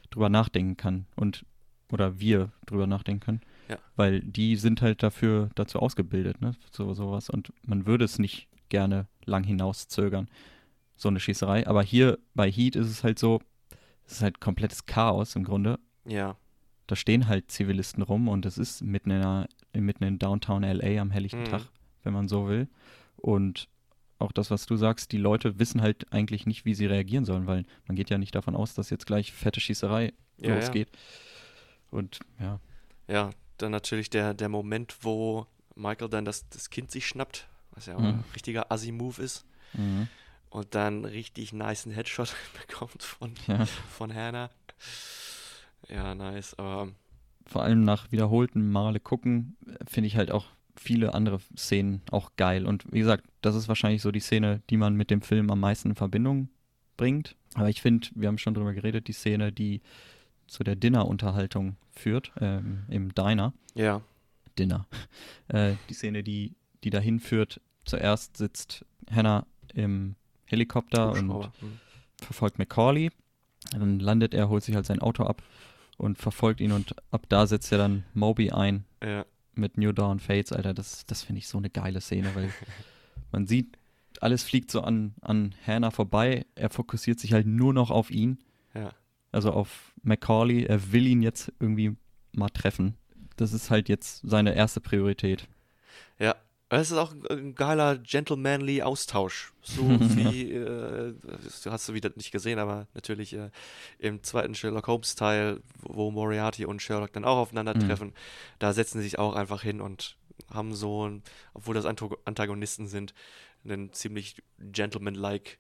drüber 0.09 0.29
nachdenken 0.29 0.77
kann 0.77 1.05
und 1.15 1.45
oder 1.91 2.19
wir 2.21 2.51
drüber 2.65 2.87
nachdenken 2.87 3.19
können. 3.19 3.41
Ja. 3.67 3.77
Weil 3.97 4.21
die 4.21 4.55
sind 4.55 4.81
halt 4.81 5.03
dafür 5.03 5.49
dazu 5.55 5.79
ausgebildet, 5.79 6.39
ne? 6.41 6.55
So 6.71 6.93
sowas. 6.93 7.29
Und 7.29 7.51
man 7.65 7.85
würde 7.85 8.05
es 8.05 8.17
nicht 8.17 8.47
gerne 8.69 9.07
lang 9.25 9.43
hinauszögern, 9.43 10.29
so 11.01 11.09
eine 11.09 11.19
Schießerei. 11.19 11.67
Aber 11.67 11.83
hier 11.83 12.19
bei 12.35 12.49
Heat 12.51 12.75
ist 12.75 12.87
es 12.87 13.03
halt 13.03 13.19
so, 13.19 13.41
es 14.05 14.13
ist 14.13 14.21
halt 14.21 14.39
komplettes 14.39 14.85
Chaos 14.85 15.35
im 15.35 15.43
Grunde. 15.43 15.79
Ja, 16.05 16.35
Da 16.87 16.95
stehen 16.95 17.27
halt 17.27 17.51
Zivilisten 17.51 18.03
rum 18.03 18.27
und 18.27 18.45
es 18.45 18.57
ist 18.57 18.81
mitten 18.83 19.11
in, 19.11 19.17
einer, 19.21 19.47
mitten 19.73 20.03
in 20.03 20.19
Downtown 20.19 20.63
LA 20.63 20.99
am 21.01 21.11
helllichten 21.11 21.41
Mhm. 21.43 21.45
Tag, 21.45 21.61
wenn 22.03 22.13
man 22.13 22.27
so 22.27 22.47
will. 22.49 22.67
Und 23.17 23.67
auch 24.19 24.31
das, 24.31 24.51
was 24.51 24.65
du 24.65 24.75
sagst, 24.75 25.11
die 25.11 25.17
Leute 25.17 25.57
wissen 25.57 25.81
halt 25.81 26.11
eigentlich 26.13 26.45
nicht, 26.45 26.65
wie 26.65 26.73
sie 26.75 26.85
reagieren 26.87 27.25
sollen, 27.25 27.47
weil 27.47 27.65
man 27.87 27.95
geht 27.95 28.09
ja 28.09 28.17
nicht 28.17 28.35
davon 28.35 28.55
aus, 28.55 28.73
dass 28.73 28.89
jetzt 28.89 29.05
gleich 29.07 29.31
fette 29.31 29.59
Schießerei 29.59 30.13
Ja, 30.37 30.55
losgeht. 30.55 30.89
Und 31.89 32.19
ja, 32.39 32.59
ja. 33.07 33.29
Dann 33.57 33.71
natürlich 33.71 34.09
der, 34.09 34.33
der 34.33 34.49
Moment, 34.49 34.95
wo 35.01 35.45
Michael 35.75 36.09
dann 36.09 36.25
das, 36.25 36.49
das 36.49 36.69
Kind 36.71 36.89
sich 36.91 37.05
schnappt, 37.07 37.47
was 37.71 37.85
ja 37.85 37.95
auch 37.95 37.99
Mhm. 37.99 38.05
ein 38.07 38.23
richtiger 38.33 38.71
Assi-Move 38.71 39.21
ist. 39.21 39.45
mhm. 39.73 40.07
Und 40.51 40.75
dann 40.75 41.05
richtig 41.05 41.53
nice 41.53 41.85
einen 41.85 41.95
Headshot 41.95 42.35
bekommt 42.67 43.01
von, 43.01 43.33
ja. 43.47 43.65
von 43.65 44.13
Hannah. 44.13 44.51
Ja, 45.87 46.13
nice. 46.13 46.53
Aber 46.59 46.91
vor 47.45 47.63
allem 47.63 47.83
nach 47.83 48.11
wiederholten 48.11 48.69
Male 48.69 48.99
gucken, 48.99 49.57
äh, 49.65 49.77
finde 49.87 50.07
ich 50.07 50.17
halt 50.17 50.29
auch 50.29 50.45
viele 50.75 51.13
andere 51.13 51.39
Szenen 51.57 52.01
auch 52.11 52.31
geil. 52.37 52.65
Und 52.65 52.85
wie 52.91 52.99
gesagt, 52.99 53.25
das 53.41 53.55
ist 53.55 53.67
wahrscheinlich 53.67 54.01
so 54.01 54.11
die 54.11 54.19
Szene, 54.19 54.61
die 54.69 54.77
man 54.77 54.95
mit 54.95 55.09
dem 55.09 55.21
Film 55.21 55.49
am 55.49 55.59
meisten 55.59 55.89
in 55.89 55.95
Verbindung 55.95 56.49
bringt. 56.97 57.35
Aber 57.55 57.69
ich 57.69 57.81
finde, 57.81 58.09
wir 58.15 58.27
haben 58.27 58.37
schon 58.37 58.53
drüber 58.53 58.73
geredet, 58.73 59.07
die 59.07 59.13
Szene, 59.13 59.51
die 59.51 59.81
zu 60.47 60.63
der 60.63 60.75
Dinner-Unterhaltung 60.75 61.77
führt, 61.91 62.31
ähm, 62.39 62.83
im 62.89 63.13
Diner. 63.15 63.53
ja, 63.73 64.01
Dinner. 64.59 64.85
Äh, 65.47 65.75
die 65.89 65.93
Szene, 65.93 66.23
die, 66.23 66.55
die 66.85 66.91
dahin 66.91 67.19
führt, 67.19 67.59
zuerst 67.83 68.37
sitzt 68.37 68.85
Hannah 69.13 69.45
im 69.73 70.15
Helikopter 70.51 71.11
und. 71.11 71.31
Hm. 71.31 71.79
verfolgt 72.21 72.59
McCauley. 72.59 73.09
Dann 73.71 73.99
landet 73.99 74.33
er, 74.33 74.49
holt 74.49 74.63
sich 74.63 74.75
halt 74.75 74.85
sein 74.85 74.99
Auto 74.99 75.23
ab 75.23 75.41
und 75.97 76.17
verfolgt 76.17 76.61
ihn 76.61 76.71
und 76.71 76.95
ab 77.11 77.25
da 77.29 77.45
setzt 77.45 77.71
er 77.71 77.77
dann 77.77 78.03
Moby 78.13 78.51
ein 78.51 78.85
Ja, 79.03 79.25
mit 79.53 79.77
New 79.77 79.91
Dawn 79.91 80.19
Fates, 80.19 80.51
Alter. 80.51 80.73
Das, 80.73 81.05
das 81.05 81.23
finde 81.23 81.39
ich 81.39 81.47
so 81.47 81.57
eine 81.57 81.69
geile 81.69 82.01
Szene, 82.01 82.33
weil 82.35 82.51
man 83.31 83.47
sieht, 83.47 83.77
alles 84.19 84.43
fliegt 84.43 84.71
so 84.71 84.81
an, 84.81 85.13
an 85.21 85.55
Hannah 85.65 85.91
vorbei. 85.91 86.45
Er 86.55 86.69
fokussiert 86.69 87.19
sich 87.19 87.33
halt 87.33 87.45
nur 87.47 87.73
noch 87.73 87.91
auf 87.91 88.11
ihn, 88.11 88.39
ja. 88.73 88.91
also 89.31 89.51
auf 89.51 89.93
McCauley. 90.03 90.65
Er 90.65 90.91
will 90.91 91.05
ihn 91.07 91.21
jetzt 91.21 91.51
irgendwie 91.59 91.95
mal 92.33 92.49
treffen. 92.49 92.95
Das 93.37 93.53
ist 93.53 93.69
halt 93.69 93.89
jetzt 93.89 94.21
seine 94.23 94.53
erste 94.55 94.81
Priorität. 94.81 95.47
Ja, 96.19 96.35
es 96.79 96.91
ist 96.91 96.97
auch 96.97 97.13
ein, 97.29 97.53
geiler, 97.55 97.97
gentlemanly 97.97 98.81
Austausch. 98.81 99.51
So 99.61 99.81
wie, 99.99 100.51
äh, 100.53 101.13
hast 101.65 101.89
du 101.89 101.93
wieder 101.93 102.11
nicht 102.15 102.31
gesehen, 102.31 102.59
aber 102.59 102.87
natürlich 102.93 103.33
äh, 103.33 103.49
im 103.99 104.23
zweiten 104.23 104.55
Sherlock 104.55 104.87
Holmes-Teil, 104.87 105.61
wo 105.81 106.11
Moriarty 106.11 106.65
und 106.65 106.81
Sherlock 106.81 107.11
dann 107.13 107.25
auch 107.25 107.37
aufeinandertreffen, 107.37 108.13
da 108.59 108.73
setzen 108.73 108.99
sie 108.99 109.03
sich 109.03 109.19
auch 109.19 109.35
einfach 109.35 109.61
hin 109.61 109.81
und 109.81 110.15
haben 110.49 110.73
so, 110.73 111.07
ein, 111.07 111.23
obwohl 111.53 111.75
das 111.75 111.85
Antagonisten 111.85 112.87
sind, 112.87 113.13
ein 113.65 113.93
ziemlich 113.93 114.41
gentleman-like 114.59 115.59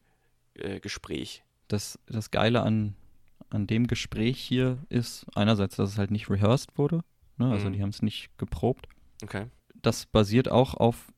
äh, 0.55 0.79
Gespräch. 0.79 1.43
Das, 1.67 1.99
das 2.07 2.31
Geile 2.31 2.63
an, 2.63 2.95
an 3.49 3.67
dem 3.67 3.87
Gespräch 3.87 4.39
hier 4.39 4.79
ist 4.89 5.25
einerseits, 5.35 5.75
dass 5.75 5.91
es 5.91 5.97
halt 5.97 6.11
nicht 6.11 6.29
rehearsed 6.29 6.77
wurde. 6.77 7.03
Ne? 7.37 7.51
Also 7.51 7.69
Mhm. 7.69 7.73
die 7.73 7.81
haben 7.81 7.89
es 7.89 8.01
nicht 8.01 8.29
geprobt. 8.37 8.87
Okay. 9.23 9.45
Das 9.81 10.05
basiert 10.05 10.49
auch 10.49 10.73
auf 10.73 11.11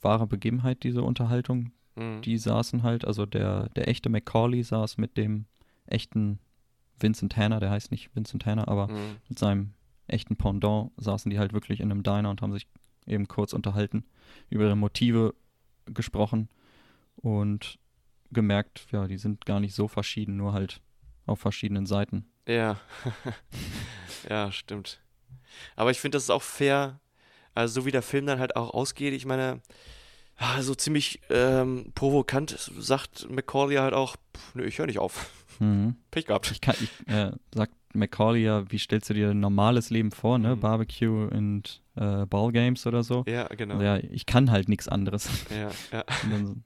wahrer 0.00 0.26
Begebenheit, 0.26 0.82
diese 0.82 1.02
Unterhaltung. 1.02 1.72
Mhm. 1.96 2.22
Die 2.22 2.38
saßen 2.38 2.82
halt, 2.82 3.04
also 3.04 3.26
der, 3.26 3.68
der 3.70 3.88
echte 3.88 4.08
Macaulay 4.08 4.62
saß 4.62 4.98
mit 4.98 5.16
dem 5.16 5.46
echten 5.86 6.38
Vincent 6.98 7.36
Hanna, 7.36 7.60
der 7.60 7.70
heißt 7.70 7.90
nicht 7.90 8.14
Vincent 8.14 8.44
Hanna, 8.46 8.68
aber 8.68 8.88
Mhm. 8.88 9.16
mit 9.28 9.38
seinem 9.38 9.72
echten 10.06 10.36
Pendant 10.36 10.92
saßen 10.96 11.30
die 11.30 11.38
halt 11.38 11.52
wirklich 11.52 11.80
in 11.80 11.90
einem 11.90 12.02
Diner 12.02 12.30
und 12.30 12.42
haben 12.42 12.52
sich 12.52 12.66
eben 13.06 13.28
kurz 13.28 13.52
unterhalten, 13.52 14.04
über 14.50 14.64
ihre 14.64 14.76
Motive 14.76 15.34
gesprochen 15.86 16.48
und 17.16 17.78
gemerkt, 18.30 18.86
ja, 18.92 19.06
die 19.06 19.18
sind 19.18 19.46
gar 19.46 19.60
nicht 19.60 19.74
so 19.74 19.88
verschieden, 19.88 20.36
nur 20.36 20.52
halt 20.52 20.80
auf 21.26 21.40
verschiedenen 21.40 21.86
Seiten. 21.86 22.26
Ja. 22.46 22.78
ja, 24.28 24.52
stimmt. 24.52 25.00
Aber 25.76 25.90
ich 25.90 26.00
finde, 26.00 26.16
das 26.16 26.24
ist 26.24 26.30
auch 26.30 26.42
fair, 26.42 27.00
also 27.54 27.80
so 27.80 27.86
wie 27.86 27.90
der 27.90 28.02
Film 28.02 28.26
dann 28.26 28.38
halt 28.38 28.56
auch 28.56 28.70
ausgeht. 28.74 29.12
Ich 29.14 29.26
meine, 29.26 29.60
ah, 30.36 30.62
so 30.62 30.74
ziemlich 30.74 31.20
ähm, 31.30 31.92
provokant 31.94 32.70
sagt 32.78 33.28
Macaulay 33.30 33.76
halt 33.76 33.94
auch, 33.94 34.16
pff, 34.36 34.54
nö, 34.54 34.64
ich 34.64 34.78
höre 34.78 34.86
nicht 34.86 34.98
auf. 34.98 35.30
Mhm. 35.58 35.96
Pech 36.10 36.26
gehabt. 36.26 36.50
Ich 36.50 36.60
kann, 36.60 36.74
ich, 36.80 36.90
äh, 37.12 37.32
sagt 37.54 37.72
Macaulay 37.92 38.42
ja, 38.42 38.70
wie 38.70 38.78
stellst 38.78 39.10
du 39.10 39.14
dir 39.14 39.30
ein 39.30 39.40
normales 39.40 39.90
Leben 39.90 40.12
vor, 40.12 40.38
ne? 40.38 40.56
Mhm. 40.56 40.60
Barbecue 40.60 41.26
und 41.28 41.82
äh, 41.96 42.24
Ballgames 42.26 42.86
oder 42.86 43.02
so. 43.02 43.24
Ja, 43.26 43.48
genau. 43.48 43.74
Also 43.74 43.84
ja, 43.84 43.96
ich 43.96 44.26
kann 44.26 44.50
halt 44.50 44.68
nichts 44.68 44.88
anderes. 44.88 45.28
Ja, 45.50 45.70
ja. 45.92 46.04
Und 46.24 46.30
dann 46.30 46.64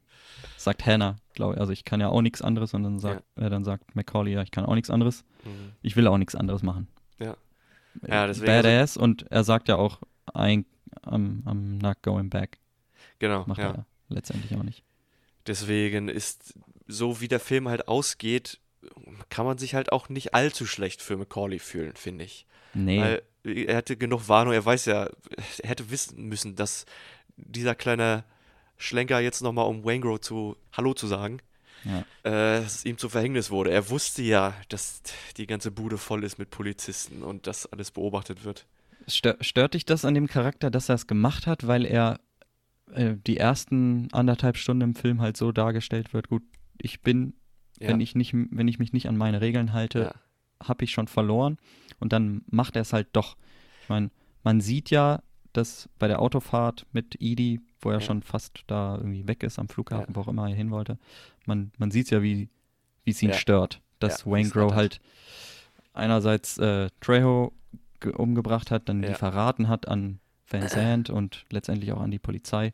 sagt 0.58 0.86
Hannah, 0.86 1.16
glaube 1.34 1.54
ich, 1.54 1.60
also 1.60 1.72
ich 1.72 1.84
kann 1.84 2.00
ja 2.00 2.08
auch 2.08 2.22
nichts 2.22 2.40
anderes 2.40 2.72
und 2.72 2.84
dann 2.84 2.98
sagt, 2.98 3.22
äh, 3.36 3.50
dann 3.50 3.64
sagt 3.64 3.94
Macaulay, 3.96 4.32
ja, 4.32 4.42
ich 4.42 4.50
kann 4.50 4.64
auch 4.64 4.74
nichts 4.74 4.88
anderes. 4.88 5.24
Mhm. 5.44 5.72
Ich 5.82 5.94
will 5.96 6.06
auch 6.06 6.16
nichts 6.16 6.34
anderes 6.34 6.62
machen. 6.62 6.88
Ja. 7.18 7.32
Äh, 8.02 8.10
Ja, 8.10 8.26
deswegen 8.26 8.50
also 8.50 8.62
Badass 8.68 8.96
und 8.96 9.30
er 9.30 9.44
sagt 9.44 9.68
ja 9.68 9.76
auch, 9.76 9.98
I, 10.36 10.64
I'm, 11.02 11.42
I'm 11.44 11.82
not 11.82 12.02
going 12.02 12.30
back. 12.30 12.58
Genau, 13.18 13.44
Macht 13.46 13.58
ja. 13.58 13.72
er 13.72 13.86
letztendlich 14.08 14.58
auch 14.58 14.62
nicht. 14.62 14.82
Deswegen 15.46 16.08
ist, 16.08 16.54
so 16.86 17.20
wie 17.20 17.28
der 17.28 17.40
Film 17.40 17.68
halt 17.68 17.88
ausgeht, 17.88 18.60
kann 19.28 19.46
man 19.46 19.58
sich 19.58 19.74
halt 19.74 19.92
auch 19.92 20.08
nicht 20.08 20.34
allzu 20.34 20.66
schlecht 20.66 21.02
für 21.02 21.16
Macaulay 21.16 21.58
fühlen, 21.58 21.96
finde 21.96 22.24
ich. 22.24 22.46
Nee, 22.74 23.00
Weil 23.00 23.22
er 23.44 23.76
hatte 23.76 23.96
genug 23.96 24.28
Warnung, 24.28 24.52
er 24.52 24.64
weiß 24.64 24.86
ja, 24.86 25.04
er 25.62 25.68
hätte 25.68 25.90
wissen 25.90 26.24
müssen, 26.24 26.56
dass 26.56 26.86
dieser 27.36 27.74
kleine 27.74 28.24
Schlenker 28.76 29.20
jetzt 29.20 29.42
nochmal, 29.42 29.66
um 29.66 29.84
Wangro 29.84 30.18
zu 30.18 30.56
Hallo 30.72 30.94
zu 30.94 31.06
sagen, 31.06 31.40
ja. 31.84 32.00
äh, 32.22 32.62
dass 32.62 32.76
es 32.76 32.84
ihm 32.84 32.98
zu 32.98 33.08
Verhängnis 33.08 33.50
wurde. 33.50 33.70
Er 33.70 33.90
wusste 33.90 34.22
ja, 34.22 34.54
dass 34.68 35.02
die 35.36 35.46
ganze 35.46 35.70
Bude 35.70 35.98
voll 35.98 36.24
ist 36.24 36.38
mit 36.38 36.50
Polizisten 36.50 37.22
und 37.22 37.46
dass 37.46 37.66
alles 37.66 37.90
beobachtet 37.90 38.44
wird. 38.44 38.66
Stör, 39.06 39.36
stört 39.40 39.74
dich 39.74 39.84
das 39.84 40.04
an 40.04 40.14
dem 40.14 40.26
Charakter, 40.26 40.70
dass 40.70 40.88
er 40.88 40.94
es 40.96 41.06
gemacht 41.06 41.46
hat, 41.46 41.66
weil 41.66 41.84
er 41.84 42.20
äh, 42.92 43.16
die 43.26 43.36
ersten 43.36 44.08
anderthalb 44.12 44.56
Stunden 44.56 44.82
im 44.82 44.94
Film 44.94 45.20
halt 45.20 45.36
so 45.36 45.52
dargestellt 45.52 46.12
wird, 46.14 46.28
gut, 46.28 46.42
ich 46.78 47.00
bin, 47.02 47.34
Ja. 47.80 47.88
wenn 47.88 48.00
ich 48.00 48.14
nicht, 48.14 48.32
wenn 48.34 48.68
ich 48.68 48.78
mich 48.78 48.92
nicht 48.92 49.08
an 49.08 49.16
meine 49.16 49.40
Regeln 49.40 49.72
halte, 49.72 49.98
ja. 50.00 50.14
habe 50.68 50.84
ich 50.84 50.92
schon 50.92 51.08
verloren 51.08 51.56
und 52.00 52.12
dann 52.12 52.42
macht 52.46 52.76
er 52.76 52.82
es 52.82 52.92
halt 52.92 53.08
doch. 53.12 53.36
Ich 53.82 53.88
meine, 53.88 54.10
man 54.42 54.60
sieht 54.60 54.90
ja, 54.90 55.22
dass 55.52 55.88
bei 55.98 56.08
der 56.08 56.20
Autofahrt 56.20 56.86
mit 56.92 57.16
Edie, 57.20 57.60
wo 57.80 57.90
er 57.90 57.96
Ja. 57.96 58.00
schon 58.00 58.22
fast 58.22 58.64
da 58.66 58.96
irgendwie 58.96 59.26
weg 59.28 59.42
ist 59.42 59.58
am 59.58 59.68
Flughafen, 59.68 60.14
wo 60.16 60.20
auch 60.20 60.28
immer 60.28 60.48
er 60.48 60.54
hin 60.54 60.70
wollte, 60.70 60.98
man, 61.46 61.72
man 61.78 61.90
sieht 61.90 62.10
ja, 62.10 62.22
wie 62.22 62.48
es 63.06 63.22
ihn 63.22 63.32
stört, 63.34 63.80
dass 63.98 64.26
Wayne 64.26 64.48
Grow 64.50 64.74
halt 64.74 65.00
einerseits 65.92 66.58
äh, 66.58 66.88
Trejo 67.00 67.52
umgebracht 68.16 68.70
hat, 68.70 68.88
dann 68.88 69.02
Ja. 69.02 69.10
die 69.10 69.14
verraten 69.14 69.68
hat 69.68 69.88
an 69.88 70.20
Van 70.46 70.68
Zandt 70.68 71.10
und 71.10 71.44
letztendlich 71.50 71.92
auch 71.92 72.00
an 72.00 72.10
die 72.10 72.18
Polizei 72.18 72.72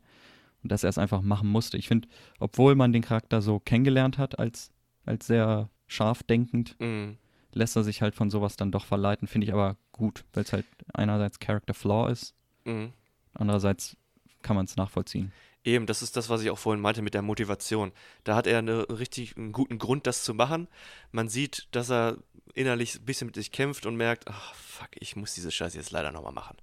und 0.63 0.71
dass 0.71 0.83
er 0.83 0.89
es 0.89 0.97
einfach 0.97 1.21
machen 1.21 1.49
musste. 1.49 1.77
Ich 1.77 1.87
finde, 1.87 2.07
obwohl 2.39 2.75
man 2.75 2.93
den 2.93 3.01
Charakter 3.01 3.41
so 3.41 3.59
kennengelernt 3.59 4.17
hat 4.17 4.39
als, 4.39 4.71
als 5.05 5.27
sehr 5.27 5.69
scharf 5.87 6.23
denkend, 6.23 6.75
Mhm. 6.79 7.17
lässt 7.53 7.75
er 7.75 7.83
sich 7.83 8.01
halt 8.01 8.15
von 8.15 8.29
sowas 8.29 8.55
dann 8.55 8.71
doch 8.71 8.85
verleiten, 8.85 9.27
finde 9.27 9.45
ich 9.47 9.53
aber 9.53 9.77
gut, 9.91 10.23
weil 10.33 10.43
es 10.43 10.53
halt 10.53 10.65
einerseits 10.93 11.39
Character 11.39 11.73
Flaw 11.73 12.11
ist, 12.11 12.33
Mhm. 12.65 12.93
andererseits 13.33 13.97
kann 14.41 14.55
man 14.55 14.65
es 14.65 14.75
nachvollziehen. 14.75 15.31
Eben, 15.63 15.85
das 15.85 16.01
ist 16.01 16.17
das, 16.17 16.29
was 16.29 16.41
ich 16.41 16.49
auch 16.49 16.57
vorhin 16.57 16.81
meinte 16.81 17.01
mit 17.01 17.13
der 17.13 17.21
Motivation. 17.21 17.91
Da 18.23 18.35
hat 18.35 18.47
er 18.47 18.59
eine 18.59 18.87
richtig 18.89 19.37
einen 19.37 19.51
guten 19.51 19.77
Grund, 19.77 20.07
das 20.07 20.23
zu 20.23 20.33
machen. 20.33 20.67
Man 21.11 21.29
sieht, 21.29 21.67
dass 21.71 21.91
er 21.91 22.17
innerlich 22.55 22.95
ein 22.95 23.05
bisschen 23.05 23.27
mit 23.27 23.35
sich 23.35 23.51
kämpft 23.51 23.85
und 23.85 23.95
merkt, 23.95 24.27
ach 24.27 24.55
fuck, 24.55 24.89
ich 24.99 25.15
muss 25.15 25.33
diese 25.35 25.51
Scheiße 25.51 25.77
jetzt 25.77 25.91
leider 25.91 26.11
nochmal 26.11 26.33
machen. 26.33 26.57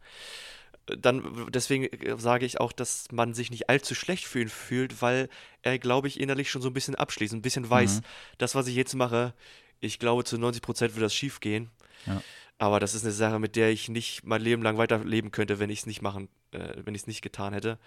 Dann, 0.86 1.46
deswegen 1.51 1.84
äh, 1.84 2.18
sage 2.18 2.46
ich 2.46 2.61
auch, 2.61 2.72
dass 2.72 3.07
man 3.12 3.34
sich 3.34 3.51
nicht 3.51 3.68
allzu 3.68 3.94
schlecht 3.94 4.24
für 4.26 4.40
ihn 4.40 4.49
fühlt, 4.49 5.03
weil 5.03 5.28
er, 5.62 5.78
glaube 5.78 6.09
ich, 6.09 6.18
innerlich 6.18 6.51
schon 6.51 6.62
so 6.62 6.68
ein 6.68 6.74
bisschen 6.74 6.94
abschließt, 6.94 7.34
ein 7.34 7.42
bisschen 7.42 7.68
weiß, 7.68 7.96
Mhm. 8.01 8.05
das, 8.38 8.55
was 8.55 8.66
ich 8.68 8.74
jetzt 8.74 8.94
mache, 8.94 9.34
ich 9.80 9.99
glaube, 9.99 10.24
zu 10.24 10.38
90 10.38 10.62
Prozent 10.62 10.94
wird 10.94 11.05
das 11.05 11.14
schief 11.14 11.40
gehen. 11.40 11.70
Ja. 12.07 12.22
Aber 12.57 12.80
das 12.80 12.94
ist 12.94 13.05
eine 13.05 13.12
Sache, 13.12 13.38
mit 13.38 13.55
der 13.55 13.70
ich 13.70 13.88
nicht 13.88 14.24
mein 14.24 14.40
Leben 14.42 14.62
lang 14.62 14.78
weiterleben 14.78 15.30
könnte, 15.30 15.59
wenn 15.61 15.70
ich 15.70 15.80
es 15.80 15.86
nicht 15.86 16.03
machen, 16.03 16.28
äh, 16.53 16.74
wenn 16.84 16.94
ich 16.94 17.03
es 17.03 17.07
nicht 17.07 17.22
getan 17.22 17.53
hätte. 17.53 17.78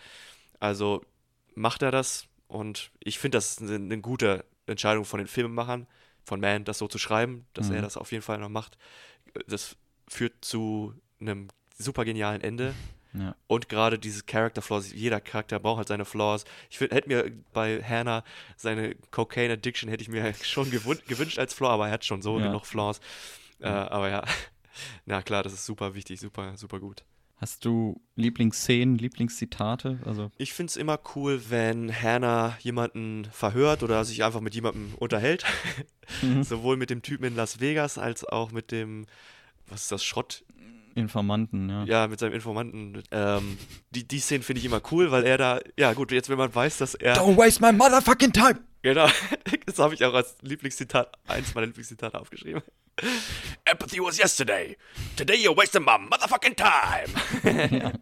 Also 0.62 1.04
macht 1.56 1.82
er 1.82 1.92
das 1.92 2.28
und 2.48 2.92
ich 3.00 3.20
finde, 3.20 3.38
das 3.38 3.52
ist 3.52 3.62
eine, 3.62 3.76
eine 3.76 4.00
gute 4.00 4.46
Entscheidung 4.68 5.04
von 5.04 5.18
den 5.18 5.28
Filmemachern, 5.28 5.88
von 6.24 6.40
Man, 6.40 6.64
das 6.64 6.78
so 6.78 6.88
zu 6.88 6.98
schreiben, 7.00 7.46
dass 7.54 7.68
Mhm. 7.70 7.76
er 7.76 7.82
das 7.82 7.98
auf 7.98 8.12
jeden 8.14 8.24
Fall 8.24 8.38
noch 8.38 8.48
macht. 8.50 8.78
Das 9.48 9.76
führt 10.08 10.46
zu 10.46 10.94
einem 11.20 11.48
super 11.78 12.06
genialen 12.06 12.42
Ende. 12.42 12.74
Ja. 13.14 13.36
Und 13.48 13.68
gerade 13.68 14.00
diese 14.00 14.24
Character 14.24 14.62
Flaws, 14.62 14.94
jeder 14.94 15.20
Charakter 15.20 15.60
braucht 15.60 15.80
halt 15.80 15.88
seine 15.90 16.06
Flaws. 16.06 16.46
Ich 16.70 16.78
find, 16.78 16.94
hätte 16.94 17.10
mir 17.10 17.32
bei 17.54 17.84
Hannah 17.84 18.24
seine 18.56 18.96
Cocaine 19.10 19.54
Addiction 19.54 19.90
hätte 19.90 20.04
ich 20.04 20.10
mir 20.10 20.34
schon 20.44 20.70
gewün 20.72 21.00
gewünscht 21.08 21.40
als 21.40 21.54
Flaw, 21.54 21.74
aber 21.74 21.88
er 21.88 21.94
hat 21.94 22.06
schon 22.06 22.22
so 22.22 22.40
Ja. 22.40 22.46
genug 22.48 22.66
Flaws. 22.66 23.02
Äh, 23.60 23.68
aber 23.68 24.10
ja, 24.10 24.24
na 25.06 25.22
klar, 25.24 25.44
das 25.44 25.54
ist 25.54 25.66
super 25.66 25.96
wichtig, 25.96 26.20
super, 26.20 26.56
super 26.56 26.80
gut. 26.80 27.04
Hast 27.42 27.66
du 27.66 28.00
Lieblingsszenen, 28.16 29.00
Lieblingszitate? 29.00 30.00
Also, 30.06 30.30
Ich 30.38 30.54
finde 30.54 30.70
es 30.70 30.78
immer 30.78 31.00
cool, 31.16 31.42
wenn 31.50 31.92
Hannah 31.92 32.56
jemanden 32.60 33.26
verhört 33.32 33.82
oder 33.82 34.06
sich 34.06 34.24
einfach 34.24 34.42
mit 34.42 34.54
jemandem 34.54 34.94
unterhält. 35.00 35.44
Mhm. 36.22 36.44
Sowohl 36.44 36.78
mit 36.78 36.92
dem 36.92 37.02
Typen 37.02 37.26
in 37.26 37.36
Las 37.36 37.60
Vegas 37.60 37.98
als 37.98 38.24
auch 38.24 38.52
mit 38.52 38.72
dem, 38.72 39.08
was 39.68 39.82
ist 39.82 39.92
das, 39.92 40.04
Schrott? 40.04 40.44
Informanten, 40.96 41.70
ja. 41.70 41.84
Ja, 41.86 42.08
mit 42.08 42.20
seinem 42.20 42.34
Informanten. 42.34 43.02
Ähm, 43.12 43.58
die, 43.92 44.08
die 44.08 44.20
Szene 44.20 44.44
finde 44.44 44.60
ich 44.60 44.66
immer 44.66 44.82
cool, 44.92 45.12
weil 45.12 45.24
er 45.24 45.38
da, 45.38 45.60
ja 45.78 45.94
gut, 45.94 46.12
jetzt 46.12 46.30
wenn 46.30 46.38
man 46.38 46.54
weiß, 46.54 46.78
dass 46.78 46.96
er. 46.96 47.16
Don't 47.16 47.38
waste 47.38 47.62
my 47.62 47.72
motherfucking 47.72 48.34
time! 48.34 48.60
Genau, 48.82 49.08
das 49.66 49.80
habe 49.80 49.94
ich 49.94 50.04
auch 50.04 50.14
als 50.14 50.38
Lieblingszitat, 50.42 51.12
eins 51.28 51.54
meiner 51.54 51.68
Lieblingszitate 51.68 52.20
aufgeschrieben. 52.20 52.64
Empathy 53.66 54.00
was 54.00 54.18
yesterday. 54.18 54.78
Today 55.16 55.36
you're 55.36 55.56
wasting 55.56 55.84
my 55.84 55.98
motherfucking 55.98 56.56
time. 56.56 57.94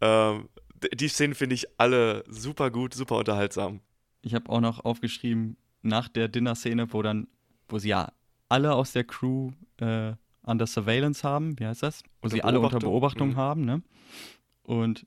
ähm, 0.00 0.48
die 0.94 1.08
Szenen 1.08 1.34
finde 1.34 1.54
ich 1.54 1.66
alle 1.78 2.24
super 2.28 2.70
gut, 2.70 2.94
super 2.94 3.16
unterhaltsam. 3.16 3.80
Ich 4.22 4.34
habe 4.34 4.48
auch 4.50 4.60
noch 4.60 4.84
aufgeschrieben, 4.84 5.56
nach 5.82 6.08
der 6.08 6.28
Dinner-Szene, 6.28 6.92
wo 6.92 7.02
dann, 7.02 7.28
wo 7.68 7.78
sie 7.78 7.90
ja 7.90 8.12
alle 8.48 8.74
aus 8.74 8.92
der 8.92 9.04
Crew 9.04 9.52
äh, 9.78 10.12
under 10.42 10.66
Surveillance 10.66 11.26
haben, 11.26 11.58
wie 11.58 11.66
heißt 11.66 11.82
das? 11.82 12.02
Wo 12.22 12.28
sie 12.28 12.42
alle 12.42 12.60
unter 12.60 12.78
Beobachtung, 12.78 13.30
mhm. 13.30 13.36
haben, 13.36 13.64
ne? 13.64 13.82
Und 14.62 15.06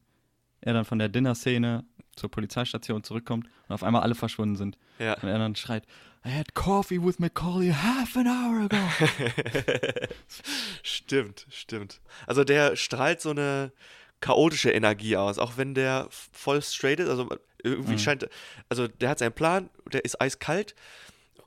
er 0.62 0.74
dann 0.74 0.86
von 0.86 1.00
der 1.00 1.10
Dinner-Szene 1.10 1.86
zur 2.16 2.30
Polizeistation 2.30 3.04
zurückkommt 3.04 3.48
und 3.68 3.74
auf 3.74 3.84
einmal 3.84 4.04
alle 4.04 4.16
verschwunden 4.16 4.56
sind. 4.56 4.78
Ja. 5.00 5.16
Und 5.16 5.30
er 5.30 5.38
dann 5.40 5.56
schreit, 5.56 5.86
I 6.26 6.30
had 6.30 6.54
coffee 6.54 7.04
with 7.04 7.20
Macaulay 7.20 7.72
half 7.72 8.16
an 8.16 8.28
hour 8.28 8.64
ago. 8.64 8.78
stimmt, 10.84 11.46
stimmt. 11.50 12.02
Also 12.28 12.44
der 12.44 12.76
strahlt 12.76 13.20
so 13.20 13.32
eine 13.32 13.74
chaotische 14.22 14.72
Energie 14.72 15.18
aus, 15.18 15.38
auch 15.38 15.58
wenn 15.58 15.74
der 15.74 16.08
voll 16.10 16.62
straight 16.62 17.00
ist. 17.00 17.10
Also 17.10 17.28
irgendwie 17.62 17.94
Mhm. 17.94 18.00
scheint, 18.00 18.30
also 18.70 18.88
der 18.88 19.10
hat 19.10 19.20
seinen 19.20 19.34
Plan, 19.34 19.70
der 19.92 20.06
ist 20.06 20.22
eiskalt 20.22 20.76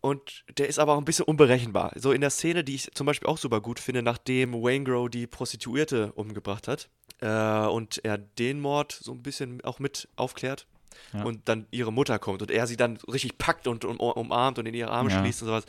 und 0.07 0.45
der 0.57 0.69
ist 0.69 0.79
aber 0.79 0.95
auch 0.95 0.99
ein 0.99 1.05
bisschen 1.05 1.25
unberechenbar. 1.25 1.93
So 1.97 2.13
in 2.13 2.21
der 2.21 2.31
Szene, 2.31 2.63
die 2.65 2.75
ich 2.77 2.91
zum 2.95 3.07
Beispiel 3.07 3.29
auch 3.29 3.39
super 3.39 3.61
gut 3.61 3.81
finde, 3.81 4.03
nachdem 4.03 4.53
Wayne 4.55 4.85
Grow 4.85 5.09
die 5.11 5.27
Prostituierte 5.27 6.13
umgebracht 6.13 6.69
hat 6.69 6.89
äh, 7.21 7.67
und 7.67 8.05
er 8.05 8.17
den 8.19 8.61
Mord 8.61 8.93
so 8.93 9.13
ein 9.13 9.23
bisschen 9.23 9.63
auch 9.65 9.79
mit 9.79 10.09
aufklärt. 10.17 10.67
Ja. 11.13 11.25
Und 11.25 11.49
dann 11.49 11.67
ihre 11.71 11.93
Mutter 11.93 12.19
kommt 12.19 12.41
und 12.41 12.51
er 12.51 12.67
sie 12.67 12.77
dann 12.77 12.97
richtig 13.13 13.37
packt 13.37 13.67
und 13.67 13.85
um, 13.85 13.99
umarmt 14.01 14.59
und 14.59 14.67
in 14.67 14.75
ihre 14.75 14.91
Arme 14.91 15.11
Ja. 15.11 15.21
schließt 15.21 15.43
und 15.43 15.49
sowas. 15.49 15.65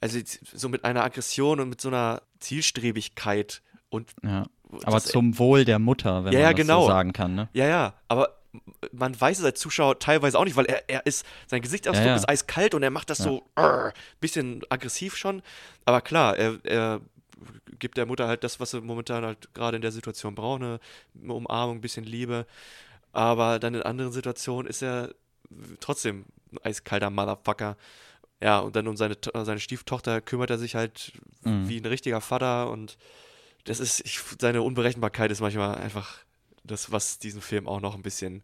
Also 0.00 0.18
so 0.54 0.68
mit 0.68 0.84
einer 0.84 1.02
Aggression 1.02 1.58
und 1.58 1.68
mit 1.70 1.80
so 1.80 1.88
einer 1.88 2.22
Zielstrebigkeit 2.38 3.62
und 3.88 4.10
Ja. 4.22 4.44
Aber 4.84 5.00
zum 5.00 5.38
Wohl 5.38 5.64
der 5.64 5.78
Mutter, 5.78 6.24
wenn 6.24 6.32
Ja, 6.34 6.40
man 6.40 6.42
ja, 6.42 6.52
das 6.52 6.60
genau. 6.60 6.82
so 6.82 6.88
sagen 6.88 7.12
kann, 7.14 7.34
ne? 7.34 7.48
ja, 7.54 7.66
ja, 7.66 7.94
aber 8.06 8.37
man 8.92 9.18
weiß 9.20 9.38
es 9.38 9.44
als 9.44 9.60
Zuschauer 9.60 9.98
teilweise 9.98 10.38
auch 10.38 10.44
nicht, 10.44 10.56
weil 10.56 10.66
er, 10.66 10.88
er 10.88 11.04
ist, 11.06 11.24
sein 11.46 11.62
Gesichtsausdruck 11.62 12.04
Ja, 12.04 12.10
ja. 12.12 12.16
ist 12.16 12.28
eiskalt 12.28 12.74
und 12.74 12.82
er 12.82 12.90
macht 12.90 13.10
das 13.10 13.18
Ja. 13.18 13.24
so 13.24 13.44
äh, 13.56 13.92
bisschen 14.20 14.62
aggressiv 14.68 15.16
schon. 15.16 15.42
Aber 15.84 16.00
klar, 16.00 16.36
er, 16.36 16.58
er 16.64 17.00
gibt 17.78 17.96
der 17.96 18.06
Mutter 18.06 18.26
halt 18.28 18.44
das, 18.44 18.58
was 18.60 18.70
sie 18.72 18.80
momentan 18.80 19.24
halt 19.24 19.52
gerade 19.54 19.76
in 19.76 19.82
der 19.82 19.92
Situation 19.92 20.34
braucht, 20.34 20.62
eine 20.62 20.80
Umarmung, 21.26 21.78
ein 21.78 21.80
bisschen 21.80 22.04
Liebe. 22.04 22.46
Aber 23.12 23.58
dann 23.58 23.74
in 23.74 23.82
anderen 23.82 24.12
Situationen 24.12 24.68
ist 24.68 24.82
er 24.82 25.14
trotzdem 25.80 26.24
ein 26.52 26.58
eiskalter 26.64 27.10
Motherfucker. 27.10 27.76
Ja, 28.40 28.58
und 28.60 28.76
dann 28.76 28.86
um 28.86 28.96
seine, 28.96 29.16
seine 29.44 29.60
Stieftochter 29.60 30.20
kümmert 30.20 30.50
er 30.50 30.58
sich 30.58 30.74
halt 30.74 31.12
Mhm. 31.42 31.68
wie 31.68 31.78
ein 31.80 31.86
richtiger 31.86 32.20
Vater 32.20 32.70
und 32.70 32.98
das 33.64 33.78
ist, 33.80 34.00
ich, 34.04 34.20
seine 34.40 34.62
Unberechenbarkeit 34.62 35.30
ist 35.30 35.40
manchmal 35.40 35.76
einfach 35.76 36.18
das, 36.68 36.92
was 36.92 37.18
diesen 37.18 37.40
Film 37.40 37.66
auch 37.66 37.80
noch 37.80 37.94
ein 37.96 38.02
bisschen 38.02 38.42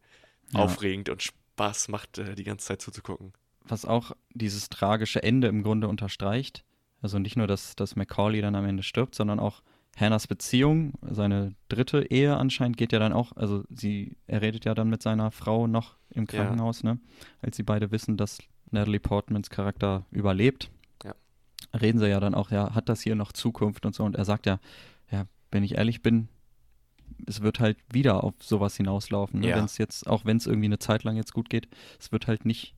Ja. 0.53 0.61
aufregend 0.61 1.09
und 1.09 1.23
sp- 1.23 1.39
Spaß 1.55 1.87
macht, 1.87 2.19
äh, 2.19 2.35
die 2.35 2.43
ganze 2.43 2.67
Zeit 2.67 2.83
zuzugucken. 2.83 3.33
was 3.67 3.85
auch 3.85 4.11
dieses 4.35 4.69
tragische 4.71 5.23
Ende 5.23 5.47
im 5.47 5.63
Grunde 5.63 5.87
unterstreicht. 5.87 6.65
Also 7.01 7.21
nicht 7.21 7.37
nur, 7.37 7.47
dass, 7.47 7.77
dass 7.77 7.95
Macaulay 7.95 8.41
dann 8.43 8.57
am 8.57 8.65
Ende 8.67 8.83
stirbt, 8.83 9.15
sondern 9.15 9.39
auch 9.39 9.63
Hannahs 9.97 10.27
Beziehung, 10.27 10.95
seine 11.01 11.55
dritte 11.69 12.11
Ehe 12.11 12.37
anscheinend 12.37 12.77
geht 12.77 12.91
ja 12.93 12.99
dann 12.99 13.13
auch, 13.13 13.37
also 13.37 13.63
sie, 13.71 14.17
er 14.27 14.43
redet 14.43 14.65
ja 14.65 14.75
dann 14.75 14.91
mit 14.91 15.01
seiner 15.01 15.31
Frau 15.31 15.69
noch 15.69 15.97
im 16.11 16.25
Ja. 16.25 16.43
Krankenhaus, 16.43 16.83
ne? 16.83 16.99
Als 17.41 17.57
sie 17.57 17.63
beide 17.63 17.93
wissen, 17.93 18.17
dass 18.17 18.39
Natalie 18.73 18.99
Portmans 18.99 19.49
Charakter 19.49 20.05
überlebt. 20.11 20.71
Ja. 21.05 21.15
Reden 21.81 22.01
sie 22.01 22.09
ja 22.09 22.19
dann 22.19 22.35
auch, 22.35 22.51
ja, 22.51 22.75
hat 22.75 22.89
das 22.89 23.01
hier 23.03 23.15
noch 23.15 23.31
Zukunft 23.33 23.87
und 23.87 23.95
so. 23.95 24.03
Und 24.03 24.17
er 24.17 24.25
sagt 24.25 24.47
ja, 24.47 24.59
ja, 25.11 25.27
wenn 25.53 25.63
ich 25.63 25.77
ehrlich 25.77 26.03
bin, 26.03 26.29
es 27.27 27.43
wird 27.43 27.61
halt 27.61 27.77
wieder 27.93 28.25
auf 28.25 28.35
sowas 28.41 28.77
hinauslaufen. 28.77 29.41
Ne? 29.41 29.49
Ja. 29.49 29.57
Wenn 29.57 29.65
es 29.65 29.79
jetzt, 29.79 30.07
auch 30.07 30.25
wenn 30.25 30.37
es 30.37 30.47
irgendwie 30.47 30.67
eine 30.67 30.79
Zeit 30.79 31.05
lang 31.05 31.17
jetzt 31.17 31.33
gut 31.33 31.51
geht, 31.51 31.69
es 32.01 32.13
wird 32.13 32.27
halt 32.27 32.45
nicht 32.45 32.75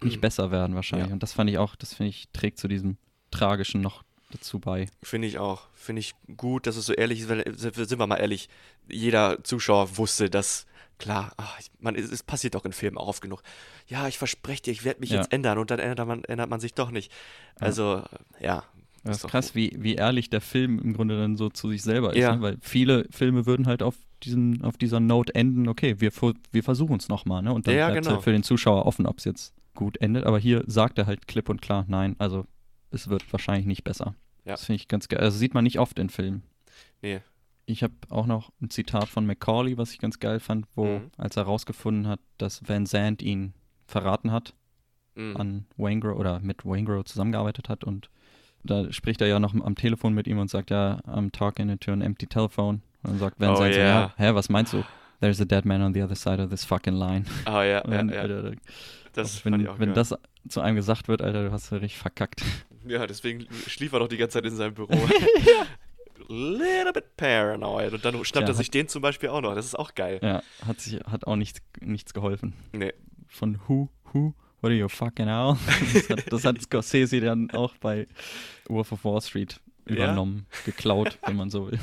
nicht 0.00 0.20
besser 0.20 0.52
werden 0.52 0.76
wahrscheinlich. 0.76 1.08
Ja. 1.08 1.12
Und 1.14 1.24
das 1.24 1.32
fand 1.32 1.50
ich 1.50 1.58
auch, 1.58 1.74
das 1.74 1.92
finde 1.94 2.10
ich, 2.10 2.28
trägt 2.32 2.58
zu 2.58 2.68
diesem 2.68 2.98
Tragischen 3.32 3.80
noch 3.80 4.04
dazu 4.30 4.60
bei. 4.60 4.86
Finde 5.02 5.26
ich 5.26 5.38
auch. 5.38 5.62
Finde 5.74 5.98
ich 6.00 6.14
gut, 6.36 6.68
dass 6.68 6.76
es 6.76 6.86
so 6.86 6.92
ehrlich 6.92 7.20
ist, 7.22 7.28
weil, 7.28 7.40
äh, 7.40 7.52
sind 7.56 7.98
wir 7.98 8.06
mal 8.06 8.18
ehrlich, 8.18 8.48
jeder 8.88 9.42
Zuschauer 9.42 9.96
wusste, 9.96 10.30
dass, 10.30 10.66
klar, 10.98 11.32
ach, 11.36 11.58
ich- 11.58 11.70
man, 11.80 11.96
es, 11.96 12.12
es 12.12 12.22
passiert 12.22 12.54
doch 12.54 12.64
in 12.64 12.72
Filmen 12.72 12.96
auch 12.96 13.08
oft 13.08 13.22
genug. 13.22 13.42
Ja, 13.88 14.06
ich 14.06 14.18
verspreche 14.18 14.62
dir, 14.62 14.70
ich 14.70 14.84
werde 14.84 15.00
mich 15.00 15.10
Ja. 15.10 15.16
jetzt 15.20 15.32
ändern 15.32 15.58
und 15.58 15.72
dann 15.72 15.80
ändert 15.80 16.06
man, 16.06 16.22
ändert 16.24 16.48
man 16.48 16.60
sich 16.60 16.74
doch 16.74 16.92
nicht. 16.92 17.10
Also, 17.58 18.04
ja. 18.38 18.62
Das 19.04 19.18
Ist 19.24 19.28
krass, 19.30 19.54
wie, 19.56 19.76
wie 19.78 19.94
ehrlich 19.96 20.30
der 20.30 20.40
Film 20.40 20.78
im 20.78 20.92
Grunde 20.92 21.18
dann 21.18 21.36
so 21.36 21.48
zu 21.50 21.68
sich 21.70 21.82
selber 21.82 22.12
ist. 22.12 22.18
Ja. 22.18 22.36
Ne? 22.36 22.42
Weil 22.42 22.56
viele 22.60 23.06
Filme 23.10 23.46
würden 23.46 23.66
halt 23.66 23.82
auf 23.82 23.96
diesen, 24.22 24.62
auf 24.62 24.76
dieser 24.76 25.00
Note 25.00 25.34
enden, 25.34 25.66
okay, 25.68 25.96
wir, 26.00 26.12
wir 26.52 26.62
versuchen 26.62 26.96
es 26.98 27.08
nochmal, 27.08 27.42
ne? 27.42 27.52
Und 27.52 27.66
dann 27.66 27.74
Ja, 27.74 27.88
bleibt 27.90 28.02
genau. 28.04 28.14
halt 28.16 28.24
für 28.24 28.30
den 28.32 28.44
Zuschauer 28.44 28.86
offen, 28.86 29.06
ob 29.06 29.18
es 29.18 29.24
jetzt 29.24 29.54
gut 29.74 29.96
endet. 30.00 30.24
Aber 30.24 30.38
hier 30.38 30.62
sagt 30.68 30.98
er 30.98 31.06
halt 31.06 31.26
klipp 31.26 31.48
und 31.48 31.60
klar, 31.60 31.84
nein, 31.88 32.14
also 32.18 32.46
es 32.92 33.08
wird 33.08 33.30
wahrscheinlich 33.32 33.66
nicht 33.66 33.82
besser. 33.82 34.14
Ja. 34.44 34.52
Das 34.52 34.66
finde 34.66 34.76
ich 34.76 34.86
ganz 34.88 35.08
geil. 35.08 35.18
Also 35.20 35.36
sieht 35.38 35.54
man 35.54 35.64
nicht 35.64 35.80
oft 35.80 35.98
in 35.98 36.08
Filmen. 36.08 36.42
Nee. 37.00 37.20
Ich 37.66 37.82
habe 37.82 37.94
auch 38.10 38.26
noch 38.26 38.52
ein 38.60 38.70
Zitat 38.70 39.08
von 39.08 39.26
Macaulay, 39.26 39.76
was 39.78 39.92
ich 39.92 39.98
ganz 39.98 40.20
geil 40.20 40.38
fand, 40.40 40.66
wo, 40.76 40.84
Mhm. 40.98 41.10
als 41.16 41.36
er 41.36 41.44
rausgefunden 41.44 42.06
hat, 42.06 42.20
dass 42.38 42.60
Van 42.68 42.86
Zandt 42.86 43.22
ihn 43.22 43.54
verraten 43.86 44.30
hat, 44.30 44.54
Mhm. 45.16 45.36
an 45.36 45.66
Waingro 45.76 46.12
oder 46.12 46.38
mit 46.40 46.64
Waingro 46.64 47.02
zusammengearbeitet 47.02 47.68
hat 47.68 47.82
und 47.84 48.08
da 48.64 48.92
spricht 48.92 49.20
er 49.20 49.26
ja 49.26 49.38
noch 49.40 49.54
am 49.54 49.74
Telefon 49.74 50.14
mit 50.14 50.26
ihm 50.26 50.38
und 50.38 50.48
sagt, 50.48 50.70
ja, 50.70 51.00
I'm 51.06 51.32
talking 51.32 51.68
into 51.68 51.92
an 51.92 52.00
empty 52.02 52.26
telephone. 52.26 52.80
Und 53.02 53.12
dann 53.12 53.18
sagt 53.18 53.40
Van 53.40 53.50
Oh, 53.50 53.56
Zandt 53.56 53.74
so, 53.74 53.80
yeah. 53.80 54.00
ja, 54.00 54.14
hä, 54.16 54.34
was 54.34 54.48
meinst 54.48 54.72
du? 54.72 54.84
There's 55.20 55.40
a 55.40 55.44
dead 55.44 55.64
man 55.64 55.82
on 55.82 55.94
the 55.94 56.02
other 56.02 56.16
side 56.16 56.42
of 56.42 56.50
this 56.50 56.64
fucking 56.64 56.94
line. 56.94 57.24
Ah, 57.44 57.62
ja, 57.62 57.80
Und 57.82 57.92
ja, 57.92 57.96
dann, 57.98 58.08
ja. 58.10 58.20
Alter, 58.20 58.52
Das 59.12 59.44
wenn, 59.44 59.52
wenn 59.52 59.64
geil. 59.78 59.92
das 59.92 60.14
zu 60.48 60.60
einem 60.60 60.76
gesagt 60.76 61.08
wird, 61.08 61.22
Alter, 61.22 61.44
du 61.44 61.52
hast 61.52 61.70
ja 61.70 61.78
richtig 61.78 61.98
verkackt. 61.98 62.42
Ja, 62.86 63.06
deswegen 63.06 63.46
schlief 63.68 63.92
er 63.92 64.00
doch 64.00 64.08
die 64.08 64.16
ganze 64.16 64.38
Zeit 64.38 64.46
in 64.46 64.56
seinem 64.56 64.74
Büro. 64.74 64.90
Little 66.28 66.92
bit 66.92 67.16
paranoid. 67.16 67.92
Und 67.92 68.04
dann 68.04 68.14
schnappt 68.24 68.46
Tja, 68.46 68.52
er 68.52 68.54
sich 68.54 68.70
den 68.70 68.88
zum 68.88 69.02
Beispiel 69.02 69.28
auch 69.28 69.40
noch. 69.40 69.54
Das 69.54 69.66
ist 69.66 69.78
auch 69.78 69.94
geil. 69.94 70.18
Ja, 70.22 70.42
hat 70.66 70.80
sich, 70.80 71.00
hat 71.04 71.26
auch 71.26 71.36
nichts, 71.36 71.60
nichts 71.80 72.14
geholfen. 72.14 72.54
Nee. 72.72 72.92
Von 73.28 73.58
Who, 73.68 73.88
Who, 74.12 74.34
what 74.62 74.70
are 74.70 74.74
you 74.74 74.88
fucking 74.88 75.26
hell? 75.26 75.56
Das 75.92 76.08
hat, 76.08 76.32
das 76.32 76.44
hat 76.44 76.62
Scorsese 76.62 77.20
dann 77.20 77.50
auch 77.50 77.76
bei 77.76 78.06
Wolf 78.68 78.92
of 78.92 79.04
Wall 79.04 79.20
Street 79.20 79.60
Ja? 79.86 79.94
übernommen, 79.94 80.46
geklaut, 80.64 81.18
wenn 81.26 81.36
man 81.36 81.50
so 81.50 81.70
will. 81.70 81.78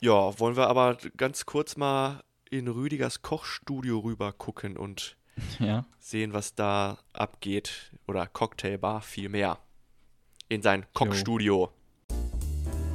Ja, 0.00 0.38
wollen 0.40 0.56
wir 0.56 0.68
aber 0.68 0.96
ganz 1.16 1.44
kurz 1.46 1.76
mal 1.76 2.22
in 2.50 2.68
Rüdigers 2.68 3.22
Kochstudio 3.22 3.98
rüber 4.00 4.32
gucken 4.32 4.76
und 4.76 5.16
Ja, 5.58 5.84
sehen, 5.98 6.32
was 6.32 6.54
da 6.54 6.98
abgeht. 7.12 7.92
Oder 8.06 8.26
Cocktailbar 8.26 9.00
vielmehr. 9.00 9.58
In 10.48 10.60
sein 10.62 10.86
Kochstudio. 10.92 11.70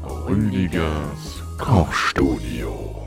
Rüdigers 0.03 1.41
Kochstudio. 1.57 3.06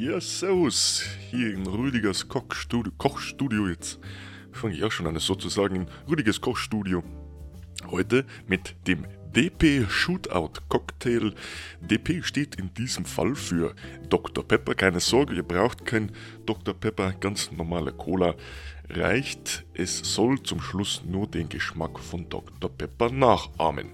Ja, 0.00 0.18
servus. 0.18 1.04
Hier 1.30 1.52
in 1.52 1.66
Rüdigers 1.66 2.26
Kochstudio. 2.26 2.90
Kochstudio 2.96 3.68
jetzt. 3.68 3.98
Fange 4.50 4.72
ich 4.72 4.82
auch 4.82 4.90
schon 4.90 5.06
an, 5.06 5.18
sozusagen 5.18 5.76
in 5.76 5.86
Rüdigers 6.08 6.40
Kochstudio. 6.40 7.04
Heute 7.90 8.24
mit 8.46 8.76
dem 8.86 9.04
DP 9.36 9.86
Shootout 9.90 10.52
Cocktail. 10.70 11.34
DP 11.82 12.22
steht 12.22 12.54
in 12.54 12.72
diesem 12.72 13.04
Fall 13.04 13.34
für 13.34 13.74
Dr. 14.08 14.42
Pepper. 14.42 14.74
Keine 14.74 15.00
Sorge, 15.00 15.34
ihr 15.34 15.42
braucht 15.42 15.84
kein 15.84 16.12
Dr. 16.46 16.72
Pepper, 16.72 17.12
ganz 17.12 17.52
normale 17.52 17.92
Cola 17.92 18.36
reicht. 18.96 19.64
Es 19.74 19.98
soll 19.98 20.42
zum 20.42 20.60
Schluss 20.60 21.02
nur 21.06 21.26
den 21.26 21.48
Geschmack 21.48 21.98
von 21.98 22.28
Dr. 22.28 22.70
Pepper 22.70 23.10
nachahmen. 23.10 23.90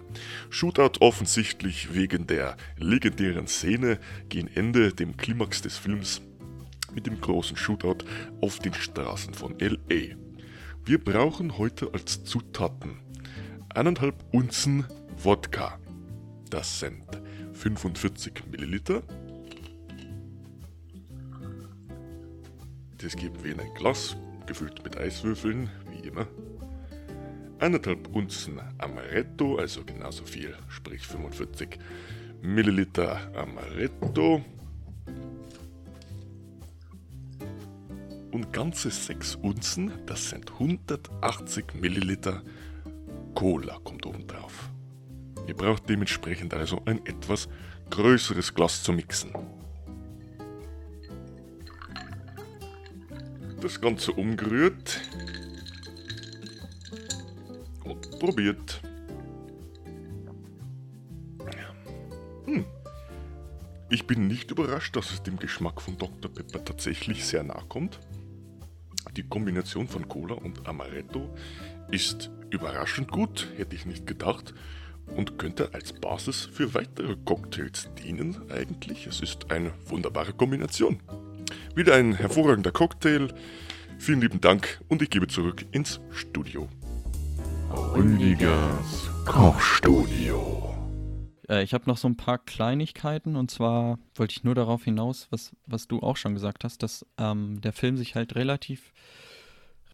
Shootout 0.51 1.01
offensichtlich 1.01 1.94
wegen 1.94 2.26
der 2.26 2.57
legendären 2.78 3.47
Szene 3.47 3.99
gegen 4.28 4.49
Ende, 4.49 4.92
dem 4.92 5.16
Klimax 5.16 5.62
des 5.62 5.76
Films, 5.76 6.20
mit 6.94 7.07
dem 7.07 7.20
großen 7.20 7.57
Shootout 7.57 8.05
auf 8.40 8.59
den 8.59 8.74
Straßen 8.74 9.34
von 9.34 9.59
LA. 9.59 10.16
Wir 10.84 11.03
brauchen 11.03 11.59
heute 11.59 11.92
als 11.92 12.24
Zutaten 12.24 13.01
eineinhalb 13.74 14.24
Unzen 14.32 14.86
Wodka. 15.22 15.78
Das 16.49 16.80
sind 16.80 17.05
45 17.53 18.44
Milliliter. 18.51 19.03
Das 22.99 23.14
geben 23.14 23.34
wir 23.42 23.53
in 23.53 23.61
ein 23.61 23.74
Glas, 23.74 24.16
gefüllt 24.47 24.82
mit 24.84 24.97
Eiswürfeln, 24.97 25.70
wie 25.90 26.07
immer. 26.07 26.26
Eineinhalb 27.59 28.14
Unzen 28.14 28.61
Amaretto, 28.78 29.57
also 29.57 29.84
genauso 29.84 30.24
viel, 30.24 30.55
sprich 30.68 31.07
45 31.07 31.78
Milliliter 32.42 33.18
Amaretto. 33.34 34.44
Und 38.30 38.53
ganze 38.53 38.90
6 38.90 39.36
Unzen, 39.36 39.92
das 40.05 40.30
sind 40.30 40.53
180 40.53 41.74
Milliliter 41.80 42.42
Cola 43.34 43.78
kommt 43.84 44.05
oben 44.07 44.26
drauf. 44.26 44.70
Ihr 45.47 45.55
braucht 45.55 45.88
dementsprechend 45.88 46.55
also 46.55 46.82
ein 46.86 47.05
etwas 47.07 47.49
größeres 47.90 48.55
Glas 48.55 48.82
zu 48.82 48.92
mixen. 48.92 49.32
Das 53.67 53.81
Ganze 53.81 54.12
umgerührt 54.12 55.01
und 57.83 58.21
probiert. 58.21 58.81
Hm. 62.45 62.64
Ich 63.91 64.07
bin 64.07 64.29
nicht 64.29 64.53
überrascht, 64.53 64.95
dass 64.95 65.11
es 65.11 65.25
dem 65.25 65.37
Geschmack 65.41 65.83
von 65.83 65.99
Dr. 65.99 66.33
Pepper 66.33 66.64
tatsächlich 66.64 67.27
sehr 67.27 67.43
nahe 67.43 67.64
kommt. 67.69 67.99
Die 69.17 69.25
Kombination 69.25 69.89
von 69.89 70.07
Cola 70.07 70.35
und 70.35 70.69
Amaretto 70.69 71.37
ist 71.91 72.31
überraschend 72.51 73.11
gut, 73.11 73.49
hätte 73.57 73.75
ich 73.75 73.85
nicht 73.85 74.07
gedacht, 74.07 74.55
und 75.17 75.41
könnte 75.41 75.75
als 75.75 75.93
Basis 75.93 76.45
für 76.53 76.73
weitere 76.75 77.17
Cocktails 77.17 77.89
dienen 78.01 78.49
eigentlich. 78.49 79.09
Es 79.09 79.21
ist 79.21 79.51
eine 79.51 79.73
wunderbare 79.87 80.35
Kombination. 80.35 81.01
Wieder 81.74 81.94
ein 81.94 82.14
hervorragender 82.14 82.72
Cocktail. 82.72 83.28
Vielen 83.99 84.20
lieben 84.20 84.40
Dank 84.40 84.80
und 84.88 85.03
ich 85.03 85.11
gebe 85.11 85.26
zurück 85.26 85.64
ins 85.72 86.01
Studio. 86.11 86.68
Rüdigers 87.94 89.11
Kochstudio. 89.24 90.74
Äh, 91.49 91.62
ich 91.62 91.74
habe 91.74 91.84
noch 91.86 91.97
so 91.97 92.09
ein 92.09 92.16
paar 92.16 92.38
Kleinigkeiten 92.38 93.36
und 93.36 93.51
zwar 93.51 93.99
wollte 94.14 94.32
ich 94.32 94.44
nur 94.44 94.55
darauf 94.55 94.84
hinaus, 94.84 95.28
was, 95.30 95.53
was 95.66 95.88
du 95.88 96.01
auch 96.01 96.16
schon 96.16 96.34
gesagt 96.34 96.64
hast, 96.64 96.82
dass 96.82 97.07
ähm, 97.18 97.61
der 97.61 97.72
Film 97.72 97.97
sich 97.97 98.14
halt 98.14 98.34
relativ 98.34 98.92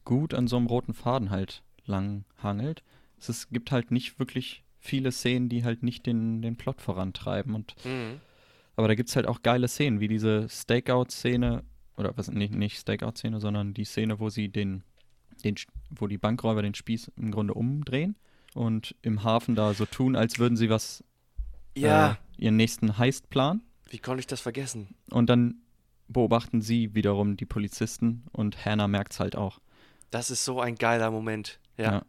gut 0.05 0.35
an 0.35 0.49
so 0.49 0.57
einem 0.57 0.67
roten 0.67 0.95
Faden 0.95 1.31
halt 1.31 1.63
lang 1.87 2.25
hangelt. 2.43 2.83
Es 3.19 3.29
ist, 3.29 3.51
gibt 3.51 3.71
halt 3.71 3.91
nicht 3.91 4.19
wirklich 4.19 4.65
viele 4.79 5.13
Szenen, 5.13 5.49
die 5.49 5.65
halt 5.65 5.83
nicht 5.83 6.07
den, 6.07 6.43
den 6.43 6.57
Plot 6.57 6.81
vorantreiben 6.81 7.55
und 7.55 7.75
Mhm. 7.85 8.21
Aber 8.77 8.89
da 8.89 8.95
gibt 8.95 9.09
es 9.09 9.17
halt 9.17 9.27
auch 9.27 9.43
geile 9.43 9.69
Szenen, 9.69 10.01
wie 10.01 10.09
diese 10.09 10.49
Stakeout-Szene, 10.49 11.63
oder 11.97 12.17
was, 12.17 12.31
nicht, 12.31 12.55
nicht 12.55 12.79
Stakeout-Szene, 12.79 13.41
sondern 13.41 13.75
die 13.75 13.85
Szene, 13.85 14.19
wo 14.21 14.31
sie 14.31 14.49
den, 14.49 14.83
den, 15.45 15.55
wo 15.91 16.07
die 16.07 16.19
Bankräuber 16.19 16.63
den 16.63 16.75
Spieß 16.75 17.13
im 17.17 17.31
Grunde 17.31 17.55
umdrehen 17.55 18.17
und 18.55 18.95
im 19.03 19.25
Hafen 19.25 19.55
da 19.55 19.75
so 19.75 19.87
tun, 19.87 20.17
als 20.17 20.39
würden 20.39 20.57
sie 20.57 20.71
was, 20.71 21.05
Ja, 21.77 22.13
äh, 22.13 22.15
ihren 22.45 22.57
nächsten 22.57 22.99
Heist 22.99 23.29
planen. 23.31 23.63
wie 23.91 23.99
konnte 23.99 24.21
ich 24.21 24.27
das 24.27 24.41
vergessen? 24.41 24.95
Und 25.11 25.29
dann 25.29 25.57
beobachten 26.09 26.61
sie 26.63 26.95
wiederum 26.95 27.37
die 27.37 27.47
Polizisten 27.47 28.25
und 28.33 28.65
Hannah 28.65 28.89
merkt 28.89 29.13
es 29.13 29.21
halt 29.21 29.37
auch. 29.37 29.61
Das 30.11 30.31
ist 30.31 30.45
so 30.45 30.61
ein 30.61 30.75
geiler 30.75 31.11
Moment. 31.11 31.59
Ja. 31.79 31.85
Ja. 31.93 32.03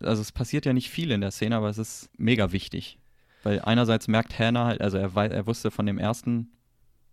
Also 0.00 0.22
es 0.22 0.32
passiert 0.32 0.64
ja 0.66 0.72
nicht 0.72 0.88
viel 0.90 1.10
in 1.10 1.20
der 1.20 1.30
Szene, 1.30 1.56
aber 1.56 1.68
es 1.68 1.78
ist 1.78 2.10
mega 2.18 2.50
wichtig. 2.52 2.98
Weil 3.42 3.60
einerseits 3.60 4.08
merkt 4.08 4.38
Hannah 4.38 4.66
halt, 4.66 4.80
also 4.80 4.98
er, 4.98 5.14
er 5.16 5.46
wusste 5.46 5.70
von 5.70 5.86
dem 5.86 5.98
ersten 5.98 6.52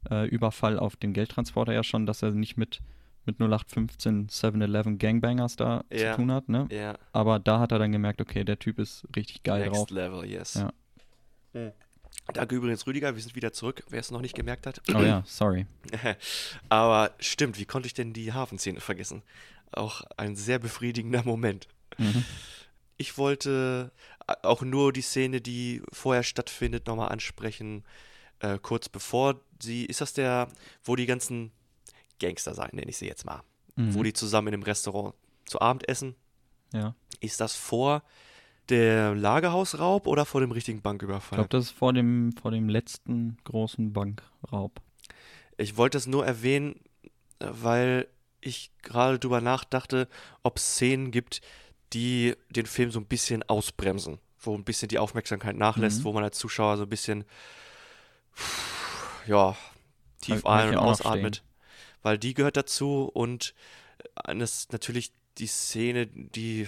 äh, 0.10 0.28
Überfall 0.28 0.78
auf 0.80 0.96
den 0.96 1.14
Geldtransporter 1.14 1.74
ja 1.74 1.84
schon, 1.84 2.06
dass 2.06 2.22
er 2.22 2.32
nicht 2.32 2.58
mit 2.58 2.80
mit 3.26 3.40
0815 3.40 4.28
7-Eleven 4.30 4.98
Gangbangers 4.98 5.56
da 5.56 5.84
Ja. 5.92 6.12
zu 6.12 6.18
tun 6.22 6.32
hat, 6.32 6.50
ne? 6.50 6.68
Ja, 6.72 6.98
Aber 7.12 7.38
da 7.38 7.60
hat 7.60 7.72
er 7.72 7.78
dann 7.78 7.92
gemerkt, 7.92 8.22
okay, 8.22 8.44
der 8.44 8.58
Typ 8.58 8.80
ist 8.80 9.06
richtig 9.16 9.44
geil 9.44 9.66
next 9.66 9.76
drauf. 9.76 9.90
level, 9.92 10.26
yes. 10.26 10.56
Ja. 10.56 10.72
Mhm. 11.54 11.72
Danke 12.34 12.56
übrigens, 12.56 12.88
Rüdiger, 12.88 13.14
wir 13.16 13.22
sind 13.22 13.36
wieder 13.36 13.52
zurück, 13.54 13.84
wer 13.90 14.00
es 14.00 14.10
noch 14.10 14.22
nicht 14.22 14.36
gemerkt 14.36 14.66
hat. 14.66 14.82
Oh 14.96 15.02
ja, 15.02 15.22
sorry. 15.28 15.68
Aber 16.70 17.12
stimmt, 17.20 17.60
wie 17.60 17.66
konnte 17.66 17.88
ich 17.88 17.94
denn 17.94 18.14
die 18.14 18.34
Hafenszene 18.34 18.80
vergessen? 18.80 19.22
Auch 19.72 20.02
ein 20.18 20.36
sehr 20.36 20.58
befriedigender 20.58 21.24
Moment. 21.24 21.68
Mhm. 21.98 22.24
Ich 22.98 23.18
wollte 23.18 23.92
auch 24.44 24.62
nur 24.62 24.94
die 24.94 25.02
Szene, 25.02 25.42
die 25.42 25.82
vorher 25.92 26.24
stattfindet, 26.24 26.88
nochmal 26.88 27.10
ansprechen. 27.10 27.84
Äh, 28.40 28.58
kurz 28.62 28.90
bevor 28.90 29.40
sie, 29.62 29.86
ist 29.86 30.02
das 30.02 30.14
der, 30.14 30.48
wo 30.84 30.96
die 30.96 31.06
ganzen 31.06 31.52
Gangster 32.20 32.54
sein, 32.54 32.70
nenne 32.74 32.90
ich 32.90 32.98
sie 32.98 33.08
jetzt 33.08 33.26
mal, 33.26 33.42
Mhm. 33.76 33.94
wo 33.94 34.04
die 34.04 34.14
zusammen 34.14 34.50
in 34.50 34.54
einem 34.56 34.64
Restaurant 34.64 35.14
zu 35.46 35.60
Abend 35.62 35.88
essen. 35.90 36.16
Ja. 36.74 36.96
Ist 37.20 37.40
das 37.42 37.56
vor 37.56 38.04
der 38.70 39.16
Lagerhausraub 39.16 40.06
oder 40.06 40.26
vor 40.26 40.42
dem 40.42 40.52
richtigen 40.52 40.78
Ich 40.80 40.84
Banküberfall? 40.84 41.38
glaube, 41.38 41.50
das 41.50 41.66
ist 41.66 41.72
vor 41.72 41.92
dem, 41.94 42.34
vor 42.34 42.52
dem 42.52 42.70
letzten 42.70 43.38
großen 43.44 43.92
Bankraub. 43.94 44.80
Ich 45.58 45.76
wollte 45.78 45.98
es 45.98 46.08
nur 46.08 46.26
erwähnen, 46.26 46.80
äh, 47.40 47.48
weil 47.50 48.08
ich 48.42 48.72
gerade 48.84 49.20
drüber 49.20 49.42
nachdachte, 49.42 50.08
ob 50.44 50.58
es 50.58 50.76
Szenen 50.76 51.12
gibt, 51.12 51.42
die 51.94 52.36
den 52.50 52.66
Film 52.66 52.92
so 52.92 53.00
ein 53.00 53.06
bisschen 53.06 53.44
ausbremsen, 53.44 54.20
wo 54.40 54.56
ein 54.56 54.64
bisschen 54.64 54.90
die 54.90 55.00
Aufmerksamkeit 55.00 55.56
nachlässt, 55.56 56.00
Mhm. 56.00 56.04
wo 56.06 56.14
man 56.14 56.24
als 56.24 56.38
Zuschauer 56.38 56.78
so 56.78 56.84
ein 56.84 56.90
bisschen, 56.90 57.26
ja, 59.28 59.56
tief 60.22 60.46
ein- 60.46 60.70
und 60.70 60.78
ausatmet. 60.78 61.44
Weil 62.02 62.18
die 62.18 62.34
gehört 62.34 62.58
dazu 62.58 63.10
und 63.14 63.54
eines 64.16 64.70
natürlich 64.72 65.12
die 65.38 65.48
Szene, 65.48 66.08
die, 66.08 66.68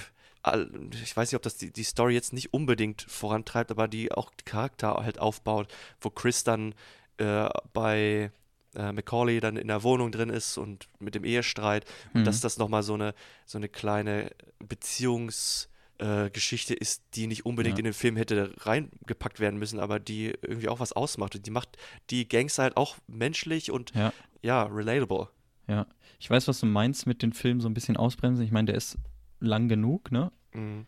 ich 1.03 1.15
weiß 1.17 1.31
nicht, 1.31 1.35
ob 1.35 1.41
das 1.41 1.57
die, 1.57 1.71
die 1.71 1.83
Story 1.83 2.13
jetzt 2.13 2.33
nicht 2.33 2.53
unbedingt 2.53 3.03
vorantreibt, 3.03 3.71
aber 3.71 3.87
die 3.87 4.11
auch 4.11 4.31
Charakter 4.45 4.95
halt 4.95 5.19
aufbaut, 5.19 5.71
wo 6.01 6.09
Chris 6.09 6.43
dann 6.43 6.73
äh, 7.17 7.49
bei 7.73 8.31
äh, 8.75 8.91
Macaulay 8.91 9.39
dann 9.39 9.57
in 9.57 9.67
der 9.67 9.83
Wohnung 9.83 10.11
drin 10.11 10.29
ist 10.29 10.57
und 10.57 10.87
mit 10.99 11.15
dem 11.15 11.23
Ehestreit 11.25 11.85
und 12.13 12.21
Mhm. 12.21 12.25
dass 12.25 12.41
das 12.41 12.57
nochmal 12.57 12.83
so 12.83 12.93
eine, 12.93 13.13
so 13.45 13.57
eine 13.57 13.69
kleine 13.69 14.31
Beziehungsgeschichte 14.59 16.73
äh, 16.73 16.77
ist, 16.79 17.03
die 17.15 17.27
nicht 17.27 17.45
unbedingt 17.45 17.77
Ja. 17.77 17.79
in 17.79 17.85
den 17.85 17.93
Film 17.93 18.15
hätte 18.17 18.53
reingepackt 18.59 19.39
werden 19.39 19.59
müssen, 19.59 19.79
aber 19.79 19.99
die 19.99 20.33
irgendwie 20.41 20.69
auch 20.69 20.79
was 20.79 20.93
ausmacht. 20.93 21.35
Und 21.35 21.45
die 21.45 21.51
macht 21.51 21.77
die 22.09 22.27
Gangster 22.27 22.63
halt 22.63 22.77
auch 22.77 22.97
menschlich 23.07 23.71
und 23.71 23.93
Ja. 23.95 24.13
ja, 24.41 24.63
relatable. 24.63 25.27
Ja. 25.67 25.85
Ich 26.19 26.29
weiß, 26.29 26.47
was 26.47 26.59
du 26.59 26.65
meinst 26.65 27.07
mit 27.07 27.21
dem 27.21 27.31
Film 27.31 27.61
so 27.61 27.69
ein 27.69 27.73
bisschen 27.73 27.97
ausbremsen. 27.97 28.45
Ich 28.45 28.51
meine, 28.51 28.67
der 28.67 28.75
ist 28.75 28.97
lang 29.39 29.69
genug, 29.69 30.11
ne? 30.11 30.31
Mhm. 30.53 30.85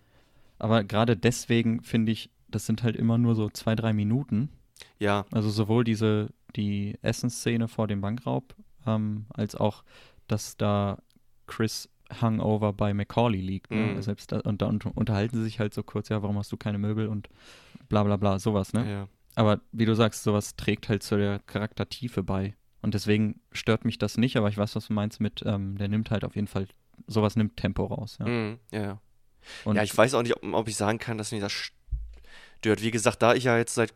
Aber 0.59 0.83
gerade 0.83 1.17
deswegen 1.17 1.83
finde 1.83 2.11
ich, 2.11 2.29
das 2.47 2.65
sind 2.65 2.83
halt 2.83 2.95
immer 2.95 3.17
nur 3.17 3.35
so 3.35 3.49
zwei, 3.49 3.75
drei 3.75 3.93
Minuten. 3.93 4.49
Ja, 5.03 5.25
Also 5.31 5.49
sowohl 5.49 5.83
diese, 5.83 6.29
die 6.55 6.97
Essensszene 7.01 7.67
vor 7.67 7.87
dem 7.87 8.01
Bankraub, 8.01 8.55
ähm, 8.87 9.25
als 9.29 9.55
auch, 9.55 9.83
dass 10.27 10.55
da 10.57 10.97
Chris 11.47 11.89
Hangover 12.21 12.73
bei 12.73 12.93
Macaulay 12.93 13.41
liegt. 13.41 13.71
Ne? 13.71 13.93
Mhm. 13.95 14.01
Selbst 14.01 14.31
da, 14.31 14.39
und 14.41 14.61
da 14.61 14.67
un- 14.67 14.79
unterhalten 14.95 15.37
sie 15.37 15.43
sich 15.43 15.59
halt 15.59 15.73
so 15.73 15.83
kurz, 15.83 16.09
ja, 16.09 16.21
warum 16.21 16.37
hast 16.37 16.51
du 16.51 16.57
keine 16.57 16.77
Möbel 16.77 17.07
und 17.07 17.27
bla 17.89 18.03
bla 18.03 18.17
bla, 18.17 18.39
sowas, 18.39 18.71
ne? 18.73 18.89
ja. 18.89 19.07
Aber 19.35 19.61
wie 19.71 19.85
du 19.85 19.95
sagst, 19.95 20.21
sowas 20.23 20.55
trägt 20.55 20.89
halt 20.89 21.01
zu 21.01 21.17
der 21.17 21.39
Charaktertiefe 21.39 22.21
bei. 22.21 22.55
Und 22.83 22.93
deswegen 22.93 23.41
stört 23.51 23.83
mich 23.83 23.97
das 23.97 24.17
nicht, 24.17 24.37
aber 24.37 24.47
ich 24.49 24.57
weiß, 24.57 24.75
was 24.75 24.87
du 24.87 24.93
meinst 24.93 25.19
mit, 25.21 25.41
ähm, 25.45 25.75
der 25.77 25.87
nimmt 25.87 26.11
halt 26.11 26.23
auf 26.23 26.35
jeden 26.35 26.47
Fall, 26.47 26.67
sowas 27.07 27.35
nimmt 27.35 27.57
Tempo 27.57 27.85
raus. 27.85 28.17
Ja, 28.19 28.27
Mhm. 28.27 28.59
ja, 28.71 28.99
ja. 29.65 29.81
ich 29.83 29.97
weiß 29.97 30.13
auch 30.13 30.21
nicht, 30.21 30.35
ob, 30.37 30.43
ob 30.53 30.67
ich 30.67 30.75
sagen 30.75 30.99
kann, 30.99 31.17
dass 31.17 31.31
mich 31.31 31.41
das 31.41 31.51
stört. 31.51 32.81
Wie 32.83 32.91
gesagt, 32.91 33.21
da 33.23 33.33
ich 33.33 33.45
ja 33.45 33.57
jetzt 33.57 33.73
seit, 33.73 33.93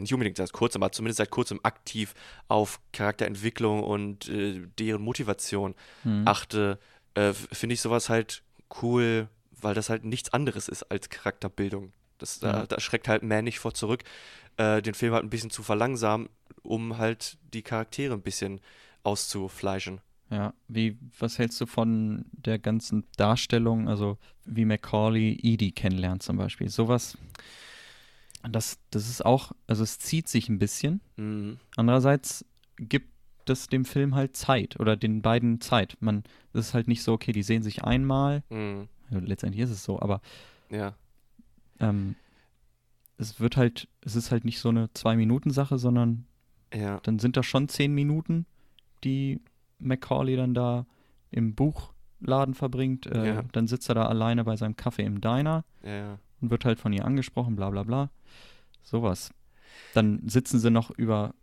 nicht 0.00 0.12
unbedingt 0.12 0.36
seit 0.36 0.52
kurzem, 0.52 0.82
aber 0.82 0.92
zumindest 0.92 1.18
seit 1.18 1.30
kurzem 1.30 1.60
aktiv 1.62 2.14
auf 2.48 2.80
Charakterentwicklung 2.92 3.82
und 3.82 4.28
äh, 4.28 4.60
deren 4.78 5.02
Motivation 5.02 5.74
Mhm. 6.04 6.26
achte, 6.26 6.78
äh, 7.14 7.32
finde 7.32 7.74
ich 7.74 7.80
sowas 7.80 8.08
halt 8.08 8.42
cool, 8.82 9.28
weil 9.60 9.74
das 9.74 9.88
halt 9.90 10.04
nichts 10.04 10.32
anderes 10.32 10.68
ist 10.68 10.82
als 10.84 11.08
Charakterbildung. 11.08 11.92
Das, 12.18 12.40
da, 12.40 12.60
Ja. 12.60 12.66
da 12.66 12.80
schreckt 12.80 13.08
halt 13.08 13.22
Man 13.22 13.44
nicht 13.44 13.58
vor 13.58 13.74
zurück, 13.74 14.02
äh, 14.56 14.80
den 14.82 14.94
Film 14.94 15.12
halt 15.12 15.24
ein 15.24 15.30
bisschen 15.30 15.50
zu 15.50 15.62
verlangsamen, 15.62 16.28
um 16.62 16.98
halt 16.98 17.36
die 17.52 17.62
Charaktere 17.62 18.14
ein 18.14 18.22
bisschen 18.22 18.60
auszufleischen. 19.02 20.00
Ja, 20.30 20.52
wie, 20.66 20.98
was 21.20 21.38
hältst 21.38 21.60
du 21.60 21.66
von 21.66 22.24
der 22.32 22.58
ganzen 22.58 23.04
Darstellung, 23.16 23.88
also 23.88 24.18
wie 24.44 24.64
Macaulay 24.64 25.38
Edie 25.40 25.70
kennenlernt 25.70 26.22
zum 26.24 26.36
Beispiel? 26.36 26.68
Sowas, 26.68 27.16
das, 28.50 28.78
das 28.90 29.08
ist 29.08 29.24
auch, 29.24 29.52
also 29.66 29.82
es 29.82 29.98
zieht 29.98 30.28
sich 30.28 30.48
ein 30.48 30.58
bisschen. 30.58 31.00
Mhm. 31.16 31.58
Andererseits 31.76 32.44
gibt 32.76 33.10
es 33.48 33.68
dem 33.68 33.84
Film 33.84 34.14
halt 34.14 34.36
Zeit 34.36 34.78
oder 34.80 34.96
den 34.96 35.22
beiden 35.22 35.60
Zeit. 35.60 35.96
Man, 36.00 36.24
es 36.52 36.68
ist 36.68 36.74
halt 36.74 36.88
nicht 36.88 37.02
so, 37.02 37.12
okay, 37.12 37.32
die 37.32 37.42
sehen 37.42 37.62
sich 37.62 37.84
einmal, 37.84 38.42
Mhm. 38.50 38.88
ja, 39.10 39.18
letztendlich 39.18 39.62
ist 39.62 39.70
es 39.70 39.84
so, 39.84 40.00
aber 40.00 40.20
Ja. 40.70 40.94
ähm, 41.80 42.16
es 43.18 43.40
wird 43.40 43.56
halt, 43.56 43.88
es 44.02 44.16
ist 44.16 44.30
halt 44.30 44.44
nicht 44.44 44.58
so 44.58 44.68
eine 44.68 44.92
Zwei-Minuten-Sache, 44.92 45.78
sondern 45.78 46.26
Ja. 46.74 47.00
dann 47.04 47.18
sind 47.18 47.36
das 47.36 47.46
schon 47.46 47.68
zehn 47.68 47.94
Minuten, 47.94 48.46
die 49.04 49.40
Macaulay 49.78 50.36
dann 50.36 50.52
da 50.54 50.86
im 51.30 51.54
Buchladen 51.54 52.54
verbringt. 52.54 53.06
Äh, 53.06 53.26
Ja. 53.36 53.42
Dann 53.52 53.66
sitzt 53.68 53.88
er 53.88 53.94
da 53.94 54.06
alleine 54.06 54.44
bei 54.44 54.56
seinem 54.56 54.76
Kaffee 54.76 55.04
im 55.04 55.20
Diner 55.20 55.64
ja. 55.84 56.18
Und 56.40 56.50
wird 56.50 56.64
halt 56.64 56.78
von 56.78 56.92
ihr 56.92 57.04
angesprochen, 57.04 57.56
bla 57.56 57.70
bla 57.70 57.82
bla. 57.82 58.10
Sowas. 58.82 59.30
Dann 59.94 60.20
sitzen 60.28 60.58
sie 60.60 60.70
noch 60.70 60.90
über, 60.90 61.34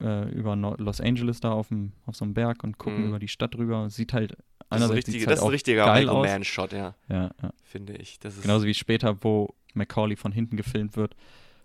äh, 0.00 0.28
über 0.32 0.56
Los 0.56 1.00
Angeles 1.00 1.40
da 1.40 1.52
auf, 1.52 1.68
dem, 1.68 1.92
auf 2.06 2.16
so 2.16 2.24
einem 2.24 2.34
Berg 2.34 2.64
und 2.64 2.78
gucken 2.78 3.02
Mhm. 3.02 3.08
über 3.08 3.18
die 3.18 3.28
Stadt 3.28 3.56
rüber. 3.56 3.88
Sieht 3.90 4.12
halt 4.12 4.36
Das 4.70 4.82
ist 4.82 4.90
richtige, 4.90 5.18
sieht's 5.18 5.24
das 5.26 5.30
halt 5.32 5.38
ist 5.38 5.44
ein 5.44 5.50
richtiger. 5.50 6.14
Mann-Shot, 6.14 6.72
ja, 6.72 6.94
Ja, 7.08 7.30
ja. 7.42 7.50
finde 7.64 7.94
ich. 7.96 8.18
Das 8.18 8.36
ist, 8.36 8.42
Genauso 8.42 8.66
wie 8.66 8.74
später, 8.74 9.22
wo 9.22 9.54
Macaulay 9.74 10.16
von 10.16 10.32
hinten 10.32 10.56
gefilmt 10.56 10.96
wird 10.96 11.14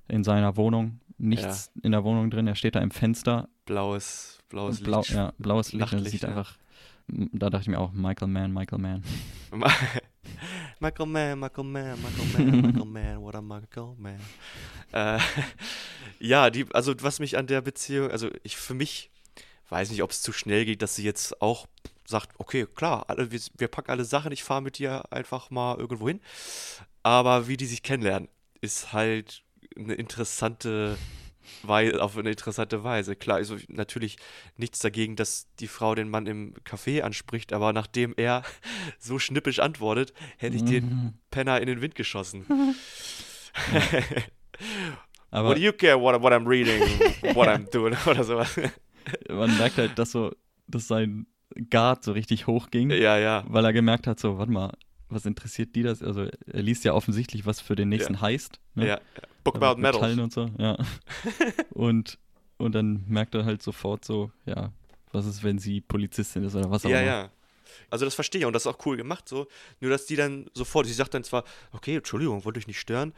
in 0.07 0.23
seiner 0.23 0.55
Wohnung. 0.57 0.99
Nichts 1.17 1.71
in 1.83 1.91
der 1.91 2.03
Wohnung 2.03 2.29
drin, 2.31 2.47
er 2.47 2.55
steht 2.55 2.75
da 2.75 2.79
im 2.79 2.91
Fenster 2.91 3.49
blaues, 3.65 4.39
blaues 4.47 4.81
Blau, 4.81 4.99
Licht. 4.99 5.11
ja, 5.11 5.33
blaues 5.37 5.73
Licht, 5.73 5.83
das 5.83 5.91
Nachtlicht, 5.91 6.11
sieht 6.11 6.23
ja. 6.23 6.29
einfach. 6.29 6.57
Da 7.07 7.49
dachte 7.49 7.63
ich 7.63 7.67
mir 7.67 7.79
auch, 7.79 7.91
Michael 7.91 8.27
Mann, 8.29 8.53
Michael 8.53 8.79
Mann. 8.79 9.03
Michael 10.79 11.05
Mann, 11.07 11.39
Michael 11.39 11.63
Mann, 11.65 12.01
Michael 12.01 12.45
Mann, 12.45 12.61
Michael 12.61 12.85
Mann, 12.85 13.21
what 13.21 13.35
a 13.35 13.41
Michael 13.41 13.95
Mann. 13.97 14.19
Äh, 14.91 15.19
ja, 16.19 16.49
die, 16.49 16.65
also 16.73 16.95
was 17.01 17.19
mich 17.19 17.37
an 17.37 17.45
der 17.45 17.61
Beziehung, 17.61 18.09
also 18.09 18.31
ich 18.41 18.57
für 18.57 18.73
mich 18.73 19.11
weiß 19.69 19.91
nicht, 19.91 20.01
ob 20.01 20.09
es 20.09 20.23
zu 20.23 20.31
schnell 20.31 20.65
geht, 20.65 20.81
dass 20.81 20.95
sie 20.95 21.03
jetzt 21.03 21.43
auch 21.43 21.67
sagt, 22.05 22.31
okay, 22.39 22.65
klar, 22.65 23.05
alle, 23.07 23.31
wir, 23.31 23.39
wir 23.57 23.67
packen 23.67 23.91
alle 23.91 24.03
Sachen, 24.03 24.31
ich 24.31 24.43
fahre 24.43 24.63
mit 24.63 24.79
dir 24.79 25.03
einfach 25.11 25.51
mal 25.51 25.77
irgendwo 25.77 26.07
hin. 26.07 26.21
Aber 27.03 27.47
wie 27.47 27.55
die 27.55 27.67
sich 27.67 27.83
kennenlernen, 27.83 28.29
ist 28.61 28.93
halt 28.93 29.43
eine 29.77 29.93
interessante 29.93 30.97
Weise, 31.63 32.01
auf 32.01 32.17
eine 32.17 32.29
interessante 32.29 32.83
Weise. 32.83 33.15
Klar, 33.15 33.37
also 33.37 33.57
natürlich 33.67 34.17
nichts 34.57 34.79
dagegen, 34.79 35.15
dass 35.15 35.47
die 35.59 35.67
Frau 35.67 35.95
den 35.95 36.09
Mann 36.09 36.27
im 36.27 36.53
Café 36.65 37.01
anspricht, 37.01 37.53
aber 37.53 37.73
nachdem 37.73 38.13
er 38.17 38.43
so 38.99 39.19
schnippisch 39.19 39.59
antwortet, 39.59 40.13
hätte 40.37 40.55
ich 40.57 40.65
den 40.65 40.85
Mhm. 40.85 41.13
Penner 41.31 41.59
in 41.61 41.67
den 41.67 41.81
Wind 41.81 41.95
geschossen. 41.95 42.45
Aber 45.31 45.49
what 45.49 45.57
do 45.57 45.61
you 45.61 45.71
care 45.73 45.99
what, 45.99 46.19
what 46.21 46.33
I'm 46.33 46.47
reading, 46.47 46.81
what 47.35 47.47
I'm 47.47 47.69
doing 47.71 47.95
oder 48.07 48.23
sowas. 48.23 48.59
man 49.29 49.55
merkt 49.57 49.77
halt, 49.77 49.97
dass 49.99 50.11
so, 50.11 50.31
dass 50.67 50.87
sein 50.87 51.27
Guard 51.69 52.03
so 52.03 52.13
richtig 52.13 52.47
hoch 52.47 52.69
ging, 52.71 52.89
ja, 52.89 53.17
ja. 53.17 53.43
weil 53.47 53.63
er 53.65 53.73
gemerkt 53.73 54.07
hat, 54.07 54.19
so, 54.19 54.37
warte 54.37 54.51
mal, 54.51 54.71
was 55.07 55.25
interessiert 55.25 55.75
die 55.75 55.83
das? 55.83 56.01
Also 56.01 56.27
er 56.47 56.61
liest 56.61 56.83
ja 56.83 56.93
offensichtlich, 56.93 57.45
was 57.45 57.61
für 57.61 57.75
den 57.75 57.89
nächsten 57.89 58.21
heißt. 58.21 58.59
Ne? 58.75 58.87
ja. 58.87 58.99
Book 59.43 59.55
about 59.55 59.79
Metallen 59.81 60.17
Metal. 60.17 60.23
und 60.23 60.33
so, 60.33 60.49
ja. 60.57 60.77
und, 61.71 62.17
und 62.57 62.73
dann 62.75 63.03
merkt 63.07 63.35
er 63.35 63.45
halt 63.45 63.61
sofort 63.63 64.03
so, 64.05 64.31
ja, 64.45 64.71
was 65.11 65.25
ist, 65.25 65.43
wenn 65.43 65.59
sie 65.59 65.81
Polizistin 65.81 66.43
ist 66.43 66.55
oder 66.55 66.69
was 66.69 66.85
auch 66.85 66.89
Ja, 66.89 66.99
immer. 67.01 67.07
ja. 67.07 67.29
Also 67.91 68.05
das 68.05 68.15
verstehe 68.15 68.41
ich 68.41 68.45
und 68.45 68.53
das 68.53 68.63
ist 68.63 68.67
auch 68.67 68.85
cool 68.85 68.97
gemacht 68.97 69.27
so. 69.29 69.47
Nur 69.79 69.89
dass 69.91 70.05
die 70.05 70.15
dann 70.15 70.47
sofort, 70.53 70.85
sie 70.85 70.93
sagt 70.93 71.13
dann 71.13 71.23
zwar, 71.23 71.43
okay, 71.71 71.95
Entschuldigung, 71.97 72.43
wollte 72.45 72.59
euch 72.59 72.67
nicht 72.67 72.79
stören. 72.79 73.13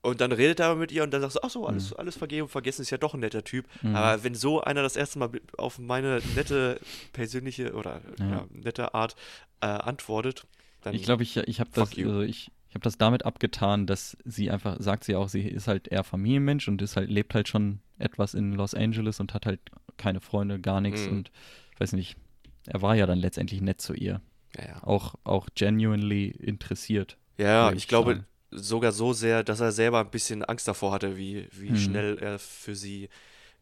Und 0.00 0.20
dann 0.20 0.30
redet 0.32 0.60
er 0.60 0.66
aber 0.66 0.76
mit 0.80 0.92
ihr 0.92 1.02
und 1.04 1.12
dann 1.12 1.20
sagt 1.22 1.32
sie, 1.34 1.42
ach 1.42 1.50
so, 1.50 1.66
alles, 1.66 1.92
alles 1.92 2.16
vergeben, 2.16 2.48
vergessen 2.48 2.82
ist 2.82 2.90
ja 2.90 2.98
doch 2.98 3.14
ein 3.14 3.20
netter 3.20 3.42
Typ. 3.44 3.66
Mhm. 3.82 3.94
Aber 3.96 4.22
wenn 4.24 4.34
so 4.34 4.60
einer 4.60 4.82
das 4.82 4.96
erste 4.96 5.18
Mal 5.18 5.30
auf 5.56 5.78
meine 5.78 6.20
nette 6.36 6.80
persönliche 7.12 7.72
oder 7.74 8.00
Ja. 8.18 8.26
ja. 8.28 8.46
nette 8.50 8.94
Art 8.94 9.16
äh, 9.60 9.66
antwortet, 9.66 10.46
dann 10.82 10.94
Ich 10.94 11.02
glaube, 11.04 11.22
ich, 11.22 11.36
ich 11.36 11.60
habe 11.60 11.70
das, 11.72 11.90
also 11.96 12.20
ich, 12.22 12.50
ich 12.72 12.74
habe 12.74 12.84
das 12.84 12.96
damit 12.96 13.26
abgetan, 13.26 13.86
dass 13.86 14.16
sie 14.24 14.50
einfach, 14.50 14.76
sagt 14.80 15.04
sie 15.04 15.14
auch, 15.14 15.28
sie 15.28 15.42
ist 15.42 15.68
halt 15.68 15.88
eher 15.88 16.04
Familienmensch 16.04 16.68
und 16.68 16.80
ist 16.80 16.96
halt, 16.96 17.10
lebt 17.10 17.34
halt 17.34 17.46
schon 17.46 17.80
etwas 17.98 18.32
in 18.32 18.54
Los 18.54 18.72
Angeles 18.72 19.20
und 19.20 19.34
hat 19.34 19.44
halt 19.44 19.60
keine 19.98 20.22
Freunde, 20.22 20.58
gar 20.58 20.80
nichts 20.80 21.06
Mhm. 21.06 21.12
und 21.12 21.30
ich 21.74 21.80
weiß 21.80 21.92
nicht, 21.92 22.16
er 22.64 22.80
war 22.80 22.94
ja 22.94 23.04
dann 23.04 23.18
letztendlich 23.18 23.60
nett 23.60 23.82
zu 23.82 23.92
ihr. 23.92 24.22
Ja, 24.56 24.66
ja. 24.68 24.82
Auch, 24.84 25.16
auch 25.22 25.48
genuinely 25.54 26.28
interessiert. 26.28 27.18
Ja, 27.36 27.68
ich 27.72 27.76
ich 27.76 27.88
glaube 27.88 28.14
sagen. 28.14 28.26
sogar 28.52 28.92
so 28.92 29.12
sehr, 29.12 29.44
dass 29.44 29.60
er 29.60 29.70
selber 29.72 30.00
ein 30.00 30.10
bisschen 30.10 30.42
Angst 30.42 30.66
davor 30.66 30.92
hatte, 30.92 31.18
wie, 31.18 31.48
wie 31.52 31.72
Mhm. 31.72 31.76
schnell 31.76 32.18
er 32.20 32.38
für 32.38 32.74
sie 32.74 33.10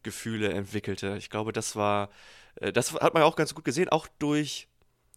Gefühle 0.03 0.53
entwickelte. 0.53 1.17
Ich 1.17 1.29
glaube, 1.29 1.51
das 1.51 1.75
war, 1.75 2.11
äh, 2.55 2.71
das 2.71 2.93
hat 2.93 3.13
man 3.13 3.23
auch 3.23 3.35
ganz 3.35 3.53
gut 3.53 3.65
gesehen, 3.65 3.89
auch 3.89 4.07
durch 4.19 4.69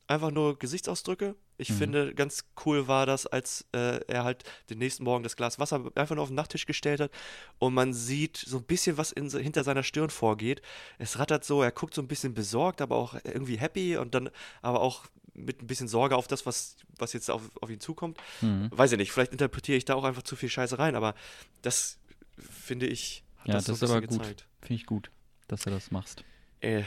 einfach 0.08 0.32
nur 0.32 0.58
Gesichtsausdrücke. 0.58 1.36
Ich 1.56 1.70
Mhm. 1.70 1.74
finde, 1.74 2.14
ganz 2.14 2.44
cool 2.64 2.88
war 2.88 3.06
das, 3.06 3.26
als 3.26 3.64
äh, 3.72 4.00
er 4.06 4.24
halt 4.24 4.42
den 4.70 4.78
nächsten 4.78 5.04
Morgen 5.04 5.22
das 5.22 5.36
Glas 5.36 5.58
Wasser 5.58 5.90
einfach 5.94 6.14
nur 6.16 6.22
auf 6.22 6.28
den 6.30 6.34
Nachttisch 6.34 6.66
gestellt 6.66 7.00
hat 7.00 7.10
und 7.58 7.74
man 7.74 7.92
sieht 7.94 8.36
so 8.36 8.58
ein 8.58 8.64
bisschen, 8.64 8.96
was 8.98 9.12
in, 9.12 9.30
hinter 9.30 9.62
seiner 9.64 9.82
Stirn 9.84 10.10
vorgeht. 10.10 10.62
Es 10.98 11.18
rattert 11.18 11.44
so, 11.44 11.62
er 11.62 11.70
guckt 11.72 11.94
so 11.94 12.02
ein 12.02 12.08
bisschen 12.08 12.34
besorgt, 12.34 12.80
aber 12.80 12.96
auch 12.96 13.14
irgendwie 13.24 13.56
happy 13.56 13.96
und 13.96 14.14
dann 14.14 14.30
aber 14.62 14.80
auch 14.80 15.04
mit 15.32 15.62
ein 15.62 15.66
bisschen 15.66 15.88
Sorge 15.88 16.16
auf 16.16 16.26
das, 16.28 16.46
was, 16.46 16.76
was 16.98 17.12
jetzt 17.12 17.30
auf, 17.30 17.42
auf 17.60 17.70
ihn 17.70 17.80
zukommt. 17.80 18.18
Mhm. 18.40 18.68
Weiß 18.72 18.92
ich 18.92 18.98
nicht, 18.98 19.12
vielleicht 19.12 19.32
interpretiere 19.32 19.76
ich 19.78 19.84
da 19.84 19.94
auch 19.94 20.04
einfach 20.04 20.22
zu 20.22 20.36
viel 20.36 20.48
Scheiße 20.48 20.78
rein, 20.78 20.94
aber 20.94 21.14
das 21.62 21.98
finde 22.38 22.86
ich, 22.86 23.24
hat 23.38 23.48
Ja, 23.48 23.54
das, 23.54 23.64
das 23.66 23.78
so 23.80 23.86
ist 23.86 23.90
aber 23.92 24.06
gut. 24.06 24.22
Finde 24.60 24.74
ich 24.74 24.86
gut, 24.86 25.10
dass 25.48 25.62
du 25.62 25.70
das 25.70 25.90
machst. 25.90 26.24
Äh, 26.60 26.82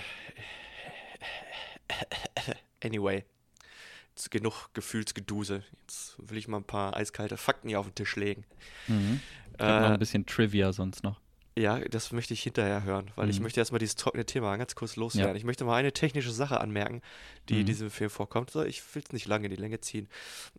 anyway, 2.83 3.23
genug 4.29 4.69
Gefühlsgeduse. 4.73 5.63
Jetzt 5.81 6.15
will 6.19 6.37
ich 6.37 6.47
mal 6.47 6.57
ein 6.57 6.63
paar 6.63 6.95
eiskalte 6.95 7.37
Fakten 7.37 7.69
hier 7.69 7.79
auf 7.79 7.87
den 7.87 7.95
Tisch 7.95 8.15
legen. 8.15 8.43
Mhm. 8.87 9.19
Ich 9.53 9.61
Äh, 9.61 9.63
ein 9.65 9.99
bisschen 9.99 10.25
Trivia 10.25 10.71
sonst 10.73 11.03
noch. 11.03 11.19
ja, 11.57 11.79
das 11.79 12.11
möchte 12.11 12.33
ich 12.33 12.43
hinterher 12.43 12.83
hören, 12.83 13.09
weil 13.15 13.29
ich 13.29 13.37
Mhm. 13.39 13.43
möchte 13.43 13.59
erstmal 13.59 13.79
dieses 13.79 13.95
trockene 13.95 14.25
Thema 14.25 14.55
ganz 14.57 14.75
kurz 14.75 14.95
loswerden. 14.95 15.31
Ja. 15.31 15.37
Ich 15.37 15.43
möchte 15.43 15.65
mal 15.65 15.75
eine 15.75 15.91
technische 15.93 16.31
Sache 16.31 16.59
anmerken, 16.61 17.01
die 17.49 17.55
in 17.55 17.61
Mhm. 17.61 17.65
diesem 17.65 17.89
Film 17.91 18.09
vorkommt. 18.11 18.53
Ich 18.67 18.83
will 18.95 19.01
es 19.03 19.11
nicht 19.13 19.25
lange 19.27 19.45
in 19.45 19.51
die 19.55 19.61
Länge 19.61 19.79
ziehen. 19.81 20.07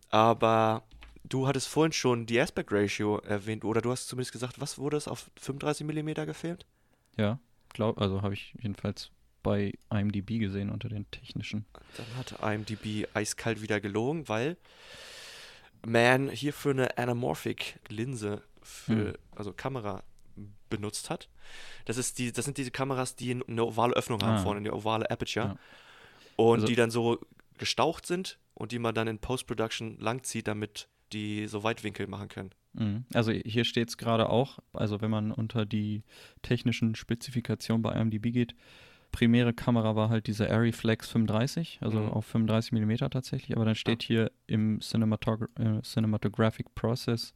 Aber 0.09 0.83
du 1.23 1.47
hattest 1.47 1.67
vorhin 1.67 1.93
schon 1.93 2.25
die 2.25 2.39
Aspect 2.41 2.71
Ratio 2.73 3.19
erwähnt, 3.19 3.63
oder 3.63 3.81
du 3.81 3.91
hast 3.91 4.07
zumindest 4.07 4.31
gesagt, 4.33 4.59
was 4.59 4.77
wurde 4.77 4.97
es 4.97 5.07
auf 5.07 5.29
35 5.39 5.85
mm 5.87 6.25
gefilmt? 6.25 6.65
Ja, 7.17 7.39
glaub, 7.69 7.99
also 8.01 8.21
habe 8.21 8.33
ich 8.33 8.53
jedenfalls 8.61 9.11
bei 9.43 9.73
IMDb 9.91 10.39
gesehen 10.39 10.69
unter 10.69 10.89
den 10.89 11.09
technischen. 11.11 11.65
Dann 11.97 12.05
hat 12.17 12.35
IMDb 12.55 13.07
eiskalt 13.13 13.61
wieder 13.61 13.79
gelogen, 13.79 14.27
weil 14.27 14.57
Man 15.85 16.29
hierfür 16.29 16.71
eine 16.71 16.97
Anamorphic 16.97 17.79
Linse 17.87 18.41
für, 18.61 19.09
Hm. 19.09 19.13
also 19.35 19.53
Kamera 19.53 20.03
benutzt 20.69 21.09
hat. 21.09 21.29
Das 21.85 21.97
ist 21.97 22.19
die, 22.19 22.31
das 22.33 22.43
sind 22.45 22.57
diese 22.57 22.71
Kameras, 22.71 23.15
die 23.15 23.31
eine 23.47 23.63
ovale 23.65 23.93
Öffnung 23.93 24.21
haben 24.21 24.35
Ah. 24.39 24.43
vorne, 24.43 24.59
eine 24.59 24.73
ovale 24.73 25.09
Aperture. 25.09 25.45
Ja. 25.47 25.57
Und 26.35 26.55
Also- 26.55 26.67
die 26.67 26.75
dann 26.75 26.91
so 26.91 27.19
gestaucht 27.57 28.05
sind 28.05 28.37
und 28.55 28.71
die 28.73 28.79
man 28.79 28.93
dann 28.93 29.07
in 29.07 29.19
Post-Production 29.19 29.97
langzieht, 29.99 30.47
damit 30.47 30.89
die 31.13 31.47
so 31.47 31.63
Weitwinkel 31.63 32.07
machen 32.07 32.27
können. 32.27 32.51
Mhm. 32.73 33.05
Also 33.13 33.31
hier 33.31 33.63
steht 33.65 33.87
es 33.89 33.97
gerade 33.97 34.29
auch, 34.29 34.59
also 34.73 34.99
wenn 35.01 35.09
man 35.09 35.31
unter 35.31 35.65
die 35.65 36.03
technischen 36.41 36.93
Spezifikationen 36.95 37.81
bei 37.81 37.93
IMDb 37.93 38.31
geht, 38.31 38.53
primäre 39.11 39.53
Kamera 39.53 39.95
war 39.95 40.09
halt 40.09 40.27
diese 40.27 40.49
Ariflex 40.49 41.09
35, 41.09 41.79
also 41.81 41.99
Mhm. 41.99 42.09
auf 42.09 42.25
35 42.25 42.71
mm 42.73 43.09
tatsächlich, 43.09 43.55
aber 43.55 43.65
dann 43.65 43.75
steht 43.75 44.03
hier 44.03 44.31
im 44.47 44.79
Cinematog 44.81 45.49
äh, 45.59 45.81
Cinematographic 45.81 46.73
Process 46.75 47.33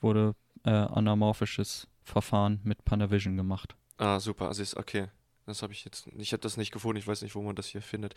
wurde 0.00 0.34
äh, 0.64 0.70
anamorphisches 0.70 1.88
Verfahren 2.04 2.60
mit 2.64 2.84
Panavision 2.84 3.36
gemacht. 3.36 3.76
Ah, 3.96 4.20
super, 4.20 4.48
also 4.48 4.62
ist 4.62 4.76
okay. 4.76 5.08
Das 5.48 5.62
habe 5.62 5.72
ich 5.72 5.84
jetzt, 5.84 6.06
ich 6.16 6.32
habe 6.32 6.40
das 6.40 6.56
nicht 6.56 6.70
gefunden, 6.72 6.98
ich 6.98 7.06
weiß 7.06 7.22
nicht, 7.22 7.34
wo 7.34 7.42
man 7.42 7.56
das 7.56 7.66
hier 7.66 7.82
findet. 7.82 8.14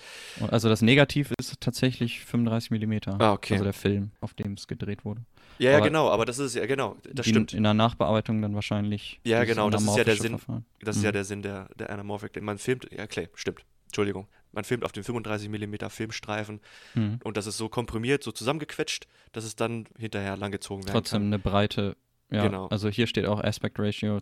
Also 0.49 0.69
das 0.69 0.81
Negativ 0.81 1.31
ist 1.39 1.59
tatsächlich 1.61 2.23
35 2.25 2.71
mm, 2.71 2.93
Ah, 3.19 3.31
okay. 3.33 3.53
also 3.53 3.63
der 3.63 3.73
Film, 3.73 4.11
auf 4.21 4.33
dem 4.33 4.53
es 4.53 4.67
gedreht 4.67 5.05
wurde. 5.05 5.21
Ja, 5.57 5.71
ja, 5.71 5.79
genau, 5.79 6.09
aber 6.09 6.25
das 6.25 6.39
ist 6.39 6.55
ja, 6.55 6.65
genau, 6.65 6.97
das 7.11 7.27
stimmt. 7.27 7.53
In 7.53 7.63
der 7.63 7.73
Nachbearbeitung 7.73 8.41
dann 8.41 8.53
wahrscheinlich. 8.55 9.19
Ja, 9.23 9.43
genau, 9.43 9.69
das 9.69 9.83
ist 9.83 9.95
ja 9.97 10.03
der 10.03 10.15
Sinn. 10.15 10.31
Verfahren. 10.37 10.65
Das 10.81 10.97
ist 10.97 11.03
ja 11.03 11.09
Mhm. 11.09 11.13
der 11.13 11.23
Sinn 11.23 11.41
der, 11.41 11.69
der 11.77 11.89
Anamorphic. 11.89 12.41
Man 12.41 12.57
filmt, 12.57 12.87
ja, 12.91 13.07
klar, 13.07 13.27
stimmt. 13.35 13.63
Entschuldigung. 13.85 14.27
Man 14.53 14.63
filmt 14.65 14.83
auf 14.83 14.91
den 14.91 15.03
35 15.03 15.49
mm 15.49 15.75
Filmstreifen 15.89 16.59
Mhm. 16.95 17.19
und 17.23 17.37
das 17.37 17.47
ist 17.47 17.57
so 17.57 17.69
komprimiert, 17.69 18.23
so 18.23 18.31
zusammengequetscht, 18.31 19.07
dass 19.31 19.43
es 19.45 19.55
dann 19.55 19.85
hinterher 19.97 20.35
langgezogen 20.35 20.83
werden 20.85 20.93
Trotzdem 20.93 21.19
kann. 21.21 21.27
eine 21.27 21.39
breite, 21.39 21.95
ja, 22.31 22.43
Genau. 22.47 22.67
also 22.67 22.89
hier 22.89 23.07
steht 23.07 23.25
auch 23.25 23.43
Aspect 23.43 23.77
Ratio 23.79 24.17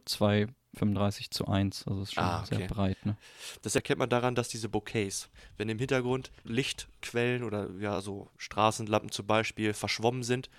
2,35 0.76 1.30
zu 1.32 1.48
1, 1.48 1.88
also 1.88 2.02
ist 2.04 2.14
schon 2.14 2.24
Ah, 2.24 2.42
okay. 2.44 2.58
sehr 2.58 2.68
breit, 2.68 3.06
ne? 3.06 3.16
Das 3.62 3.76
erkennt 3.76 4.00
man 4.00 4.10
daran, 4.10 4.36
dass 4.36 4.50
diese 4.50 4.70
Bouquets, 4.70 5.30
wenn 5.58 5.70
im 5.70 5.80
Hintergrund 5.80 6.32
Lichtquellen 6.44 7.44
oder 7.44 7.70
ja, 7.80 8.02
so 8.02 8.30
Straßenlampen 8.38 9.12
zum 9.12 9.26
Beispiel 9.28 9.74
verschwommen 9.74 10.24
sind, 10.24 10.50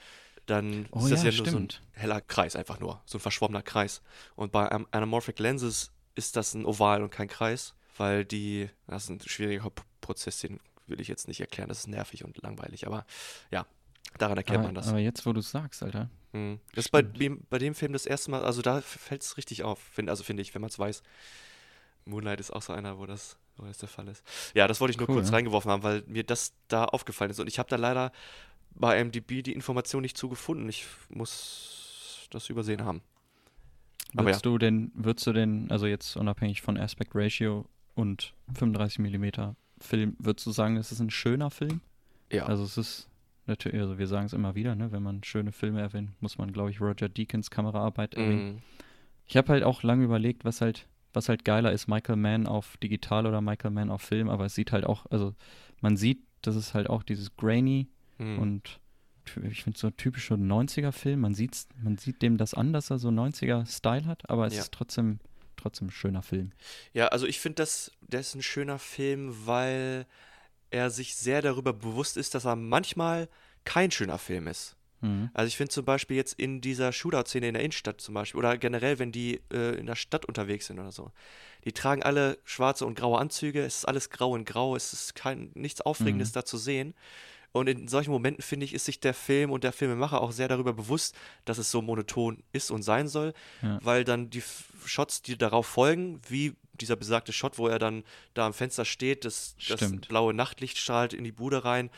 dann 0.46 0.86
Oh 0.90 1.00
ist 1.04 1.12
das 1.12 1.22
ja, 1.24 1.30
ja, 1.30 1.36
nur 1.36 1.46
so 1.46 1.56
ein 1.58 1.70
stimmt. 1.70 1.82
heller 1.92 2.20
Kreis 2.20 2.56
einfach 2.56 2.80
nur, 2.80 3.00
so 3.04 3.18
ein 3.18 3.20
verschwommener 3.20 3.62
Kreis. 3.62 4.02
Und 4.36 4.52
bei 4.52 4.70
Am- 4.70 4.86
Anamorphic 4.90 5.38
Lenses 5.38 5.92
ist 6.16 6.34
das 6.36 6.54
ein 6.54 6.64
Oval 6.66 7.02
und 7.02 7.10
kein 7.10 7.28
Kreis, 7.28 7.74
weil 7.96 8.24
die, 8.24 8.68
das 8.86 9.04
ist 9.04 9.10
ein 9.10 9.20
schwieriger 9.20 9.70
Prozess, 10.00 10.40
den 10.40 10.58
will 10.86 11.00
ich 11.00 11.06
jetzt 11.08 11.28
nicht 11.28 11.40
erklären, 11.40 11.68
das 11.68 11.80
ist 11.80 11.86
nervig 11.86 12.24
und 12.24 12.42
langweilig, 12.42 12.86
aber 12.86 13.06
ja, 13.52 13.64
daran 14.18 14.36
erkennt 14.38 14.58
Aber, 14.58 14.68
man 14.68 14.74
das. 14.74 14.88
aber 14.88 14.98
jetzt, 14.98 15.24
wo 15.24 15.32
du 15.32 15.38
es 15.40 15.50
sagst, 15.52 15.82
Alter. 15.84 16.10
Mhm. 16.32 16.60
Das 16.74 16.86
ist 16.86 16.90
bei 16.90 17.02
dem, 17.02 17.42
bei 17.50 17.58
dem 17.58 17.74
Film 17.74 17.92
das 17.92 18.06
erste 18.06 18.30
Mal, 18.30 18.44
also 18.44 18.62
da 18.62 18.80
fällt 18.80 19.22
es 19.22 19.36
richtig 19.36 19.62
auf, 19.62 19.78
find, 19.78 20.08
also 20.08 20.22
finde 20.22 20.42
ich, 20.42 20.54
wenn 20.54 20.62
man 20.62 20.70
es 20.70 20.78
weiß. 20.78 21.02
Moonlight 22.04 22.40
ist 22.40 22.50
auch 22.50 22.62
so 22.62 22.72
einer, 22.72 22.98
wo 22.98 23.06
das, 23.06 23.36
wo 23.56 23.66
das 23.66 23.78
der 23.78 23.88
Fall 23.88 24.08
ist. 24.08 24.24
Ja, 24.54 24.66
das 24.66 24.80
wollte 24.80 24.92
ich 24.92 24.98
nur 24.98 25.08
Cool, 25.08 25.16
kurz 25.16 25.28
ja. 25.28 25.34
reingeworfen 25.34 25.70
haben, 25.70 25.82
weil 25.82 26.02
mir 26.06 26.24
das 26.24 26.54
da 26.68 26.84
aufgefallen 26.84 27.30
ist. 27.30 27.40
Und 27.40 27.46
ich 27.46 27.58
habe 27.58 27.68
da 27.68 27.76
leider 27.76 28.12
bei 28.74 29.02
MDB 29.02 29.42
die 29.42 29.52
Information 29.52 30.02
nicht 30.02 30.16
zugefunden. 30.16 30.68
Ich 30.68 30.86
muss 31.08 32.28
das 32.30 32.48
übersehen 32.48 32.84
haben. 32.84 33.02
Aber 34.14 34.26
Würdest 34.26 34.46
du 34.46 34.58
denn, 34.58 34.90
würdest 34.94 35.26
du 35.26 35.32
denn, 35.32 35.70
also 35.70 35.86
jetzt 35.86 36.16
unabhängig 36.16 36.62
von 36.62 36.76
Aspect 36.76 37.12
Ratio 37.14 37.66
und 37.94 38.34
35 38.54 38.98
mm 38.98 39.54
Film, 39.80 40.16
würdest 40.18 40.46
du 40.46 40.50
sagen, 40.50 40.76
es 40.76 40.92
ist 40.92 41.00
ein 41.00 41.10
schöner 41.10 41.50
Film? 41.50 41.80
Ja. 42.30 42.46
Also 42.46 42.64
es 42.64 42.76
ist 42.76 43.08
natürlich, 43.50 43.80
also 43.80 43.98
wir 43.98 44.06
sagen 44.06 44.24
es 44.26 44.32
immer 44.32 44.54
wieder, 44.54 44.74
ne? 44.74 44.90
Wenn 44.92 45.02
man 45.02 45.22
schöne 45.22 45.52
Filme 45.52 45.80
erwähnt, 45.80 46.10
muss 46.20 46.38
man, 46.38 46.52
glaube 46.52 46.70
ich, 46.70 46.80
Roger 46.80 47.08
Deakins 47.10 47.50
Kameraarbeit 47.50 48.14
erwähnen. 48.14 48.52
Mhm. 48.54 48.62
Ich 49.26 49.36
habe 49.36 49.48
halt 49.52 49.62
auch 49.64 49.82
lange 49.82 50.04
überlegt, 50.04 50.44
was 50.44 50.60
halt, 50.62 50.86
was 51.12 51.28
halt 51.28 51.44
geiler 51.44 51.70
ist, 51.72 51.86
Michael 51.86 52.16
Mann 52.16 52.46
auf 52.46 52.76
digital 52.78 53.26
oder 53.26 53.40
Michael 53.40 53.70
Mann 53.72 53.90
auf 53.90 54.02
Film, 54.02 54.28
aber 54.30 54.46
es 54.46 54.54
sieht 54.54 54.72
halt 54.72 54.84
auch, 54.86 55.06
also 55.10 55.34
man 55.80 55.96
sieht, 55.96 56.22
das 56.42 56.56
ist 56.56 56.72
halt 56.74 56.88
auch 56.88 57.02
dieses 57.02 57.36
grainy 57.36 57.88
Mhm. 58.18 58.38
und 58.38 58.80
ich 59.48 59.62
finde 59.62 59.78
so 59.78 59.86
ein 59.88 59.96
typischer 59.96 60.36
90er-Film, 60.36 61.20
man 61.20 61.34
sieht's, 61.34 61.68
man 61.80 61.96
sieht 61.98 62.20
dem 62.22 62.36
das 62.38 62.54
an, 62.54 62.72
dass 62.72 62.90
er 62.90 62.98
so 62.98 63.10
90er-Style 63.10 64.06
hat, 64.06 64.28
aber 64.28 64.46
es 64.46 64.54
Ja. 64.54 64.60
ist 64.62 64.72
trotzdem, 64.72 65.20
trotzdem 65.56 65.88
ein 65.88 65.92
schöner 65.92 66.22
Film. 66.22 66.50
Ja, 66.92 67.08
also 67.08 67.26
ich 67.26 67.38
finde, 67.38 67.56
das, 67.56 67.92
das 68.00 68.28
ist 68.28 68.34
ein 68.34 68.42
schöner 68.42 68.78
Film, 68.78 69.46
weil 69.46 70.06
er 70.70 70.90
sich 70.90 71.16
sehr 71.16 71.42
darüber 71.42 71.72
bewusst 71.72 72.16
ist, 72.16 72.34
dass 72.34 72.44
er 72.44 72.56
manchmal 72.56 73.28
kein 73.64 73.90
schöner 73.90 74.18
Film 74.18 74.46
ist. 74.46 74.76
Mhm. 75.02 75.30
Also 75.34 75.48
ich 75.48 75.56
finde 75.56 75.70
zum 75.70 75.84
Beispiel 75.84 76.16
jetzt 76.16 76.34
in 76.38 76.60
dieser 76.60 76.92
Shootout-Szene 76.92 77.48
in 77.48 77.54
der 77.54 77.62
Innenstadt 77.62 78.00
zum 78.00 78.14
Beispiel 78.14 78.38
oder 78.38 78.56
generell, 78.58 78.98
wenn 78.98 79.12
die 79.12 79.40
äh, 79.52 79.78
in 79.78 79.86
der 79.86 79.96
Stadt 79.96 80.26
unterwegs 80.26 80.66
sind 80.66 80.78
oder 80.78 80.92
so, 80.92 81.10
die 81.64 81.72
tragen 81.72 82.02
alle 82.02 82.38
schwarze 82.44 82.84
und 82.86 82.94
graue 82.98 83.18
Anzüge, 83.18 83.62
es 83.62 83.78
ist 83.78 83.84
alles 83.86 84.10
grau 84.10 84.32
und 84.32 84.44
grau, 84.44 84.76
es 84.76 84.92
ist 84.92 85.14
kein, 85.14 85.50
nichts 85.54 85.80
Aufregendes 85.80 86.30
Mhm. 86.30 86.34
da 86.34 86.44
zu 86.44 86.56
sehen. 86.58 86.94
Und 87.52 87.68
in 87.68 87.88
solchen 87.88 88.12
Momenten, 88.12 88.42
finde 88.42 88.64
ich, 88.64 88.74
ist 88.74 88.84
sich 88.84 89.00
der 89.00 89.12
Film 89.12 89.50
und 89.50 89.64
der 89.64 89.72
Filmemacher 89.72 90.20
auch 90.20 90.30
sehr 90.30 90.46
darüber 90.46 90.72
bewusst, 90.72 91.16
dass 91.46 91.58
es 91.58 91.70
so 91.70 91.82
monoton 91.82 92.44
ist 92.52 92.70
und 92.70 92.82
sein 92.82 93.08
soll, 93.08 93.32
Ja. 93.62 93.80
weil 93.82 94.04
dann 94.04 94.30
die 94.30 94.42
Shots, 94.84 95.20
die 95.22 95.36
darauf 95.36 95.66
folgen, 95.66 96.20
wie 96.28 96.54
dieser 96.80 96.96
besagte 96.96 97.32
Shot, 97.32 97.58
wo 97.58 97.68
er 97.68 97.78
dann 97.78 98.04
da 98.34 98.46
am 98.46 98.52
Fenster 98.52 98.84
steht, 98.84 99.24
das, 99.24 99.56
das 99.68 99.92
blaue 100.08 100.34
Nachtlicht 100.34 100.78
strahlt 100.78 101.12
in 101.12 101.24
die 101.24 101.32
Bude 101.32 101.64
rein, 101.64 101.90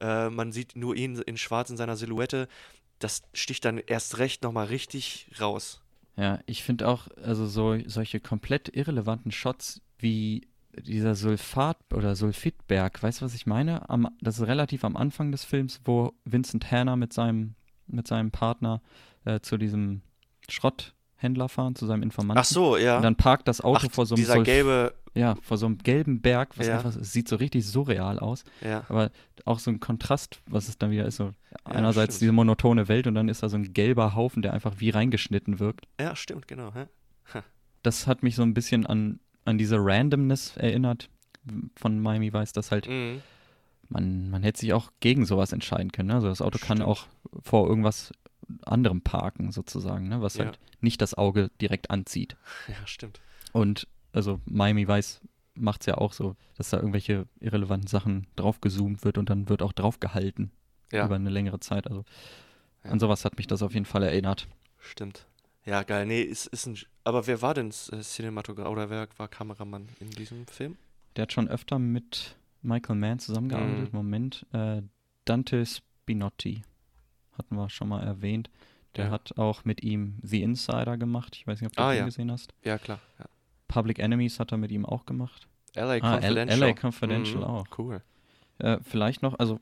äh, 0.00 0.28
man 0.28 0.52
sieht 0.52 0.76
nur 0.76 0.94
ihn 0.94 1.16
in 1.18 1.36
schwarz 1.36 1.70
in 1.70 1.76
seiner 1.76 1.96
Silhouette, 1.96 2.48
das 2.98 3.22
sticht 3.32 3.64
dann 3.64 3.78
erst 3.78 4.18
recht 4.18 4.42
nochmal 4.42 4.66
richtig 4.66 5.28
raus. 5.40 5.80
Ja, 6.16 6.40
ich 6.46 6.62
finde 6.62 6.88
auch, 6.88 7.08
also 7.22 7.46
so, 7.46 7.78
solche 7.86 8.20
komplett 8.20 8.74
irrelevanten 8.74 9.32
Shots 9.32 9.82
wie 9.98 10.48
dieser 10.80 11.14
Sulfat- 11.14 11.92
oder 11.92 12.16
Sulfitberg, 12.16 13.02
weißt 13.02 13.20
du, 13.20 13.24
was 13.24 13.34
ich 13.34 13.46
meine? 13.46 13.88
Am, 13.88 14.08
das 14.20 14.38
ist 14.38 14.46
relativ 14.46 14.84
am 14.84 14.96
Anfang 14.96 15.32
des 15.32 15.44
Films, 15.44 15.80
wo 15.84 16.12
Vincent 16.24 16.70
Hanna 16.70 16.96
mit 16.96 17.12
seinem, 17.12 17.54
mit 17.86 18.06
seinem 18.06 18.30
Partner 18.30 18.82
äh, 19.24 19.40
zu 19.40 19.56
diesem 19.56 20.02
Schrotthändler 21.16 21.48
fahren, 21.48 21.74
zu 21.74 21.86
seinem 21.86 22.02
Informanten. 22.02 22.38
Ach 22.40 22.44
so, 22.44 22.76
ja. 22.76 22.96
Und 22.96 23.02
dann 23.02 23.16
parkt 23.16 23.48
das 23.48 23.60
Auto 23.60 23.86
Ach, 23.88 23.92
vor 23.92 24.06
so 24.06 24.14
einem 24.14 24.22
dieser 24.22 24.34
Sulf- 24.34 24.44
gelbe, 24.44 24.94
ja, 25.14 25.34
vor 25.42 25.56
so 25.56 25.66
einem 25.66 25.78
gelben 25.78 26.20
Berg, 26.20 26.58
was 26.58 26.66
Ja. 26.66 26.76
einfach, 26.76 26.94
es 26.94 27.12
sieht 27.12 27.28
so 27.28 27.36
richtig 27.36 27.66
surreal 27.66 28.18
aus. 28.18 28.44
ja. 28.62 28.84
Aber 28.88 29.10
auch 29.44 29.58
so 29.58 29.70
ein 29.70 29.80
Kontrast, 29.80 30.40
was 30.46 30.68
es 30.68 30.76
dann 30.78 30.90
wieder 30.90 31.06
ist. 31.06 31.16
So 31.16 31.32
einerseits 31.64 32.14
stimmt. 32.16 32.22
diese 32.22 32.32
monotone 32.32 32.88
Welt 32.88 33.06
und 33.06 33.14
dann 33.14 33.28
ist 33.28 33.42
da 33.42 33.48
so 33.48 33.56
ein 33.56 33.72
gelber 33.72 34.14
Haufen, 34.14 34.42
der 34.42 34.52
einfach 34.52 34.74
wie 34.78 34.90
reingeschnitten 34.90 35.58
wirkt. 35.58 35.86
Ja, 36.00 36.14
stimmt, 36.16 36.48
genau. 36.48 36.72
Hä? 36.74 36.86
Das 37.82 38.06
hat 38.08 38.22
mich 38.24 38.34
so 38.34 38.42
ein 38.42 38.52
bisschen 38.52 38.84
an, 38.84 39.20
an 39.44 39.58
diese 39.58 39.76
Randomness 39.78 40.56
erinnert, 40.56 41.08
von 41.76 42.00
Miami 42.00 42.32
Vice, 42.32 42.52
dass 42.52 42.72
halt 42.72 42.88
Mhm. 42.88 43.22
man, 43.88 44.28
man 44.30 44.42
hätte 44.42 44.58
sich 44.60 44.72
auch 44.72 44.90
gegen 44.98 45.24
sowas 45.24 45.52
entscheiden 45.52 45.92
können. 45.92 46.08
Ne? 46.08 46.14
Also 46.14 46.26
das 46.26 46.42
Auto 46.42 46.58
kann 46.58 46.78
Stimmt. 46.78 46.90
auch 46.90 47.06
vor 47.44 47.68
irgendwas 47.68 48.12
anderem 48.64 49.00
parken, 49.02 49.52
sozusagen, 49.52 50.08
ne? 50.08 50.20
was 50.20 50.36
Ja. 50.36 50.46
halt 50.46 50.58
nicht 50.80 51.00
das 51.02 51.14
Auge 51.14 51.50
direkt 51.60 51.90
anzieht. 51.90 52.36
Ja, 52.68 52.86
stimmt. 52.86 53.20
Und 53.52 53.86
also 54.12 54.40
Miami 54.44 54.86
Vice 54.88 55.20
macht 55.54 55.80
es 55.82 55.86
ja 55.86 55.96
auch 55.98 56.12
so, 56.12 56.36
dass 56.56 56.70
da 56.70 56.76
irgendwelche 56.78 57.26
irrelevanten 57.40 57.86
Sachen 57.88 58.26
draufgezoomt 58.36 59.04
wird 59.04 59.16
und 59.18 59.30
dann 59.30 59.48
wird 59.48 59.62
auch 59.62 59.72
draufgehalten 59.72 60.50
Ja, 60.92 61.06
über 61.06 61.14
eine 61.16 61.30
längere 61.30 61.60
Zeit. 61.60 61.86
Also 61.86 62.04
Ja. 62.84 62.90
an 62.90 63.00
sowas 63.00 63.24
hat 63.24 63.36
mich 63.38 63.46
das 63.46 63.62
auf 63.62 63.72
jeden 63.74 63.86
Fall 63.86 64.02
erinnert. 64.02 64.46
stimmt. 64.78 65.26
Ja, 65.64 65.82
geil. 65.82 66.06
Nee, 66.06 66.20
ist, 66.22 66.46
ist 66.46 66.66
ein. 66.66 66.78
Aber 67.02 67.26
wer 67.26 67.42
war 67.42 67.52
denn 67.54 67.70
äh, 67.70 68.00
Cinematograf 68.00 68.68
oder 68.68 68.88
wer 68.88 69.08
war 69.16 69.26
Kameramann 69.26 69.88
in 69.98 70.10
diesem 70.10 70.46
Film? 70.46 70.76
Der 71.16 71.22
hat 71.22 71.32
schon 71.32 71.48
öfter 71.48 71.80
mit 71.80 72.36
Michael 72.62 72.94
Mann 72.94 73.18
zusammengearbeitet. 73.18 73.92
Mhm. 73.92 73.96
Moment, 73.98 74.46
äh, 74.52 74.82
Dante 75.24 75.64
Spinotti 75.66 76.62
hatten 77.38 77.56
wir 77.56 77.68
schon 77.70 77.88
mal 77.88 78.02
erwähnt. 78.02 78.50
Der 78.96 79.06
Ja. 79.06 79.10
hat 79.10 79.36
auch 79.38 79.64
mit 79.64 79.82
ihm 79.82 80.18
The 80.22 80.42
Insider 80.42 80.96
gemacht. 80.96 81.36
Ich 81.36 81.46
weiß 81.46 81.60
nicht, 81.60 81.68
ob 81.70 81.76
du 81.76 81.82
Ah, 81.82 81.92
den 81.92 81.98
ja. 81.98 82.04
gesehen 82.06 82.30
hast. 82.30 82.54
Ja, 82.64 82.78
klar. 82.78 82.98
Ja. 83.18 83.26
Public 83.68 83.98
Enemies 83.98 84.40
hat 84.40 84.52
er 84.52 84.58
mit 84.58 84.70
ihm 84.70 84.86
auch 84.86 85.04
gemacht. 85.06 85.48
LA 85.74 85.96
Ah, 86.00 86.14
Confidential. 86.16 86.58
LA 86.70 86.74
Confidential 86.74 87.38
Mhm, 87.38 87.44
auch. 87.44 87.66
Cool. 87.76 88.02
Äh, 88.58 88.78
vielleicht 88.82 89.22
noch, 89.22 89.38
also 89.38 89.60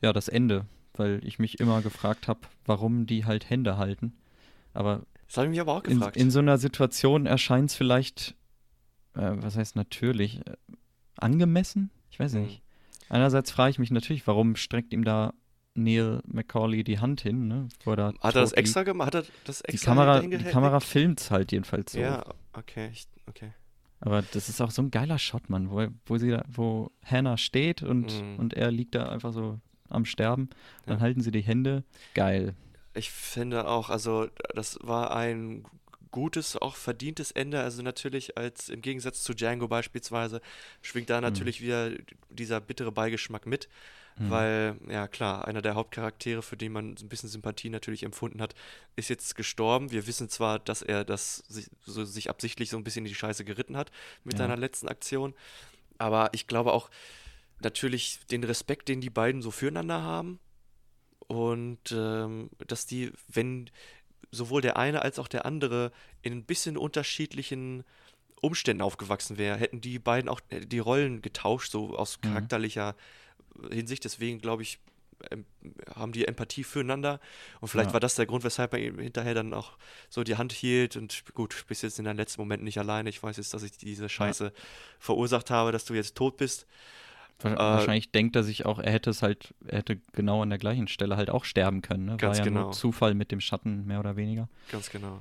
ja, 0.00 0.12
das 0.12 0.26
Ende, 0.28 0.66
weil 0.94 1.20
ich 1.24 1.38
mich 1.38 1.60
immer 1.60 1.80
gefragt 1.82 2.26
habe, 2.26 2.40
warum 2.66 3.06
die 3.06 3.24
halt 3.24 3.48
Hände 3.50 3.76
halten. 3.76 4.14
Aber 4.74 5.02
Das 5.28 5.36
habe 5.36 5.46
ich 5.46 5.50
mich 5.50 5.60
aber 5.60 5.74
auch 5.74 5.84
in, 5.84 5.98
gefragt. 5.98 6.16
in 6.16 6.30
so 6.32 6.40
einer 6.40 6.58
Situation 6.58 7.26
erscheint 7.26 7.70
es 7.70 7.76
vielleicht, 7.76 8.34
äh, 9.14 9.30
was 9.36 9.56
heißt 9.56 9.76
natürlich, 9.76 10.44
äh, 10.46 10.56
angemessen? 11.18 11.90
Ich 12.10 12.18
weiß 12.18 12.32
Mhm. 12.34 12.42
nicht. 12.42 12.62
Einerseits 13.08 13.50
frage 13.52 13.70
ich 13.70 13.78
mich 13.78 13.90
natürlich, 13.90 14.26
warum 14.26 14.56
streckt 14.56 14.92
ihm 14.92 15.04
da 15.04 15.34
Neil 15.74 16.20
McCauley 16.26 16.84
die 16.84 16.98
Hand 16.98 17.22
hin, 17.22 17.48
ne? 17.48 17.68
Hat 17.86 17.98
er 17.98 18.12
das 18.42 18.52
extra 18.52 18.82
gemacht? 18.82 19.14
Hat 19.14 19.26
er 19.26 19.32
das 19.44 19.60
Die 19.62 19.72
extra 19.74 19.92
Kamera, 19.92 20.16
dahin 20.16 20.30
die? 20.30 20.38
Kamera 20.44 20.80
filmt 20.80 21.20
es 21.20 21.30
halt 21.30 21.52
jedenfalls 21.52 21.92
so. 21.92 22.00
Ja, 22.00 22.24
okay. 22.52 22.90
Ich, 22.92 23.06
okay. 23.26 23.52
Aber 24.00 24.22
das 24.22 24.48
ist 24.48 24.60
auch 24.60 24.70
so 24.70 24.82
ein 24.82 24.90
geiler 24.90 25.18
Shot, 25.18 25.48
Mann, 25.48 25.70
wo, 25.70 25.86
wo 26.06 26.18
sie 26.18 26.30
da, 26.30 26.44
wo 26.48 26.90
Hannah 27.04 27.36
steht 27.38 27.82
und, 27.82 28.12
Mhm. 28.20 28.38
und 28.38 28.54
er 28.54 28.70
liegt 28.70 28.94
da 28.94 29.08
einfach 29.08 29.32
so 29.32 29.60
am 29.88 30.04
Sterben. 30.04 30.50
Dann 30.86 30.96
Ja. 30.98 31.02
halten 31.02 31.20
sie 31.20 31.30
die 31.30 31.42
Hände. 31.42 31.84
Geil. 32.14 32.54
Ich 32.94 33.10
finde 33.10 33.66
auch, 33.68 33.88
also 33.90 34.26
das 34.54 34.78
war 34.82 35.14
ein 35.16 35.64
gutes, 36.10 36.56
auch 36.60 36.74
verdientes 36.76 37.30
Ende. 37.30 37.60
Also 37.60 37.80
natürlich 37.82 38.36
als 38.36 38.68
im 38.68 38.82
Gegensatz 38.82 39.22
zu 39.22 39.32
Django 39.34 39.68
beispielsweise 39.68 40.42
schwingt 40.82 41.08
da 41.08 41.20
natürlich 41.22 41.62
wieder 41.62 41.90
dieser 42.28 42.60
bittere 42.60 42.92
Beigeschmack 42.92 43.46
mit, 43.46 43.68
Mhm. 44.18 44.30
weil 44.30 44.76
ja 44.88 45.08
klar, 45.08 45.46
einer 45.48 45.62
der 45.62 45.74
Hauptcharaktere, 45.74 46.42
für 46.42 46.56
den 46.56 46.72
man 46.72 46.96
so 46.96 47.04
ein 47.06 47.08
bisschen 47.08 47.28
Sympathie 47.28 47.70
natürlich 47.70 48.02
empfunden 48.02 48.40
hat, 48.42 48.54
ist 48.96 49.08
jetzt 49.08 49.34
gestorben. 49.34 49.90
Wir 49.90 50.06
wissen 50.06 50.28
zwar, 50.28 50.58
dass 50.58 50.82
er 50.82 51.04
das 51.04 51.38
sich, 51.48 51.68
so, 51.84 52.04
sich 52.04 52.28
absichtlich 52.30 52.70
so 52.70 52.76
ein 52.76 52.84
bisschen 52.84 53.04
in 53.06 53.08
die 53.10 53.14
Scheiße 53.14 53.44
geritten 53.44 53.76
hat 53.76 53.90
mit 54.24 54.34
Ja. 54.34 54.44
seiner 54.44 54.56
letzten 54.56 54.88
Aktion, 54.88 55.34
aber 55.98 56.30
ich 56.32 56.46
glaube 56.46 56.72
auch 56.72 56.90
natürlich 57.60 58.20
den 58.30 58.44
Respekt, 58.44 58.88
den 58.88 59.00
die 59.00 59.10
beiden 59.10 59.40
so 59.42 59.50
füreinander 59.50 60.02
haben 60.02 60.40
und 61.26 61.92
ähm, 61.92 62.50
dass 62.66 62.86
die, 62.86 63.12
wenn 63.28 63.70
sowohl 64.30 64.62
der 64.62 64.76
eine 64.76 65.02
als 65.02 65.18
auch 65.18 65.28
der 65.28 65.46
andere 65.46 65.92
in 66.22 66.32
ein 66.32 66.44
bisschen 66.44 66.76
unterschiedlichen 66.76 67.84
Umständen 68.40 68.82
aufgewachsen 68.82 69.38
wäre, 69.38 69.56
hätten 69.56 69.80
die 69.80 69.98
beiden 69.98 70.28
auch 70.28 70.40
äh, 70.48 70.60
die 70.60 70.80
Rollen 70.80 71.22
getauscht, 71.22 71.70
so 71.70 71.96
aus 71.96 72.18
Mhm. 72.18 72.28
charakterlicher 72.28 72.96
Hinsicht. 73.70 74.04
Deswegen 74.04 74.38
glaube 74.40 74.62
ich, 74.62 74.78
haben 75.94 76.10
die 76.12 76.26
Empathie 76.26 76.64
füreinander. 76.64 77.20
Und 77.60 77.68
vielleicht 77.68 77.90
Ja. 77.90 77.92
war 77.94 78.00
das 78.00 78.16
der 78.16 78.26
Grund, 78.26 78.42
weshalb 78.44 78.72
er 78.72 78.80
ihm 78.80 78.98
hinterher 78.98 79.34
dann 79.34 79.54
auch 79.54 79.72
so 80.08 80.24
die 80.24 80.36
Hand 80.36 80.52
hielt. 80.52 80.96
Und 80.96 81.24
gut, 81.34 81.64
bis 81.68 81.82
jetzt 81.82 81.98
in 81.98 82.04
deinem 82.04 82.16
letzten 82.16 82.40
Moment 82.40 82.62
nicht 82.64 82.78
alleine. 82.78 83.08
Ich 83.08 83.22
weiß 83.22 83.36
jetzt, 83.36 83.54
dass 83.54 83.62
ich 83.62 83.72
diese 83.72 84.08
Scheiße 84.08 84.52
verursacht 84.98 85.50
habe, 85.50 85.70
dass 85.72 85.84
du 85.84 85.94
jetzt 85.94 86.16
tot 86.16 86.36
bist. 86.38 86.66
Äh, 87.44 87.56
Wahrscheinlich 87.56 88.12
denkt 88.12 88.36
er 88.36 88.44
sich 88.44 88.66
auch, 88.66 88.78
er 88.78 88.92
hätte 88.92 89.10
es 89.10 89.22
halt, 89.22 89.52
er 89.66 89.78
hätte 89.78 90.00
genau 90.12 90.42
an 90.42 90.50
der 90.50 90.58
gleichen 90.58 90.86
Stelle 90.86 91.16
halt 91.16 91.28
auch 91.30 91.44
sterben 91.44 91.82
können. 91.82 92.04
Ne? 92.04 92.16
Ganz 92.16 92.38
War 92.38 92.44
ja 92.44 92.50
genau. 92.50 92.62
nur 92.64 92.72
Zufall 92.72 93.14
mit 93.14 93.32
dem 93.32 93.40
Schatten, 93.40 93.84
mehr 93.84 93.98
oder 93.98 94.14
weniger. 94.16 94.48
Ganz 94.70 94.90
genau. 94.90 95.20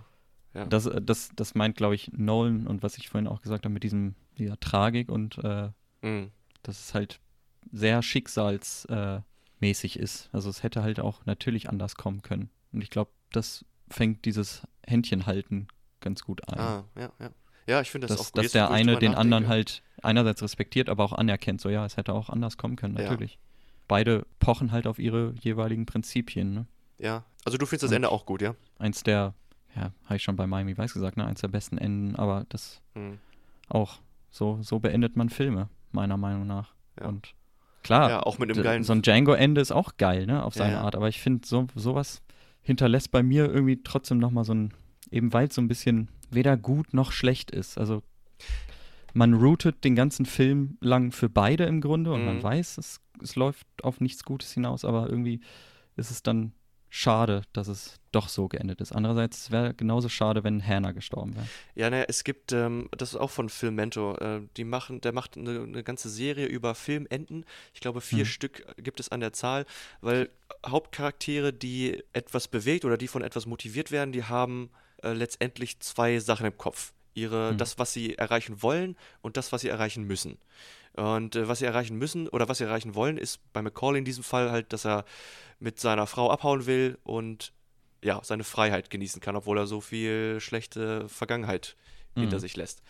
Ja. 0.54 0.66
Das, 0.66 0.86
äh, 0.86 1.02
das, 1.02 1.30
das 1.36 1.56
meint, 1.56 1.78
glaube 1.78 1.96
ich, 1.96 2.12
Nolan 2.14 2.68
und 2.68 2.84
was 2.84 2.98
ich 2.98 3.10
vorhin 3.10 3.28
auch 3.28 3.42
gesagt 3.42 3.66
habe 3.66 3.74
mit 3.74 3.84
diesem, 3.84 4.16
dieser 4.38 4.60
Tragik 4.60 5.10
und 5.10 5.38
äh, 5.44 5.70
Mhm. 6.04 6.32
dass 6.64 6.80
es 6.80 6.94
halt 6.94 7.20
sehr 7.72 8.02
schicksalsmäßig 8.02 9.24
mäßig 9.60 10.00
ist. 10.00 10.30
Also 10.34 10.50
es 10.50 10.64
hätte 10.64 10.82
halt 10.82 11.00
auch 11.00 11.26
natürlich 11.26 11.70
anders 11.70 11.96
kommen 11.96 12.22
können. 12.24 12.50
Und 12.72 12.82
ich 12.82 12.90
glaube, 12.90 13.12
das 13.32 13.64
fängt 13.90 14.26
dieses 14.26 14.64
Händchenhalten 14.88 15.68
ganz 16.00 16.24
gut 16.24 16.48
ein. 16.50 16.60
Ah, 16.60 16.84
ja, 16.98 17.12
ja. 17.20 17.30
Ja, 17.68 17.82
ich 17.82 17.92
finde 17.92 18.08
das 18.08 18.18
dass 18.18 18.26
auch 18.28 18.32
gut. 18.32 18.38
dass 18.40 18.44
Jetzt, 18.46 18.56
der 18.56 18.72
eine 18.72 18.98
den 18.98 19.14
anderen 19.14 19.48
halt 19.48 19.84
einerseits 20.02 20.42
respektiert, 20.42 20.90
aber 20.90 21.04
auch 21.04 21.14
anerkennt. 21.14 21.62
So, 21.62 21.70
ja, 21.70 21.86
es 21.86 21.96
hätte 21.96 22.14
auch 22.14 22.30
anders 22.30 22.58
kommen 22.58 22.76
können, 22.76 22.98
Ja. 22.98 23.04
natürlich. 23.04 23.38
Beide 23.88 24.26
pochen 24.40 24.72
halt 24.72 24.88
auf 24.88 24.98
ihre 24.98 25.36
jeweiligen 25.42 25.86
Prinzipien. 25.86 26.54
Ne? 26.56 26.66
Ja, 26.98 27.24
also 27.46 27.58
du 27.60 27.66
findest 27.68 27.84
das 27.84 27.92
Und- 27.92 27.98
Ende 27.98 28.10
auch 28.10 28.26
gut, 28.26 28.42
ja? 28.42 28.56
Eins 28.80 29.04
der, 29.04 29.36
ja, 29.76 29.92
habe 30.06 30.16
ich 30.16 30.24
schon 30.24 30.36
bei 30.36 30.48
Miami 30.48 30.76
Vice 30.78 30.94
gesagt, 30.94 31.18
ne? 31.18 31.26
eins 31.26 31.42
der 31.42 31.50
besten 31.50 31.78
Enden, 31.78 32.16
aber 32.16 32.46
das 32.50 32.82
Mhm. 32.96 33.20
auch, 33.70 34.00
so, 34.32 34.58
so 34.64 34.80
beendet 34.80 35.16
man 35.16 35.30
Filme, 35.30 35.70
meiner 35.92 36.18
Meinung 36.18 36.48
nach. 36.48 36.74
Ja. 37.00 37.08
Und 37.08 37.36
klar, 37.84 38.10
Ja, 38.10 38.20
auch 38.24 38.38
mit 38.40 38.52
einem 38.52 38.64
geilen. 38.64 38.84
so 38.84 38.94
ein 38.94 39.02
Django-Ende 39.02 39.62
ist 39.62 39.72
auch 39.72 39.98
geil, 39.98 40.26
ne, 40.26 40.44
auf 40.44 40.54
seine 40.56 40.74
ja. 40.74 40.82
Art, 40.82 40.96
aber 40.96 41.08
ich 41.10 41.20
finde, 41.20 41.48
so, 41.48 41.68
sowas 41.76 42.22
hinterlässt 42.62 43.12
bei 43.12 43.24
mir 43.24 43.52
irgendwie 43.52 43.82
trotzdem 43.84 44.18
nochmal 44.20 44.44
so 44.44 44.54
ein, 44.54 44.74
eben 45.10 45.34
weil 45.34 45.48
es 45.48 45.56
so 45.56 45.62
ein 45.62 45.68
bisschen 45.68 46.10
weder 46.30 46.58
gut 46.58 46.94
noch 46.94 47.12
schlecht 47.12 47.52
ist. 47.52 47.78
Also 47.78 48.04
man 49.14 49.34
rootet 49.34 49.84
den 49.84 49.96
ganzen 49.96 50.26
Film 50.26 50.78
lang 50.80 51.12
für 51.12 51.28
beide 51.30 51.66
im 51.66 51.82
Grunde 51.82 52.14
und 52.14 52.24
man 52.24 52.38
Mhm. 52.38 52.44
weiß, 52.44 52.78
es, 52.78 53.02
es 53.22 53.36
läuft 53.36 53.68
auf 53.84 54.00
nichts 54.00 54.24
Gutes 54.24 54.54
hinaus, 54.54 54.86
aber 54.86 55.10
irgendwie 55.10 55.42
ist 55.98 56.12
es 56.12 56.24
dann 56.24 56.54
schade, 56.94 57.44
dass 57.54 57.70
es 57.70 58.00
doch 58.12 58.28
so 58.28 58.50
geendet 58.50 58.82
ist. 58.82 58.92
Andererseits 58.92 59.50
wäre 59.50 59.70
es 59.70 59.78
genauso 59.78 60.10
schade, 60.10 60.44
wenn 60.44 60.62
Hannah 60.66 60.92
gestorben 60.92 61.34
wäre. 61.36 61.48
Ja, 61.74 61.90
naja, 61.90 62.04
es 62.10 62.26
gibt, 62.26 62.52
ähm, 62.52 62.90
das 62.96 63.14
ist 63.14 63.16
auch 63.16 63.30
von 63.30 63.48
Filmento, 63.48 64.16
äh, 64.18 64.42
die 64.58 64.66
machen, 64.66 65.00
der 65.00 65.14
macht 65.14 65.38
eine, 65.38 65.62
eine 65.62 65.84
ganze 65.84 66.10
Serie 66.10 66.48
über 66.48 66.76
Filmenden. 66.76 67.46
Ich 67.74 67.80
glaube, 67.80 68.02
vier 68.02 68.26
Mhm. 68.26 68.26
Stück 68.26 68.66
gibt 68.76 69.00
es 69.00 69.08
an 69.10 69.22
der 69.22 69.32
Zahl, 69.32 69.66
weil 70.02 70.30
Hauptcharaktere, 70.68 71.54
die 71.54 72.04
etwas 72.12 72.50
bewegt 72.50 72.84
oder 72.84 72.98
die 72.98 73.08
von 73.08 73.22
etwas 73.24 73.46
motiviert 73.46 73.92
werden, 73.92 74.12
die 74.12 74.26
haben 74.26 74.70
äh, 75.02 75.14
letztendlich 75.14 75.80
zwei 75.80 76.20
Sachen 76.20 76.46
im 76.46 76.58
Kopf. 76.58 76.92
Ihre, 77.14 77.54
Mhm. 77.54 77.58
das, 77.58 77.78
was 77.78 77.94
sie 77.94 78.16
erreichen 78.18 78.62
wollen 78.62 78.96
und 79.22 79.38
das, 79.38 79.52
was 79.52 79.62
sie 79.62 79.70
erreichen 79.70 80.04
müssen. 80.04 80.38
Und 80.94 81.36
äh, 81.36 81.48
was 81.48 81.60
sie 81.60 81.66
erreichen 81.66 81.98
müssen 81.98 82.28
oder 82.28 82.48
was 82.50 82.58
sie 82.60 82.66
erreichen 82.66 82.96
wollen, 82.96 83.18
ist 83.18 83.40
bei 83.54 83.62
McCall 83.62 83.96
in 83.98 84.06
diesem 84.06 84.24
Fall 84.24 84.52
halt, 84.52 84.74
dass 84.74 84.86
er 84.86 85.06
mit 85.60 85.80
seiner 85.80 86.08
Frau 86.08 86.30
abhauen 86.30 86.66
will 86.66 86.98
und 87.04 87.54
ja, 88.04 88.20
seine 88.24 88.44
Freiheit 88.44 88.90
genießen 88.90 89.22
kann, 89.22 89.36
obwohl 89.36 89.58
er 89.60 89.68
so 89.68 89.80
viel 89.80 90.40
schlechte 90.40 91.08
Vergangenheit 91.08 91.76
hinter 92.16 92.38
Mhm. 92.38 92.42
sich 92.42 92.58
lässt. 92.58 92.82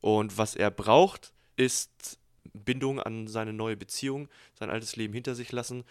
Und 0.00 0.38
was 0.38 0.54
er 0.54 0.70
braucht, 0.70 1.32
ist 1.56 2.18
Bindung 2.52 3.00
an 3.00 3.26
seine 3.26 3.52
neue 3.52 3.76
Beziehung, 3.76 4.28
sein 4.54 4.70
altes 4.70 4.96
Leben 4.96 5.12
hinter 5.14 5.34
sich 5.34 5.50
lassen, 5.50 5.84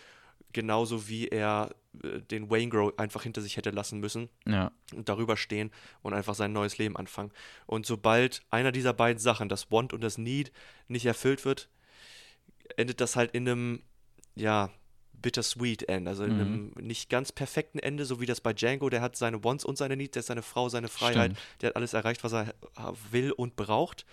genauso 0.54 1.08
wie 1.08 1.28
er 1.28 1.76
äh, 2.04 2.20
den 2.22 2.50
Wayne 2.50 2.70
Grow 2.70 2.94
einfach 2.98 3.24
hinter 3.24 3.42
sich 3.42 3.58
hätte 3.58 3.72
lassen 3.72 4.00
müssen 4.00 4.30
Ja, 4.46 4.72
und 4.96 5.10
darüber 5.10 5.36
stehen 5.38 5.72
und 6.02 6.14
einfach 6.14 6.36
sein 6.36 6.54
neues 6.54 6.78
Leben 6.78 6.96
anfangen. 6.96 7.32
Und 7.66 7.86
sobald 7.86 8.44
einer 8.50 8.72
dieser 8.72 8.94
beiden 8.94 9.20
Sachen, 9.20 9.50
das 9.50 9.72
Want 9.72 9.94
und 9.94 10.02
das 10.02 10.18
Need, 10.18 10.52
nicht 10.88 11.06
erfüllt 11.06 11.44
wird, 11.46 11.70
endet 12.78 13.02
das 13.02 13.16
halt 13.16 13.32
in 13.32 13.48
einem, 13.48 13.82
ja, 14.36 14.70
bittersweet 15.22 15.88
End, 15.88 16.08
also 16.08 16.26
in 16.26 16.34
Mhm. 16.36 16.42
einem 16.42 16.74
nicht 16.82 17.10
ganz 17.10 17.32
perfekten 17.32 17.80
Ende, 17.80 18.04
so 18.06 18.20
wie 18.20 18.26
das 18.26 18.42
bei 18.42 18.52
Django, 18.52 18.90
der 18.90 19.02
hat 19.02 19.16
seine 19.16 19.42
Wants 19.44 19.64
und 19.64 19.78
seine 19.78 19.96
Needs, 19.96 20.12
der 20.14 20.22
hat 20.22 20.28
seine 20.28 20.42
Frau, 20.42 20.68
seine 20.68 20.90
Freiheit, 20.90 21.32
Stimmt. 21.32 21.62
der 21.62 21.70
hat 21.70 21.76
alles 21.78 21.94
erreicht, 21.94 22.24
was 22.26 22.34
er 22.34 22.54
will 23.12 23.32
und 23.32 23.56
braucht. 23.56 24.06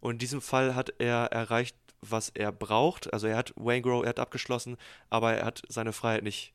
Und 0.00 0.12
in 0.14 0.18
diesem 0.18 0.40
Fall 0.40 0.74
hat 0.74 0.92
er 0.98 1.26
erreicht, 1.26 1.76
was 2.00 2.30
er 2.30 2.52
braucht. 2.52 3.12
Also 3.12 3.26
er 3.26 3.36
hat 3.36 3.52
Wayne 3.56 3.82
Grow, 3.82 4.02
er 4.02 4.10
hat 4.10 4.20
abgeschlossen, 4.20 4.76
aber 5.10 5.34
er 5.34 5.44
hat 5.44 5.62
seine 5.68 5.92
Freiheit 5.92 6.22
nicht, 6.22 6.54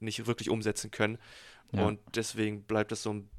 nicht 0.00 0.26
wirklich 0.26 0.50
umsetzen 0.50 0.90
können. 0.90 1.18
Ja. 1.72 1.86
Und 1.86 2.00
deswegen 2.14 2.62
bleibt 2.64 2.92
das 2.92 3.02
so 3.02 3.12
ein 3.12 3.30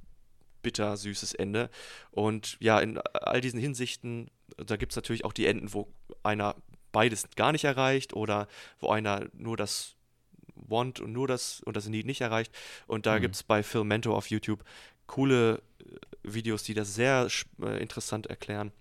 bitter 0.61 0.97
süßes 0.97 1.33
Ende. 1.33 1.69
Und 2.11 2.57
ja, 2.59 2.79
in 2.79 2.97
all 2.97 3.41
diesen 3.41 3.59
Hinsichten, 3.59 4.31
da 4.57 4.77
gibt 4.77 4.91
es 4.93 4.95
natürlich 4.95 5.25
auch 5.25 5.33
die 5.33 5.45
Enden, 5.45 5.73
wo 5.73 5.87
einer 6.23 6.55
beides 6.91 7.25
gar 7.35 7.51
nicht 7.51 7.65
erreicht 7.65 8.13
oder 8.13 8.47
wo 8.79 8.89
einer 8.89 9.27
nur 9.33 9.57
das 9.57 9.95
Want 10.55 11.01
und 11.01 11.11
nur 11.11 11.27
das 11.27 11.59
und 11.61 11.75
das 11.75 11.87
Need 11.87 12.05
nicht 12.05 12.21
erreicht. 12.21 12.53
Und 12.87 13.05
da 13.05 13.17
Mhm. 13.17 13.21
gibt 13.21 13.35
es 13.35 13.43
bei 13.43 13.61
Phil 13.61 13.83
Mento 13.83 14.15
auf 14.15 14.29
YouTube 14.29 14.63
coole 15.05 15.61
äh, 15.79 15.83
Videos, 16.23 16.63
die 16.63 16.73
das 16.73 16.95
sehr 16.95 17.27
äh, 17.61 17.81
interessant 17.81 18.27
erklären. 18.27 18.71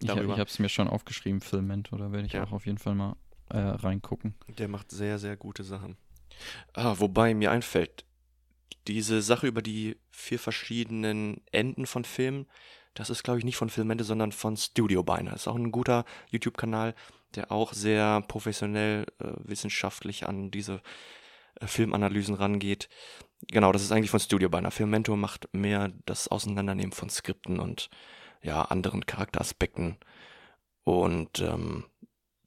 Ich, 0.00 0.06
darüber. 0.08 0.34
ich 0.34 0.40
habe 0.40 0.50
es 0.50 0.58
mir 0.58 0.68
schon 0.68 0.88
aufgeschrieben, 0.88 1.40
Filmmentor. 1.40 1.98
Da 1.98 2.12
werde 2.12 2.26
ich 2.26 2.32
Ja. 2.32 2.44
auch 2.44 2.52
auf 2.52 2.66
jeden 2.66 2.78
Fall 2.78 2.94
mal 2.94 3.16
äh, 3.50 3.58
reingucken. 3.58 4.34
Der 4.58 4.68
macht 4.68 4.90
sehr, 4.90 5.18
sehr 5.18 5.36
gute 5.36 5.64
Sachen. 5.64 5.96
Ah, 6.72 6.94
wobei 6.98 7.34
mir 7.34 7.50
einfällt, 7.50 8.04
diese 8.88 9.22
Sache 9.22 9.46
über 9.46 9.62
die 9.62 9.96
vier 10.10 10.38
verschiedenen 10.38 11.40
Enden 11.52 11.86
von 11.86 12.04
Filmen, 12.04 12.46
das 12.94 13.10
ist, 13.10 13.22
glaube 13.24 13.38
ich, 13.38 13.44
nicht 13.44 13.56
von 13.56 13.70
Filmente, 13.70 14.04
sondern 14.04 14.32
von 14.32 14.56
Studio 14.56 15.02
Beiner. 15.02 15.34
Ist 15.34 15.48
auch 15.48 15.56
ein 15.56 15.72
guter 15.72 16.04
YouTube-Kanal, 16.30 16.94
der 17.34 17.50
auch 17.50 17.72
sehr 17.72 18.20
professionell 18.22 19.06
äh, 19.18 19.32
wissenschaftlich 19.38 20.26
an 20.28 20.50
diese 20.50 20.80
äh, 21.60 21.66
Filmanalysen 21.66 22.34
rangeht. 22.34 22.88
Genau, 23.48 23.72
das 23.72 23.82
ist 23.82 23.92
eigentlich 23.92 24.10
von 24.10 24.20
Studio 24.20 24.48
Beiner. 24.48 24.70
Filmmentor 24.70 25.16
macht 25.16 25.48
mehr 25.52 25.92
das 26.06 26.28
Auseinandernehmen 26.28 26.92
von 26.92 27.10
Skripten 27.10 27.58
und 27.60 27.90
ja, 28.44 28.62
anderen 28.62 29.04
Charakteraspekten. 29.06 29.96
Und 30.84 31.40
ähm, 31.40 31.84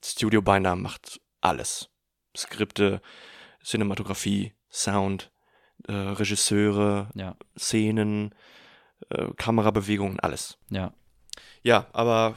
Studio 0.03 0.41
Binder 0.41 0.75
macht 0.75 1.19
alles. 1.41 1.89
Skripte, 2.35 3.01
Cinematografie, 3.63 4.53
Sound, 4.71 5.31
äh, 5.87 5.91
Regisseure, 5.93 7.09
Ja, 7.15 7.35
Szenen, 7.57 8.33
äh, 9.09 9.27
Kamerabewegungen, 9.35 10.19
alles. 10.19 10.57
ja. 10.69 10.93
Ja, 11.63 11.85
aber 11.93 12.35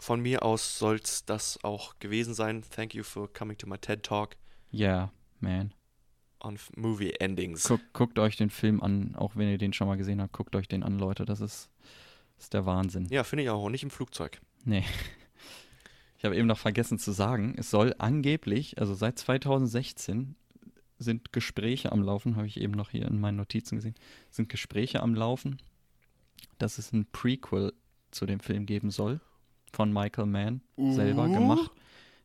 von 0.00 0.20
mir 0.20 0.42
aus 0.42 0.78
soll's 0.78 1.24
das 1.26 1.58
auch 1.64 1.98
gewesen 1.98 2.32
sein. 2.34 2.62
Thank 2.74 2.94
you 2.94 3.02
for 3.02 3.30
coming 3.32 3.58
to 3.58 3.66
my 3.66 3.76
TED 3.78 4.02
Talk 4.02 4.36
Yeah, 4.72 5.10
man. 5.40 5.74
on 6.40 6.58
movie 6.76 7.12
endings. 7.20 7.64
Guck, 7.64 7.80
guckt 7.92 8.18
euch 8.18 8.36
den 8.36 8.50
Film 8.50 8.82
an, 8.82 9.14
auch 9.16 9.36
wenn 9.36 9.48
ihr 9.50 9.58
den 9.58 9.72
schon 9.74 9.86
mal 9.86 9.96
gesehen 9.96 10.20
habt, 10.22 10.32
guckt 10.32 10.56
euch 10.56 10.66
den 10.68 10.82
an, 10.82 10.98
Leute. 10.98 11.24
Das 11.26 11.40
ist, 11.40 11.70
das 12.36 12.44
ist 12.46 12.54
der 12.54 12.66
Wahnsinn. 12.66 13.06
Ja, 13.10 13.24
finde 13.24 13.44
ich 13.44 13.50
auch. 13.50 13.62
Und 13.62 13.72
nicht 13.72 13.82
im 13.82 13.90
Flugzeug. 13.90 14.40
Nee. 14.64 14.84
Ich 16.18 16.24
habe 16.24 16.36
eben 16.36 16.46
noch 16.46 16.58
vergessen 16.58 16.98
zu 16.98 17.12
sagen, 17.12 17.54
es 17.58 17.70
soll 17.70 17.94
angeblich, 17.98 18.78
also 18.78 18.94
seit 18.94 19.18
2016 19.18 20.36
sind 20.98 21.32
Gespräche 21.34 21.92
am 21.92 22.02
Laufen, 22.02 22.36
habe 22.36 22.46
ich 22.46 22.58
eben 22.60 22.72
noch 22.72 22.90
hier 22.90 23.06
in 23.06 23.20
meinen 23.20 23.36
Notizen 23.36 23.76
gesehen, 23.76 23.94
sind 24.30 24.48
Gespräche 24.48 25.02
am 25.02 25.14
Laufen, 25.14 25.60
dass 26.58 26.78
es 26.78 26.92
ein 26.92 27.06
Prequel 27.12 27.74
zu 28.10 28.24
dem 28.24 28.40
Film 28.40 28.64
geben 28.64 28.90
soll, 28.90 29.20
von 29.72 29.92
Michael 29.92 30.26
Mann 30.26 30.62
selber 30.78 31.26
Uh. 31.26 31.32
gemacht. 31.32 31.70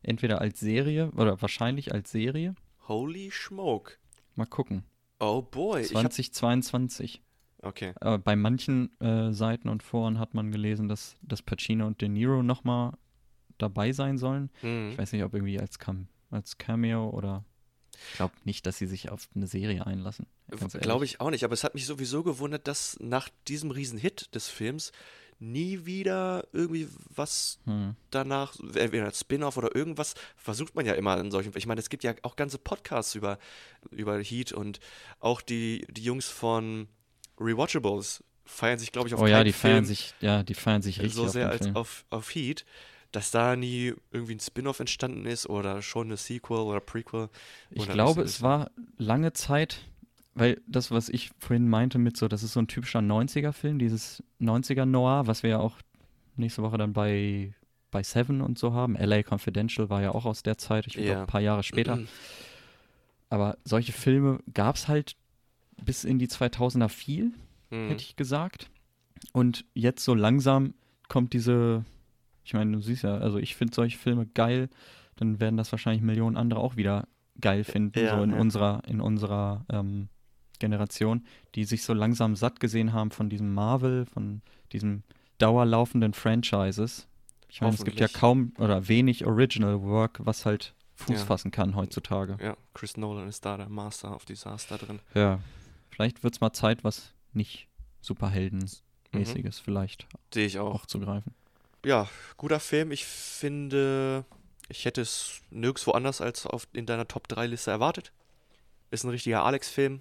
Entweder 0.02 0.40
als 0.40 0.60
Serie 0.60 1.10
oder 1.10 1.42
wahrscheinlich 1.42 1.92
als 1.92 2.10
Serie. 2.10 2.54
Holy 2.88 3.30
smoke. 3.30 3.94
Mal 4.34 4.46
gucken. 4.46 4.84
Oh 5.18 5.42
boy. 5.42 5.82
Ich 5.82 5.88
hab, 5.94 6.10
2022. 6.10 7.20
okay. 7.62 7.92
Aber 8.00 8.18
bei 8.18 8.36
manchen 8.36 8.98
äh, 9.00 9.32
Seiten 9.32 9.68
und 9.68 9.82
Foren 9.82 10.18
hat 10.18 10.34
man 10.34 10.50
gelesen, 10.50 10.88
dass, 10.88 11.16
dass 11.22 11.42
Pacino 11.42 11.86
und 11.86 12.00
De 12.00 12.08
Niro 12.08 12.42
nochmal 12.42 12.92
dabei 13.58 13.92
sein 13.92 14.18
sollen. 14.18 14.50
Hm. 14.60 14.90
Ich 14.92 14.98
weiß 14.98 15.12
nicht, 15.12 15.24
ob 15.24 15.34
irgendwie 15.34 15.60
als, 15.60 15.78
Cam 15.78 16.08
als 16.30 16.58
Cameo 16.58 17.10
oder. 17.10 17.44
Ich 18.12 18.16
glaube 18.16 18.34
nicht, 18.44 18.66
dass 18.66 18.78
sie 18.78 18.86
sich 18.86 19.10
auf 19.10 19.28
eine 19.34 19.46
Serie 19.46 19.86
einlassen. 19.86 20.26
Glaube 20.80 21.04
ich 21.04 21.20
auch 21.20 21.30
nicht, 21.30 21.44
aber 21.44 21.52
es 21.52 21.64
hat 21.64 21.74
mich 21.74 21.84
sowieso 21.84 22.22
gewundert, 22.22 22.66
dass 22.66 22.96
nach 23.00 23.28
diesem 23.46 23.70
Riesenhit 23.70 24.34
des 24.34 24.48
Films 24.48 24.92
nie 25.38 25.86
wieder 25.86 26.46
irgendwie 26.52 26.88
was 27.14 27.58
Hm. 27.64 27.96
danach, 28.10 28.54
entweder 28.74 29.06
als 29.06 29.20
Spin-off 29.20 29.56
oder 29.56 29.74
irgendwas, 29.74 30.14
versucht 30.36 30.74
man 30.74 30.86
ja 30.86 30.94
immer 30.94 31.18
in 31.18 31.30
solchen. 31.30 31.52
Ich 31.56 31.66
meine, 31.66 31.80
es 31.80 31.90
gibt 31.90 32.04
ja 32.04 32.14
auch 32.22 32.36
ganze 32.36 32.58
Podcasts 32.58 33.14
über, 33.14 33.38
über 33.90 34.18
Heat 34.18 34.52
und 34.52 34.80
auch 35.18 35.40
die, 35.40 35.86
die 35.90 36.02
Jungs 36.02 36.28
von 36.28 36.88
Rewatchables 37.40 38.22
feiern 38.44 38.78
sich, 38.78 38.92
glaube 38.92 39.08
ich, 39.08 39.14
auf 39.14 39.20
Oh 39.20 39.26
ja, 39.26 39.44
die 39.44 39.52
feiern 39.52 39.76
Film 39.76 39.84
sich, 39.86 40.14
ja, 40.20 40.42
die 40.42 40.54
feiern 40.54 40.82
sich 40.82 40.98
richtig 41.00 41.14
so 41.14 41.24
auf 41.24 41.30
sehr 41.30 41.46
den 41.46 41.52
als 41.52 41.62
Film. 41.66 41.76
auf, 41.76 42.04
auf 42.10 42.34
Heat, 42.34 42.64
dass 43.12 43.30
da 43.30 43.56
nie 43.56 43.94
irgendwie 44.12 44.34
ein 44.34 44.40
Spin-off 44.40 44.80
entstanden 44.80 45.26
ist 45.26 45.48
oder 45.48 45.82
schon 45.82 46.08
eine 46.08 46.16
Sequel 46.16 46.58
oder 46.58 46.80
Prequel. 46.80 47.28
Ich 47.70 47.88
glaube, 47.88 48.22
es 48.22 48.42
war 48.42 48.70
lange 48.98 49.32
Zeit, 49.32 49.80
weil 50.34 50.60
das, 50.66 50.90
was 50.90 51.08
ich 51.08 51.30
vorhin 51.38 51.68
meinte 51.68 51.98
mit 51.98 52.16
so, 52.16 52.28
das 52.28 52.42
ist 52.42 52.52
so 52.52 52.60
ein 52.60 52.68
typischer 52.68 53.00
90er-Film, 53.00 53.78
dieses 53.78 54.22
90er-Noir, 54.40 55.26
was 55.26 55.42
wir 55.42 55.50
ja 55.50 55.58
auch 55.58 55.76
nächste 56.36 56.62
Woche 56.62 56.78
dann 56.78 56.92
bei, 56.92 57.54
bei 57.90 58.02
Seven 58.02 58.40
und 58.40 58.58
so 58.58 58.72
haben. 58.72 58.96
LA 58.96 59.22
Confidential 59.22 59.90
war 59.90 60.02
ja 60.02 60.12
auch 60.12 60.24
aus 60.24 60.42
der 60.42 60.58
Zeit, 60.58 60.86
ich 60.86 60.94
glaube 60.94 61.08
Ja. 61.08 61.20
ein 61.22 61.26
paar 61.26 61.40
Jahre 61.40 61.62
später. 61.62 61.98
Aber 63.28 63.58
solche 63.64 63.92
Filme 63.92 64.40
gab 64.52 64.76
es 64.76 64.88
halt 64.88 65.16
bis 65.84 66.04
in 66.04 66.18
die 66.18 66.28
2000er 66.28 66.88
viel, 66.88 67.32
Hm. 67.70 67.88
hätte 67.88 68.02
ich 68.02 68.16
gesagt. 68.16 68.70
Und 69.32 69.64
jetzt 69.74 70.04
so 70.04 70.14
langsam 70.14 70.74
kommt 71.08 71.32
diese, 71.32 71.84
ich 72.44 72.54
meine, 72.54 72.72
du 72.72 72.80
siehst 72.82 73.02
ja, 73.04 73.16
also 73.18 73.38
ich 73.38 73.54
finde 73.56 73.74
solche 73.74 73.98
Filme 73.98 74.26
geil, 74.26 74.68
dann 75.16 75.38
werden 75.40 75.56
das 75.56 75.70
wahrscheinlich 75.72 76.02
Millionen 76.02 76.36
andere 76.36 76.60
auch 76.60 76.76
wieder 76.76 77.06
geil 77.40 77.64
finden, 77.64 77.98
Ja, 77.98 78.16
so 78.16 78.22
in 78.22 78.30
ja. 78.30 78.36
unserer, 78.38 78.82
in 78.86 79.00
unserer 79.00 79.64
ähm, 79.70 80.08
Generation, 80.58 81.24
die 81.54 81.64
sich 81.64 81.82
so 81.84 81.92
langsam 81.94 82.36
satt 82.36 82.60
gesehen 82.60 82.92
haben 82.92 83.10
von 83.10 83.28
diesem 83.30 83.52
Marvel, 83.54 84.06
von 84.06 84.42
diesem 84.72 85.02
dauerlaufenden 85.38 86.12
Franchises. 86.12 87.06
Ich 87.48 87.60
meine, 87.60 87.74
es 87.74 87.84
gibt 87.84 87.98
ja 87.98 88.08
kaum 88.08 88.52
oder 88.58 88.88
wenig 88.88 89.26
Original 89.26 89.80
Work, 89.82 90.20
was 90.24 90.44
halt 90.46 90.74
Fuß 90.96 91.20
Ja. 91.20 91.26
fassen 91.26 91.50
kann 91.50 91.74
heutzutage. 91.76 92.36
Ja, 92.42 92.56
Chris 92.74 92.96
Nolan 92.96 93.26
ist 93.28 93.44
da 93.44 93.56
der 93.56 93.68
Master 93.68 94.14
of 94.14 94.24
Disaster 94.26 94.76
drin. 94.78 95.00
Ja. 95.14 95.40
Vielleicht 96.00 96.22
wird 96.24 96.32
es 96.32 96.40
mal 96.40 96.54
Zeit, 96.54 96.82
was 96.82 97.12
nicht 97.34 97.68
Superheldenmäßiges 98.00 99.58
vielleicht 99.58 100.06
Sehe 100.32 100.46
ich 100.46 100.58
auch. 100.58 100.72
aufzugreifen. 100.72 101.34
Ja, 101.84 102.08
guter 102.38 102.58
Film. 102.58 102.90
Ich 102.90 103.04
finde, 103.04 104.24
ich 104.70 104.86
hätte 104.86 105.02
es 105.02 105.42
nirgendwo 105.50 105.90
anders 105.90 106.22
als 106.22 106.46
auf, 106.46 106.66
in 106.72 106.86
deiner 106.86 107.06
Top 107.06 107.28
3 107.28 107.48
Liste 107.48 107.70
erwartet. 107.70 108.12
Ist 108.90 109.04
ein 109.04 109.10
richtiger 109.10 109.44
Alex-Film. 109.44 110.00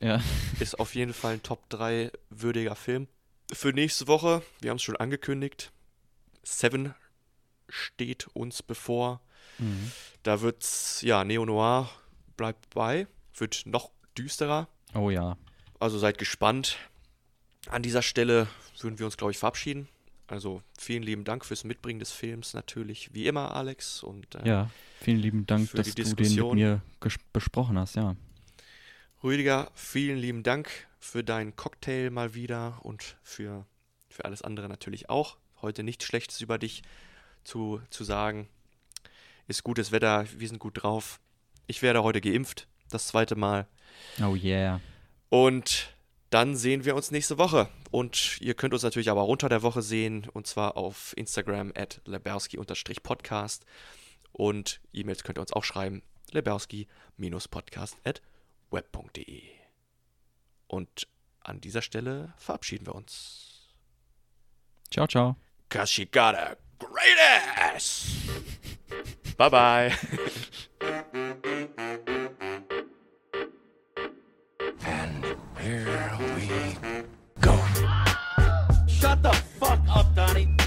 Ja. 0.00 0.20
Ist 0.58 0.80
auf 0.80 0.96
jeden 0.96 1.14
Fall 1.14 1.34
ein 1.34 1.42
Top 1.44 1.70
3 1.70 2.10
würdiger 2.30 2.74
Film. 2.74 3.06
Für 3.52 3.72
nächste 3.72 4.08
Woche, 4.08 4.42
wir 4.58 4.70
haben 4.70 4.78
es 4.78 4.82
schon 4.82 4.96
angekündigt, 4.96 5.70
Seven 6.42 6.96
steht 7.68 8.26
uns 8.34 8.60
bevor. 8.60 9.20
Mhm. 9.58 9.92
Da 10.24 10.40
wird's, 10.40 11.00
ja, 11.02 11.22
Neo-Noir 11.22 11.88
bleibt 12.36 12.70
bei, 12.70 13.06
wird 13.36 13.66
noch 13.66 13.92
düsterer. 14.18 14.66
Oh 14.94 15.10
ja. 15.10 15.36
Also 15.80 15.98
seid 15.98 16.18
gespannt. 16.18 16.78
An 17.68 17.82
dieser 17.82 18.02
Stelle 18.02 18.48
würden 18.80 18.98
wir 18.98 19.06
uns, 19.06 19.16
glaube 19.16 19.32
ich, 19.32 19.38
verabschieden. 19.38 19.88
Also 20.26 20.62
vielen 20.78 21.02
lieben 21.02 21.24
Dank 21.24 21.44
fürs 21.44 21.64
Mitbringen 21.64 21.98
des 21.98 22.10
Films 22.10 22.54
natürlich, 22.54 23.12
wie 23.12 23.26
immer, 23.26 23.54
Alex. 23.54 24.02
Und 24.02 24.34
äh, 24.34 24.48
Ja, 24.48 24.70
vielen 25.00 25.18
lieben 25.18 25.46
Dank, 25.46 25.68
für 25.68 25.76
dass 25.76 25.94
die 25.94 26.02
du 26.02 26.14
den 26.14 26.34
mit 26.34 26.54
mir 26.54 26.82
besprochen 27.32 27.78
hast, 27.78 27.96
ja. 27.96 28.16
Rüdiger, 29.22 29.70
vielen 29.74 30.18
lieben 30.18 30.42
Dank 30.42 30.70
für 30.98 31.22
deinen 31.22 31.54
Cocktail 31.54 32.10
mal 32.10 32.34
wieder 32.34 32.78
und 32.82 33.16
für, 33.22 33.66
für 34.08 34.24
alles 34.24 34.42
andere 34.42 34.68
natürlich 34.68 35.10
auch. 35.10 35.36
Heute 35.60 35.82
nichts 35.82 36.04
Schlechtes 36.04 36.40
über 36.40 36.58
dich 36.58 36.82
zu, 37.44 37.80
zu 37.90 38.02
sagen. 38.02 38.48
Ist 39.48 39.64
gutes 39.64 39.92
Wetter, 39.92 40.26
wir 40.36 40.48
sind 40.48 40.58
gut 40.58 40.82
drauf. 40.82 41.20
Ich 41.66 41.82
werde 41.82 42.02
heute 42.02 42.20
geimpft, 42.20 42.68
das 42.88 43.08
zweite 43.08 43.36
Mal. 43.36 43.66
Oh 44.22 44.34
yeah. 44.34 44.80
Und 45.28 45.94
dann 46.30 46.56
sehen 46.56 46.84
wir 46.84 46.94
uns 46.96 47.10
nächste 47.10 47.38
Woche. 47.38 47.68
Und 47.90 48.40
ihr 48.40 48.54
könnt 48.54 48.72
uns 48.72 48.82
natürlich 48.82 49.10
aber 49.10 49.22
auch 49.22 49.28
unter 49.28 49.48
der 49.48 49.62
Woche 49.62 49.82
sehen, 49.82 50.28
und 50.32 50.46
zwar 50.46 50.76
auf 50.76 51.12
Instagram 51.16 51.72
at 51.76 52.00
leberski-podcast. 52.06 53.66
Und 54.32 54.80
E-Mails 54.92 55.24
könnt 55.24 55.38
ihr 55.38 55.42
uns 55.42 55.52
auch 55.52 55.64
schreiben, 55.64 56.02
leberski-podcast 56.30 57.96
at 58.04 58.22
web.de. 58.70 59.42
Und 60.68 61.06
an 61.40 61.60
dieser 61.60 61.82
Stelle 61.82 62.32
verabschieden 62.38 62.86
wir 62.86 62.94
uns. 62.94 63.74
Ciao, 64.90 65.06
ciao. 65.06 65.36
Cause 65.68 65.92
she 65.92 66.06
got 66.06 66.34
a 66.34 66.56
great 66.78 67.18
ass! 67.58 68.06
bye 69.36 69.50
bye! 69.50 69.92